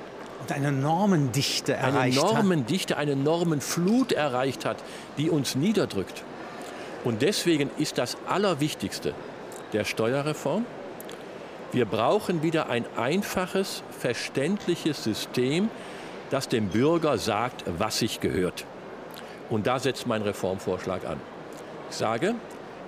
und 0.42 0.52
eine 0.52 0.72
Normendichte 0.72 1.74
erreicht 1.74 2.20
eine 2.20 2.34
Normendichte, 2.34 2.98
eine 2.98 3.16
Normenflut 3.16 4.12
erreicht 4.12 4.64
hat, 4.66 4.78
die 5.18 5.32
uns 5.32 5.56
niederdrückt. 5.56 6.24
Und 7.04 7.24
deswegen 7.24 7.72
ist 7.78 7.98
das 7.98 8.18
Allerwichtigste 8.28 9.16
der 9.74 9.86
Steuerreform, 9.86 10.66
wir 11.72 11.86
brauchen 11.86 12.42
wieder 12.42 12.70
ein 12.70 12.86
einfaches, 12.96 13.84
verständliches 14.00 15.04
System, 15.04 15.70
das 16.30 16.48
dem 16.48 16.70
Bürger 16.70 17.18
sagt, 17.18 17.66
was 17.78 18.00
sich 18.00 18.22
gehört. 18.22 18.66
Und 19.50 19.68
da 19.68 19.80
setzt 19.80 20.08
mein 20.08 20.22
Reformvorschlag 20.22 21.06
an. 21.06 21.20
Ich 21.90 21.98
sage, 21.98 22.36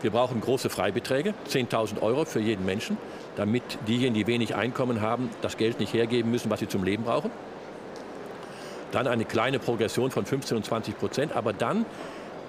wir 0.01 0.11
brauchen 0.11 0.41
große 0.41 0.69
Freibeträge, 0.69 1.33
10.000 1.49 2.01
Euro 2.01 2.25
für 2.25 2.39
jeden 2.39 2.65
Menschen, 2.65 2.97
damit 3.35 3.63
diejenigen, 3.87 4.13
die 4.13 4.27
wenig 4.27 4.55
Einkommen 4.55 5.01
haben, 5.01 5.29
das 5.41 5.57
Geld 5.57 5.79
nicht 5.79 5.93
hergeben 5.93 6.31
müssen, 6.31 6.49
was 6.49 6.59
sie 6.59 6.67
zum 6.67 6.83
Leben 6.83 7.03
brauchen. 7.03 7.31
Dann 8.91 9.07
eine 9.07 9.25
kleine 9.25 9.59
Progression 9.59 10.11
von 10.11 10.25
15 10.25 10.57
und 10.57 10.65
20 10.65 10.97
Prozent, 10.97 11.35
aber 11.35 11.51
dann 11.51 11.85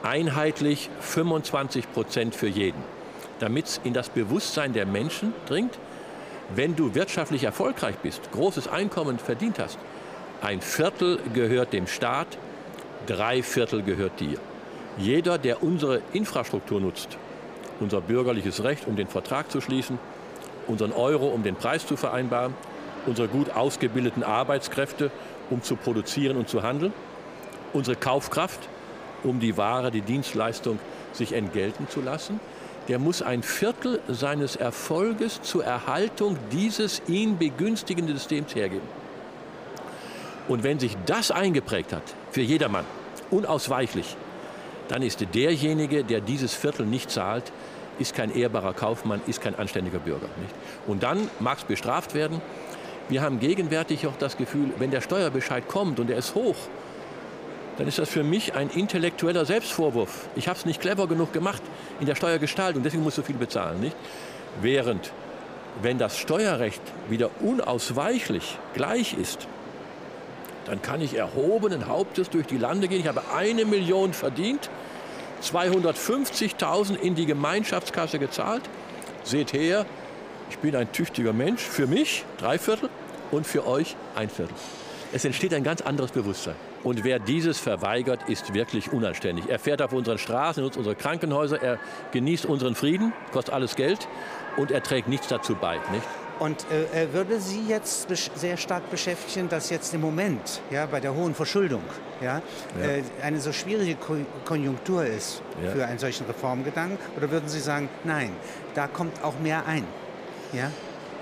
einheitlich 0.03 0.89
25 1.01 1.93
Prozent 1.93 2.35
für 2.35 2.47
jeden, 2.47 2.81
damit 3.39 3.67
es 3.67 3.81
in 3.85 3.93
das 3.93 4.09
Bewusstsein 4.09 4.73
der 4.73 4.87
Menschen 4.87 5.33
dringt, 5.47 5.79
wenn 6.55 6.77
du 6.77 6.95
wirtschaftlich 6.95 7.45
erfolgreich 7.45 7.97
bist, 7.99 8.31
großes 8.33 8.69
Einkommen 8.69 9.19
verdient 9.19 9.59
hast, 9.59 9.79
ein 10.41 10.61
Viertel 10.61 11.19
gehört 11.35 11.73
dem 11.73 11.87
Staat, 11.87 12.39
drei 13.07 13.43
Viertel 13.43 13.83
gehört 13.83 14.21
dir. 14.21 14.39
Jeder, 14.97 15.39
der 15.39 15.63
unsere 15.63 16.01
Infrastruktur 16.13 16.81
nutzt, 16.81 17.19
unser 17.81 18.01
bürgerliches 18.01 18.65
Recht, 18.65 18.87
um 18.87 18.97
den 18.97 19.09
Vertrag 19.09 19.51
zu 19.51 19.61
schließen, 19.61 19.99
unseren 20.67 20.93
Euro, 20.93 21.29
um 21.29 21.43
den 21.43 21.57
Preis 21.57 21.87
zu 21.87 21.97
vereinbaren, 21.97 22.55
unsere 23.07 23.29
gut 23.29 23.51
ausgebildeten 23.51 24.23
Arbeitskräfte, 24.23 25.11
um 25.51 25.63
zu 25.63 25.77
produzieren 25.77 26.37
und 26.37 26.49
zu 26.49 26.63
handeln, 26.63 26.93
unsere 27.73 27.97
Kaufkraft, 27.97 28.61
um 29.25 29.41
die 29.41 29.57
Ware, 29.57 29.91
die 29.91 30.03
Dienstleistung 30.03 30.79
sich 31.13 31.33
entgelten 31.33 31.89
zu 31.89 32.01
lassen, 32.01 32.41
der 32.89 32.99
muss 32.99 33.21
ein 33.21 33.43
Viertel 33.43 34.01
seines 34.09 34.57
Erfolges 34.57 35.43
zur 35.43 35.65
Erhaltung 35.65 36.39
dieses 36.51 37.03
ihn 37.07 37.37
begünstigenden 37.39 38.17
Systems 38.17 38.55
hergeben. 38.55 38.89
Und 40.49 40.63
wenn 40.63 40.79
sich 40.79 40.97
das 41.05 41.31
eingeprägt 41.31 41.93
hat, 41.93 42.03
für 42.31 42.41
jedermann, 42.41 42.87
unausweichlich, 43.31 44.17
dann 44.89 45.03
ist 45.03 45.23
derjenige, 45.35 46.03
der 46.03 46.23
dieses 46.23 46.55
Viertel 46.55 46.87
nicht 46.87 47.11
zahlt, 47.11 47.53
ist 47.99 48.15
kein 48.15 48.35
ehrbarer 48.35 48.73
Kaufmann, 48.73 49.21
ist 49.27 49.43
kein 49.43 49.55
anständiger 49.55 49.99
Bürger. 49.99 50.29
Nicht? 50.41 50.55
Und 50.87 51.03
dann 51.03 51.29
mag 51.41 51.59
es 51.59 51.65
bestraft 51.65 52.15
werden. 52.15 52.41
Wir 53.11 53.21
haben 53.21 53.41
gegenwärtig 53.41 54.07
auch 54.07 54.17
das 54.19 54.39
Gefühl, 54.39 54.71
wenn 54.79 54.91
der 54.91 55.03
Steuerbescheid 55.03 55.69
kommt 55.69 56.01
und 56.01 56.11
er 56.11 56.19
ist 56.19 56.35
hoch, 56.35 56.57
dann 57.79 57.87
ist 57.87 57.99
das 57.99 58.09
für 58.09 58.25
mich 58.25 58.55
ein 58.55 58.71
intellektueller 58.71 59.45
Selbstvorwurf. 59.45 60.29
Ich 60.35 60.49
habe 60.49 60.59
es 60.59 60.67
nicht 60.67 60.81
clever 60.81 61.07
genug 61.07 61.33
gemacht 61.33 61.63
in 62.01 62.07
der 62.07 62.17
Steuergestaltung, 62.17 62.83
deswegen 62.83 63.05
muss 63.05 63.13
ich 63.13 63.17
so 63.17 63.23
viel 63.23 63.37
bezahlen. 63.37 63.81
Nicht? 63.81 63.97
Während, 64.61 65.13
wenn 65.81 65.97
das 65.97 66.19
Steuerrecht 66.19 66.83
wieder 67.09 67.31
unausweichlich 67.41 68.59
gleich 68.75 69.15
ist, 69.15 69.47
dann 70.67 70.83
kann 70.83 71.01
ich 71.01 71.15
erhobenen 71.15 71.87
Hauptes 71.87 72.29
durch 72.31 72.47
die 72.47 72.59
Lande 72.59 72.89
gehen. 72.89 73.01
Ich 73.01 73.07
habe 73.07 73.23
eine 73.35 73.65
Million 73.65 74.13
verdient, 74.13 74.69
250.000 75.43 76.97
in 76.97 77.15
die 77.15 77.27
Gemeinschaftskasse 77.27 78.19
gezahlt. 78.19 78.63
Seht 79.23 79.53
her, 79.53 79.87
ich 80.51 80.59
bin 80.59 80.75
ein 80.75 80.91
tüchtiger 80.93 81.33
Mensch. 81.33 81.63
Für 81.63 81.87
mich 81.87 82.25
drei 82.39 82.59
Viertel 82.59 82.91
und 83.31 83.47
für 83.47 83.67
euch 83.67 83.97
ein 84.17 84.29
Viertel. 84.29 84.55
Es 85.13 85.25
entsteht 85.25 85.55
ein 85.55 85.63
ganz 85.63 85.81
anderes 85.81 86.11
Bewusstsein. 86.11 86.57
Und 86.85 87.05
wer 87.05 87.19
dieses 87.19 87.59
verweigert, 87.59 88.29
ist 88.29 88.55
wirklich 88.55 88.93
unanständig. 88.93 89.49
Er 89.49 89.59
fährt 89.59 89.83
auf 89.83 89.93
unseren 89.93 90.19
Straßen, 90.19 90.63
nutzt 90.63 90.77
unsere 90.77 90.95
Krankenhäuser, 90.95 91.61
er 91.61 91.79
genießt 92.13 92.47
unseren 92.47 92.75
Frieden, 92.75 93.13
kostet 93.33 93.55
alles 93.55 93.75
Geld 93.77 94.09
und 94.57 94.71
er 94.71 94.83
trägt 94.83 95.09
nichts 95.09 95.29
dazu 95.29 95.55
bei. 95.55 95.75
Nicht? 95.93 96.07
Und 96.39 96.65
äh, 96.71 97.13
würde 97.13 97.41
Sie 97.41 97.65
jetzt 97.67 98.07
sehr 98.37 98.57
stark 98.57 98.91
beschäftigen, 98.91 99.49
dass 99.49 99.71
jetzt 99.71 99.93
im 99.93 100.01
Moment 100.01 100.61
ja, 100.71 100.87
bei 100.87 101.01
der 101.01 101.15
hohen 101.15 101.35
Verschuldung 101.35 101.83
ja, 102.21 102.43
ja. 102.81 102.89
Äh, 102.89 103.03
eine 103.23 103.41
so 103.41 103.53
schwierige 103.53 103.97
Ko 103.97 104.17
Konjunktur 104.45 105.05
ist 105.05 105.43
ja. 105.63 105.71
für 105.73 105.85
einen 105.85 105.99
solchen 105.99 106.27
Reformgedanken? 106.27 106.99
Oder 107.17 107.31
würden 107.31 107.49
Sie 107.49 107.61
sagen, 107.61 107.89
nein, 108.05 108.31
da 108.75 108.87
kommt 108.87 109.23
auch 109.25 109.39
mehr 109.41 109.67
ein? 109.67 109.85
Ja? 110.53 110.71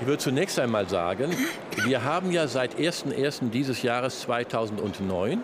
Ich 0.01 0.07
würde 0.07 0.19
zunächst 0.19 0.59
einmal 0.59 0.87
sagen, 0.89 1.35
wir 1.87 2.05
haben 2.05 2.31
ja 2.31 2.47
seit 2.49 2.75
01.01. 2.75 3.49
dieses 3.49 3.83
Jahres 3.83 4.21
2009 4.21 5.41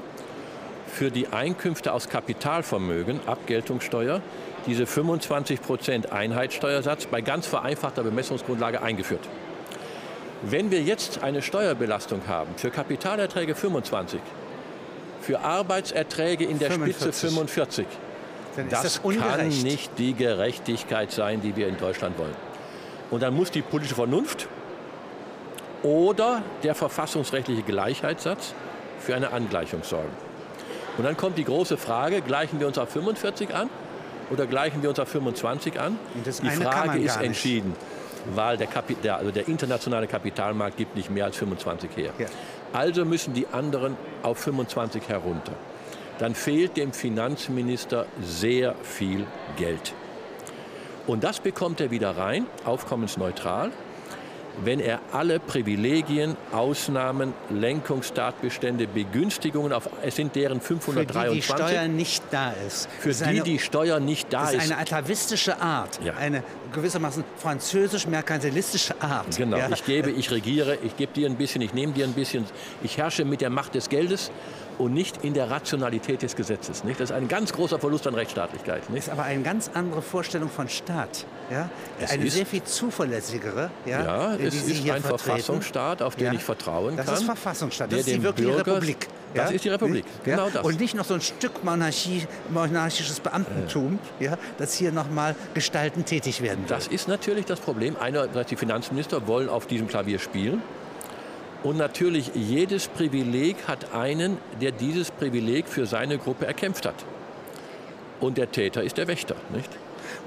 für 0.87 1.11
die 1.11 1.29
Einkünfte 1.29 1.91
aus 1.93 2.11
Kapitalvermögen, 2.11 3.21
Abgeltungssteuer, 3.27 4.21
diese 4.67 4.85
25% 4.85 6.11
Einheitssteuersatz 6.11 7.07
bei 7.07 7.23
ganz 7.23 7.47
vereinfachter 7.47 8.03
Bemessungsgrundlage 8.03 8.83
eingeführt. 8.83 9.27
Wenn 10.43 10.71
wir 10.71 10.83
jetzt 10.83 11.23
eine 11.23 11.41
Steuerbelastung 11.41 12.21
haben 12.29 12.55
für 12.57 12.71
Kapitalerträge 12.71 13.55
25, 13.55 14.21
für 15.23 15.41
Arbeitserträge 15.41 16.45
in 16.45 16.59
der 16.59 16.73
45. 16.73 17.03
Spitze 17.03 17.29
45, 17.29 17.87
das, 18.69 18.83
das 18.83 19.03
kann 19.03 19.49
nicht 19.49 19.93
die 19.97 20.13
Gerechtigkeit 20.13 21.11
sein, 21.11 21.41
die 21.41 21.57
wir 21.57 21.69
in 21.69 21.79
Deutschland 21.79 22.19
wollen. 22.19 22.52
Und 23.13 23.23
dann 23.23 23.37
muss 23.37 23.51
die 23.51 23.61
politische 23.61 23.95
Vernunft 23.95 24.49
oder 25.83 26.43
der 26.63 26.75
verfassungsrechtliche 26.75 27.63
Gleichheitssatz 27.63 28.55
für 29.01 29.15
eine 29.15 29.33
Angleichung 29.33 29.83
sorgen. 29.83 30.11
Und 30.97 31.05
dann 31.05 31.17
kommt 31.17 31.37
die 31.37 31.45
große 31.45 31.77
Frage, 31.77 32.23
gleichen 32.23 32.59
wir 32.59 32.67
uns 32.67 32.79
auf 32.79 32.89
45 32.89 33.55
an 33.55 33.69
oder 34.31 34.47
gleichen 34.47 34.83
wir 34.83 34.89
uns 34.89 34.99
auf 34.99 35.09
25 35.09 35.79
an? 35.79 35.99
die 36.25 36.51
Frage 36.51 36.99
ist 37.01 37.21
entschieden, 37.21 37.75
weil 38.35 38.57
der, 38.57 38.69
der, 39.05 39.17
also 39.17 39.31
der, 39.31 39.47
internationale 39.47 40.07
Kapitalmarkt 40.07 40.79
gibt 40.79 40.97
nicht 40.97 41.11
mehr 41.11 41.27
als 41.27 41.37
25 41.37 41.91
her. 41.95 42.13
Ja. 42.19 42.27
Also 42.73 43.05
müssen 43.05 43.35
die 43.35 43.47
anderen 43.53 43.95
auf 44.23 44.39
25 44.39 45.07
herunter. 45.09 45.53
Dann 46.19 46.35
fehlt 46.35 46.79
dem 46.79 46.95
Finanzminister 46.95 48.07
sehr 48.23 48.75
viel 48.83 49.27
Geld. 49.59 49.93
Und 51.07 51.25
das 51.25 51.41
bekommt 51.41 51.81
er 51.81 51.91
wieder 51.91 52.17
rein, 52.17 52.47
aufkommensneutral, 52.65 53.73
wenn 54.65 54.81
er 54.81 55.01
alle 55.13 55.41
Privilegien, 55.41 56.37
Ausnahmen, 56.53 57.33
Lenkungstatbestände, 57.51 58.87
Begünstigungen 58.87 59.73
auf, 59.73 59.89
es 60.03 60.17
sind 60.17 60.37
deren 60.37 60.61
523. 60.61 61.15
Für 61.15 61.31
die 61.31 61.41
die 61.41 61.43
Steuer 61.43 61.89
nicht 61.89 62.23
da 62.31 62.53
ist. 62.67 62.89
Für 63.01 63.11
ist 63.11 63.21
die 63.23 63.25
eine, 63.25 63.43
die 63.43 63.59
Steuer 63.59 63.99
nicht 63.99 64.33
da 64.33 64.45
ist. 64.45 64.55
Das 64.55 64.65
ist 64.65 64.73
eine 64.73 64.81
atavistische 64.81 65.61
Art, 65.61 65.99
ja. 66.05 66.15
eine 66.15 66.45
gewissermaßen 66.73 67.25
französisch-merkantilistische 67.39 69.01
Art. 69.01 69.37
Genau, 69.37 69.57
ja. 69.57 69.71
ich 69.71 69.85
gebe, 69.85 70.11
ich 70.11 70.31
regiere, 70.31 70.79
ich 70.83 70.97
gebe 70.97 71.13
dir 71.13 71.29
ein 71.29 71.37
bisschen, 71.37 71.63
ich 71.63 71.75
nehme 71.75 71.93
dir 71.93 72.05
ein 72.05 72.13
bisschen, 72.13 72.45
ich 72.83 72.99
herrsche 72.99 73.25
mit 73.25 73.41
der 73.41 73.51
Macht 73.51 73.75
des 73.75 73.89
Geldes 73.89 74.31
und 74.79 74.95
nicht 74.95 75.25
in 75.25 75.35
der 75.35 75.51
Rationalität 75.51 76.23
des 76.23 76.37
Gesetzes. 76.37 76.85
Nicht? 76.85 77.01
Das 77.01 77.11
ist 77.11 77.17
ein 77.17 77.29
ganz 77.29 77.53
großer 77.53 77.79
Verlust 77.79 78.07
an 78.07 78.15
Rechtsstaatlichkeit. 78.15 78.91
Nicht? 78.91 79.07
Das 79.07 79.07
ist 79.07 79.13
aber 79.13 79.25
eine 79.25 79.43
ganz 79.43 79.71
andere 79.75 80.03
Vorstellung 80.03 80.49
von 80.49 80.69
Staat. 80.69 81.27
Ja? 81.51 81.69
eine 82.09 82.31
sehr 82.31 82.47
viel 82.47 82.63
zuverlässigere. 82.63 83.71
Ja, 83.85 84.05
ja 84.05 84.35
es 84.37 84.55
ist 84.55 84.69
ein 84.69 85.03
vertreten. 85.03 85.19
Verfassungsstaat, 85.19 86.03
auf 86.03 86.17
den 86.17 86.27
ja. 86.27 86.33
ich 86.33 86.43
vertrauen 86.43 86.97
kann. 86.97 87.07
Das 87.07 87.21
ist 87.21 87.25
Verfassungsstaat, 87.25 87.93
das 87.93 88.01
ist 88.01 88.09
die 88.09 88.23
wirkliche 88.23 88.51
Bürger, 88.51 88.77
Republik. 88.77 89.09
Das 89.35 89.51
ist 89.51 89.65
die 89.65 89.69
Republik, 89.71 90.05
genau 90.25 90.51
das. 90.51 90.65
Und 90.65 90.79
nicht 90.79 90.95
noch 90.95 91.05
so 91.05 91.15
ein 91.15 91.21
Stück 91.21 91.65
Monarchie, 91.65 92.27
monarchisches 92.51 93.21
Beamtentum, 93.21 93.99
ja, 94.21 94.37
das 94.59 94.75
hier 94.75 94.93
nochmal 94.93 95.35
gestalten 95.55 96.05
tätig 96.05 96.43
werden 96.43 96.61
will. 96.61 96.69
Das 96.69 96.87
ist 96.87 97.09
natürlich 97.09 97.47
das 97.47 97.61
Problem. 97.61 97.97
Einerseits 97.99 98.51
die 98.51 98.57
Finanzminister 98.57 99.27
wollen 99.27 99.49
auf 99.49 99.67
diesem 99.67 99.89
Klavier 99.89 100.19
spielen. 100.19 100.63
Und 101.63 101.77
natürlich, 101.77 102.33
jedes 102.35 102.89
Privileg 102.89 103.69
hat 103.69 103.95
einen, 103.95 104.39
der 104.61 104.73
dieses 104.73 105.11
Privileg 105.11 105.69
für 105.69 105.87
seine 105.87 106.19
Gruppe 106.19 106.47
erkämpft 106.47 106.87
hat. 106.87 106.97
Und 108.21 108.37
der 108.39 108.51
Täter 108.51 108.83
ist 108.83 108.99
der 108.99 109.07
Wächter, 109.07 109.37
nicht? 109.55 109.71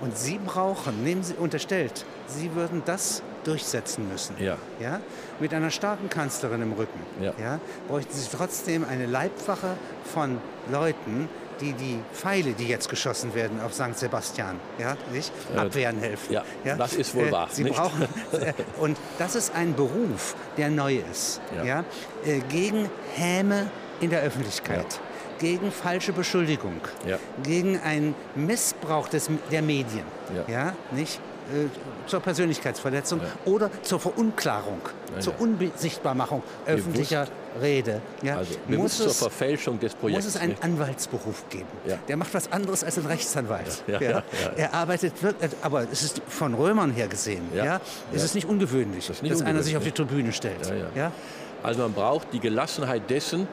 Und 0.02 0.18
Sie 0.18 0.38
brauchen, 0.38 1.04
nehmen 1.04 1.24
Sie 1.24 1.36
unterstellt, 1.36 2.06
Sie 2.28 2.56
würden 2.56 2.82
das 2.86 3.22
durchsetzen 3.44 4.10
müssen. 4.10 4.36
Ja. 4.40 4.58
Ja? 4.80 5.02
Mit 5.40 5.54
einer 5.54 5.72
starken 5.72 6.10
Kanzlerin 6.10 6.62
im 6.62 6.74
Rücken. 6.74 7.00
Ja. 7.22 7.34
Ja? 7.40 7.60
Bräuchten 7.88 8.14
Sie 8.14 8.28
trotzdem 8.36 8.84
eine 8.84 9.06
Leibwache 9.06 9.76
von 10.04 10.40
Leuten, 10.72 11.30
die 11.62 11.74
die 11.74 11.99
Pfeile, 12.14 12.53
die 12.53 12.68
jetzt 12.68 12.89
geschossen 12.89 13.34
werden 13.36 13.62
auf 13.62 13.74
St. 13.74 13.97
Sebastian, 13.97 14.60
ja, 14.78 14.95
nicht? 15.12 15.32
Äh, 15.53 15.60
abwehren 15.60 15.99
helfen. 15.99 16.34
Ja, 16.34 16.43
ja, 16.64 16.76
das 16.76 16.93
ist 16.93 17.16
wohl 17.16 17.28
äh, 17.28 17.32
wahr. 17.32 17.47
Sie 17.51 17.64
nicht? 17.64 17.76
brauchen, 17.76 18.03
äh, 18.34 18.53
und 18.80 18.97
das 19.18 19.36
ist 19.36 19.53
ein 19.56 19.76
Beruf, 19.76 20.36
der 20.58 20.70
neu 20.70 20.97
ist. 21.12 21.41
Ja. 21.56 21.64
ja? 21.64 21.86
Äh, 22.26 22.39
gegen 22.49 22.89
Häme 23.16 23.70
in 24.01 24.10
der 24.10 24.22
Öffentlichkeit. 24.22 24.93
Ja. 24.93 24.99
Gegen 25.38 25.70
falsche 25.70 26.14
Beschuldigung, 26.14 26.80
gegen 27.43 27.78
einen 27.82 28.16
Missbrauch 28.36 29.10
des, 29.10 29.30
der 29.51 29.62
Medien, 29.62 30.06
ja. 30.47 30.53
ja. 30.53 30.74
Nicht? 31.54 31.72
zur 32.08 32.20
Persönlichkeitsverletzung 32.20 33.22
ja. 33.22 33.28
oder 33.46 33.70
zur 33.82 34.00
Verunklarung, 34.00 34.82
ja, 35.14 35.20
zur 35.20 35.39
Unsichtbarmachung 35.39 36.43
öffentlicher 36.66 37.28
Rede. 37.62 38.02
Ja, 38.22 38.38
also 38.38 38.56
muss 38.68 38.98
zur 38.98 39.14
Verfälschung 39.14 39.80
des 39.80 39.93
Projekts. 39.96 40.26
Muss 40.26 40.36
es 40.36 40.41
einen? 40.41 40.56
Anwaltsberuf 40.62 41.43
geben. 41.50 41.68
Der 42.08 42.18
macht 42.18 42.34
was 42.34 42.52
anderes 42.52 42.84
als 42.84 42.98
ein 42.98 43.06
Rechtsanwalt. 43.06 43.84
Er 43.88 44.74
arbeitet, 44.74 45.14
aber 45.62 45.88
es 45.91 46.04
ist 46.04 46.22
von 46.28 46.54
Römern 46.54 46.91
her 46.91 47.08
gesehen, 47.08 47.43
ja, 47.56 47.80
ist 48.12 48.24
es 48.24 48.34
nicht 48.34 48.48
ungewöhnlich, 48.48 49.08
das 49.08 49.22
nicht 49.22 49.32
dass 49.32 49.39
ungewöhnlich. 49.41 49.48
einer 49.48 49.64
sich 49.64 49.78
auf 49.78 49.84
die 49.84 49.91
Tribüne 49.91 50.34
stellt. 50.34 50.72
Ja, 50.96 51.12
Also 51.64 51.82
man 51.82 51.93
braucht 51.93 52.34
die 52.34 52.39
Gelassenheit 52.39 53.10
dessen, 53.10 53.48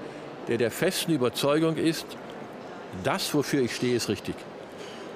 der 0.49 0.59
der 0.59 0.71
festen 0.71 1.13
Überzeugung 1.13 1.77
ist, 1.77 2.07
das, 3.05 3.33
wofür 3.33 3.63
ich 3.63 3.75
stehe, 3.75 3.97
ist 3.97 4.09
richtig. 4.09 4.35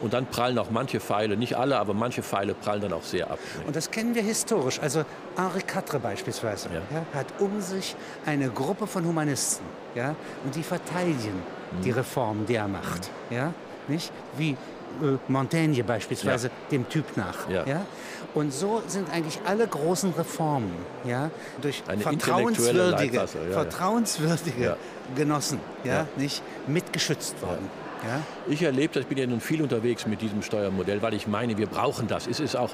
Und 0.01 0.12
dann 0.12 0.26
prallen 0.26 0.59
auch 0.59 0.70
manche 0.70 1.01
Pfeile, 1.01 1.36
nicht 1.36 1.57
alle, 1.57 1.78
aber 1.78 1.94
manche 1.94 2.22
Pfeile 2.22 2.55
prallen 2.55 2.82
dann 2.82 2.92
auch 2.92 3.03
sehr 3.03 3.30
ab. 3.30 3.38
Und 3.66 3.76
das 3.76 3.90
kennen 3.90 4.14
wir 4.14 4.22
historisch. 4.22 4.78
Also 4.80 5.05
Henri 5.36 5.62
Quatre 5.62 5.99
beispielsweise 5.99 6.68
ja. 6.68 6.80
Ja, 6.97 7.18
hat 7.18 7.26
um 7.38 7.61
sich 7.61 7.97
eine 8.26 8.51
Gruppe 8.51 8.86
von 8.86 9.07
Humanisten. 9.07 9.64
Ja, 9.94 10.14
und 10.44 10.55
die 10.55 10.62
verteidigen 10.62 11.42
mhm. 11.72 11.82
die 11.82 11.90
Reform, 11.90 12.47
die 12.47 12.57
er 12.57 12.68
macht. 12.68 13.11
Mhm. 13.30 13.36
Ja, 13.36 13.55
nicht? 13.88 14.12
Wie 14.36 14.51
äh, 14.51 15.18
Montaigne 15.28 15.84
beispielsweise, 15.84 16.49
ja. 16.49 16.53
dem 16.70 16.88
Typ 16.88 17.16
nach. 17.16 17.49
Ja. 17.49 17.64
ja. 17.66 17.86
Und 18.34 18.53
so 18.53 18.82
sind 18.86 19.11
eigentlich 19.11 19.40
alle 19.47 19.66
großen 19.66 20.12
Reformen 20.12 20.76
ja, 21.05 21.30
durch 21.62 21.82
Eine 21.88 22.03
vertrauenswürdige, 22.03 23.16
ja, 23.16 23.26
vertrauenswürdige 23.26 24.76
Genossen 25.14 25.59
ja, 25.84 26.07
Nicht, 26.16 26.42
mitgeschützt 26.66 27.40
worden. 27.40 27.70
Ja? 28.05 28.22
Ich 28.49 28.62
erlebe 28.62 28.94
das, 28.94 29.03
ich 29.03 29.09
bin 29.09 29.18
ja 29.18 29.26
nun 29.26 29.40
viel 29.40 29.62
unterwegs 29.62 30.07
mit 30.07 30.20
diesem 30.20 30.42
Steuermodell, 30.42 31.03
weil 31.03 31.14
ich 31.14 31.26
meine, 31.26 31.57
wir 31.57 31.66
brauchen 31.66 32.09
das. 32.09 32.26
Es 32.26 32.40
ist 32.40 32.57
auch 32.57 32.70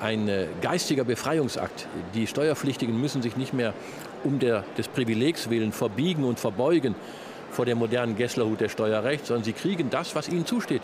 ein 0.00 0.28
äh, 0.28 0.46
geistiger 0.62 1.04
Befreiungsakt. 1.04 1.86
Die 2.14 2.26
Steuerpflichtigen 2.26 2.98
müssen 2.98 3.22
sich 3.22 3.36
nicht 3.36 3.52
mehr 3.52 3.74
um 4.24 4.38
der, 4.38 4.64
des 4.76 4.88
Privilegs 4.88 5.50
willen 5.50 5.72
verbiegen 5.72 6.24
und 6.24 6.40
verbeugen 6.40 6.94
vor 7.50 7.66
der 7.66 7.74
modernen 7.74 8.16
Gesslerhut 8.16 8.60
der 8.60 8.68
Steuerrecht, 8.68 9.26
sondern 9.26 9.44
sie 9.44 9.52
kriegen 9.52 9.90
das, 9.90 10.14
was 10.14 10.28
ihnen 10.28 10.46
zusteht. 10.46 10.82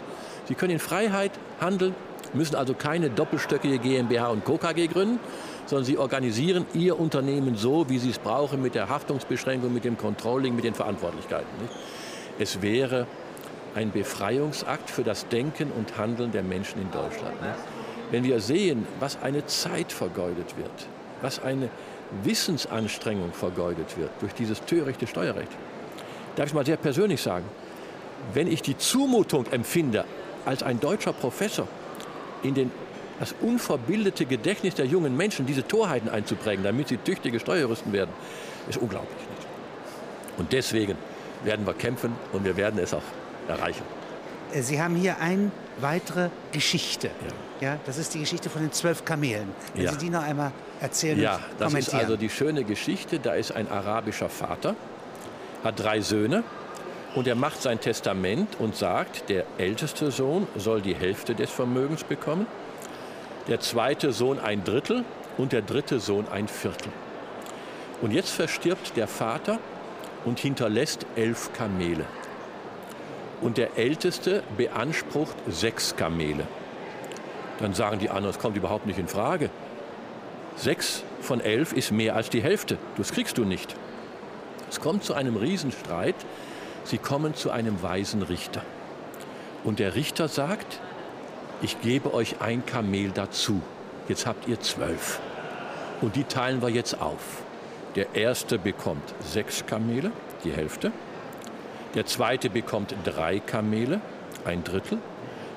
Sie 0.48 0.54
können 0.54 0.72
in 0.72 0.78
Freiheit 0.78 1.32
handeln, 1.60 1.94
müssen 2.34 2.56
also 2.56 2.74
keine 2.74 3.08
doppelstöckige 3.08 3.78
GmbH 3.78 4.28
und 4.28 4.44
Co. 4.44 4.58
KG 4.58 4.88
gründen, 4.88 5.20
sondern 5.66 5.84
sie 5.84 5.96
organisieren 5.96 6.66
ihr 6.74 6.98
Unternehmen 6.98 7.56
so, 7.56 7.88
wie 7.88 7.98
sie 7.98 8.10
es 8.10 8.18
brauchen, 8.18 8.62
mit 8.62 8.74
der 8.74 8.88
Haftungsbeschränkung, 8.88 9.72
mit 9.72 9.84
dem 9.84 9.96
Controlling, 9.96 10.54
mit 10.54 10.64
den 10.64 10.74
Verantwortlichkeiten. 10.74 11.46
Es 12.38 12.60
wäre 12.62 13.06
ein 13.76 13.92
Befreiungsakt 13.92 14.88
für 14.90 15.04
das 15.04 15.28
Denken 15.28 15.70
und 15.70 15.98
Handeln 15.98 16.32
der 16.32 16.42
Menschen 16.42 16.80
in 16.80 16.90
Deutschland. 16.90 17.36
Wenn 18.10 18.24
wir 18.24 18.40
sehen, 18.40 18.86
was 19.00 19.18
eine 19.22 19.44
Zeit 19.46 19.92
vergeudet 19.92 20.56
wird, 20.56 20.88
was 21.20 21.42
eine 21.42 21.68
Wissensanstrengung 22.24 23.32
vergeudet 23.32 23.98
wird 23.98 24.10
durch 24.20 24.32
dieses 24.32 24.64
törichte 24.64 25.06
Steuerrecht, 25.06 25.50
darf 26.36 26.46
ich 26.46 26.54
mal 26.54 26.64
sehr 26.64 26.78
persönlich 26.78 27.20
sagen, 27.20 27.44
wenn 28.32 28.46
ich 28.46 28.62
die 28.62 28.78
Zumutung 28.78 29.46
empfinde, 29.50 30.04
als 30.46 30.62
ein 30.62 30.80
deutscher 30.80 31.12
Professor 31.12 31.68
in 32.42 32.54
den, 32.54 32.70
das 33.18 33.34
unverbildete 33.42 34.24
Gedächtnis 34.24 34.74
der 34.74 34.86
jungen 34.86 35.16
Menschen 35.16 35.44
diese 35.44 35.66
Torheiten 35.66 36.08
einzuprägen, 36.08 36.64
damit 36.64 36.88
sie 36.88 36.96
tüchtige 36.96 37.40
Steuerjuristen 37.40 37.92
werden, 37.92 38.10
ist 38.70 38.78
unglaublich. 38.78 39.18
Und 40.38 40.52
deswegen 40.52 40.96
werden 41.44 41.66
wir 41.66 41.74
kämpfen 41.74 42.14
und 42.32 42.44
wir 42.44 42.56
werden 42.56 42.78
es 42.78 42.94
auch 42.94 43.02
erreichen. 43.49 43.82
Äh, 44.53 44.62
sie 44.62 44.80
haben 44.80 44.97
hier 44.97 45.18
eine 45.20 45.51
weitere 45.80 46.30
Geschichte. 46.53 47.11
Ja. 47.61 47.68
ja. 47.68 47.78
das 47.86 47.99
ist 47.99 48.14
die 48.14 48.20
Geschichte 48.20 48.51
von 48.51 48.62
den 48.62 48.72
zwölf 48.72 49.05
Kamelen. 49.05 49.49
Wenn 49.74 49.84
ja. 49.84 49.92
Sie 49.92 49.99
die 49.99 50.11
noch 50.11 50.22
einmal 50.22 50.53
erzählen 50.80 51.20
Ja, 51.20 51.40
das 51.59 51.74
ist 51.74 51.94
also 51.94 52.16
die 52.16 52.30
schöne 52.30 52.64
Geschichte. 52.64 53.18
Da 53.18 53.34
ist 53.34 53.53
ein 53.53 53.70
arabischer 53.70 54.28
Vater, 54.28 54.74
hat 55.64 55.80
drei 55.80 56.01
Söhne 56.01 56.44
und 57.14 57.26
er 57.26 57.34
macht 57.34 57.62
sein 57.62 57.80
Testament 57.80 58.57
und 58.59 58.76
sagt, 58.76 59.28
der 59.28 59.44
älteste 59.59 60.11
Sohn 60.11 60.47
soll 60.57 60.82
die 60.82 60.94
Hälfte 60.94 61.34
des 61.34 61.51
Vermögens 61.51 62.05
bekommen, 62.05 62.47
der 63.49 63.61
zweite 63.61 64.12
Sohn 64.12 64.38
ein 64.38 64.64
Drittel 64.64 65.05
und 65.38 65.53
der 65.53 65.62
dritte 65.62 66.01
Sohn 66.01 66.28
ein 66.28 66.49
Viertel. 66.49 66.92
Und 68.03 68.12
jetzt 68.12 68.30
verstirbt 68.30 68.97
der 68.97 69.09
Vater 69.09 69.59
und 70.24 70.40
hinterlässt 70.40 71.07
elf 71.16 71.53
Kamele. 71.55 72.05
Und 73.41 73.59
der 73.59 73.76
Älteste 73.76 74.43
beansprucht 74.57 75.37
sechs 75.49 75.97
Kamele. 75.97 76.47
Dann 77.61 77.74
sagen 77.74 77.99
die 77.99 78.11
anderen, 78.11 78.34
es 78.34 78.39
kommt 78.39 78.57
überhaupt 78.57 78.87
nicht 78.87 78.99
in 78.99 79.09
Frage. 79.09 79.51
Sechs 80.57 81.03
von 81.20 81.41
elf 81.41 81.72
ist 81.72 81.93
mehr 81.93 82.16
als 82.16 82.30
die 82.30 82.43
Hälfte. 82.43 82.78
Das 82.97 83.12
kriegst 83.12 83.39
du 83.39 83.45
nicht. 83.45 83.74
Es 84.70 84.80
kommt 84.80 85.05
zu 85.05 85.14
einem 85.14 85.37
Riesenstreit 85.37 86.16
Sie 86.87 86.99
kommen 86.99 87.34
zu 87.34 87.51
einem 87.51 87.82
weisen 87.82 88.22
Richter. 88.22 88.62
Und 89.64 89.80
der 89.80 89.97
Richter 89.97 90.28
sagt, 90.28 90.80
ich 91.61 91.80
gebe 91.80 92.14
euch 92.14 92.41
ein 92.41 92.64
Kamel 92.64 93.11
dazu. 93.11 93.61
Jetzt 94.09 94.24
habt 94.24 94.47
ihr 94.47 94.61
zwölf. 94.61 95.18
Und 96.01 96.14
die 96.14 96.22
teilen 96.22 96.62
wir 96.62 96.68
jetzt 96.68 97.01
auf. 97.01 97.43
Der 97.97 98.14
erste 98.14 98.59
bekommt 98.59 99.14
sechs 99.20 99.66
Kamele, 99.66 100.12
die 100.45 100.53
Hälfte. 100.53 100.93
Der 101.97 102.05
zweite 102.05 102.51
bekommt 102.51 102.94
drei 103.05 103.40
Kamele, 103.40 104.03
ein 104.44 104.62
Drittel. 104.62 104.99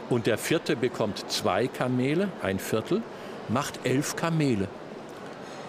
Und 0.09 0.25
der 0.25 0.37
vierte 0.37 0.77
bekommt 0.77 1.29
zwei 1.29 1.67
Kamele, 1.67 2.29
ein 2.41 2.59
Viertel, 2.59 3.03
macht 3.49 3.81
elf 3.83 4.15
Kamele. 4.15 4.69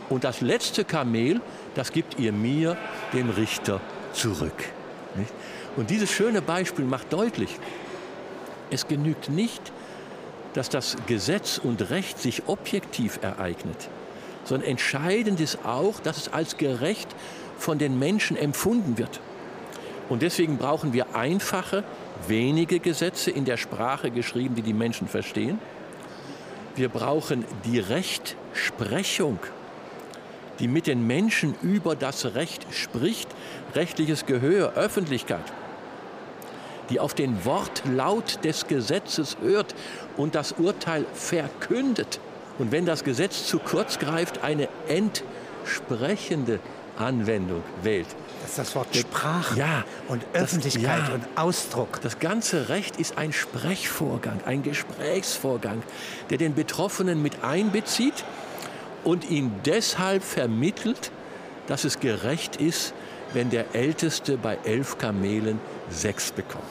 Und 0.09 0.23
das 0.23 0.41
letzte 0.41 0.85
Kamel, 0.85 1.41
das 1.75 1.93
gibt 1.93 2.21
ihr 2.21 2.33
mir, 2.33 2.77
dem 3.12 3.31
Richter, 3.31 3.81
zurück. 4.12 4.64
Und 5.77 5.91
dieses 5.91 6.11
schöne 6.11 6.41
Beispiel 6.41 6.85
macht 6.85 7.12
deutlich, 7.12 7.59
es 8.71 8.87
genügt 8.87 9.29
nicht, 9.29 9.73
dass 10.55 10.68
das 10.68 10.97
Gesetz 11.07 11.59
und 11.59 11.91
Recht 11.91 12.18
sich 12.18 12.45
objektiv 12.47 13.18
ereignet, 13.23 13.89
sondern 14.45 14.68
entscheidend 14.68 15.41
ist 15.41 15.64
auch, 15.64 15.99
dass 16.01 16.16
es 16.16 16.33
als 16.33 16.57
gerecht 16.57 17.09
von 17.59 17.79
den 17.79 17.99
Menschen 17.99 18.37
empfunden 18.37 18.99
wird. 18.99 19.21
Und 20.11 20.21
deswegen 20.21 20.59
brauchen 20.59 20.93
wir 20.93 21.17
einfache, 21.17 21.85
wenige 22.29 22.81
Gesetze 22.81 23.31
in 23.31 23.47
der 23.47 23.57
Sprache 23.57 24.11
geschrieben, 24.11 24.55
die 24.55 24.63
die 24.63 24.75
Menschen 24.75 25.09
verstehen. 25.09 25.59
Wir 26.77 26.91
brauchen 26.91 27.47
die 27.65 27.79
Rechtsprechung 27.79 29.39
die 30.61 30.69
mit 30.69 30.87
den 30.87 31.07
Menschen 31.07 31.55
über 31.63 31.97
das 31.97 32.35
Recht 32.35 32.67
spricht, 32.71 33.29
rechtliches 33.75 34.27
Gehör, 34.27 34.75
Öffentlichkeit, 34.75 35.45
die 36.91 37.01
auf 37.01 37.15
den 37.15 37.45
Wortlaut 37.45 38.45
des 38.45 38.67
Gesetzes 38.69 39.39
hört 39.43 39.75
und 40.17 40.35
das 40.35 40.53
Urteil 40.53 41.07
verkündet. 41.15 42.21
Und 42.59 42.73
wenn 42.73 42.85
das 42.85 43.05
Gesetz 43.05 43.47
zu 43.47 43.59
kurz 43.59 43.99
greift, 43.99 44.45
eine 44.45 44.69
entsprechende 44.87 46.61
Anwendung 46.99 47.63
wählt. 47.83 48.09
Das 48.41 48.51
ist 48.51 48.59
das 48.59 48.74
Wort 48.74 48.97
Sprache 48.97 49.59
ja, 49.59 49.84
und 50.09 50.24
Öffentlichkeit 50.32 51.09
ja, 51.09 51.14
und 51.14 51.24
Ausdruck. 51.36 52.01
Das 52.01 52.18
ganze 52.18 52.68
Recht 52.68 52.97
ist 52.97 53.18
ein 53.18 53.32
Sprechvorgang, 53.32 54.41
ein 54.47 54.62
Gesprächsvorgang, 54.62 55.82
der 56.30 56.38
den 56.38 56.55
Betroffenen 56.55 57.22
mit 57.22 57.45
einbezieht 57.45 58.24
und 59.05 59.28
ihn 59.28 59.53
deshalb 59.64 60.22
vermittelt, 60.22 61.11
dass 61.66 61.84
es 61.84 62.01
gerecht 62.01 62.57
ist, 62.57 62.95
wenn 63.32 63.51
der 63.51 63.74
Älteste 63.74 64.36
bei 64.36 64.59
elf 64.64 64.99
Kamelen 64.99 65.61
sechs 65.88 66.32
bekommt. 66.32 66.64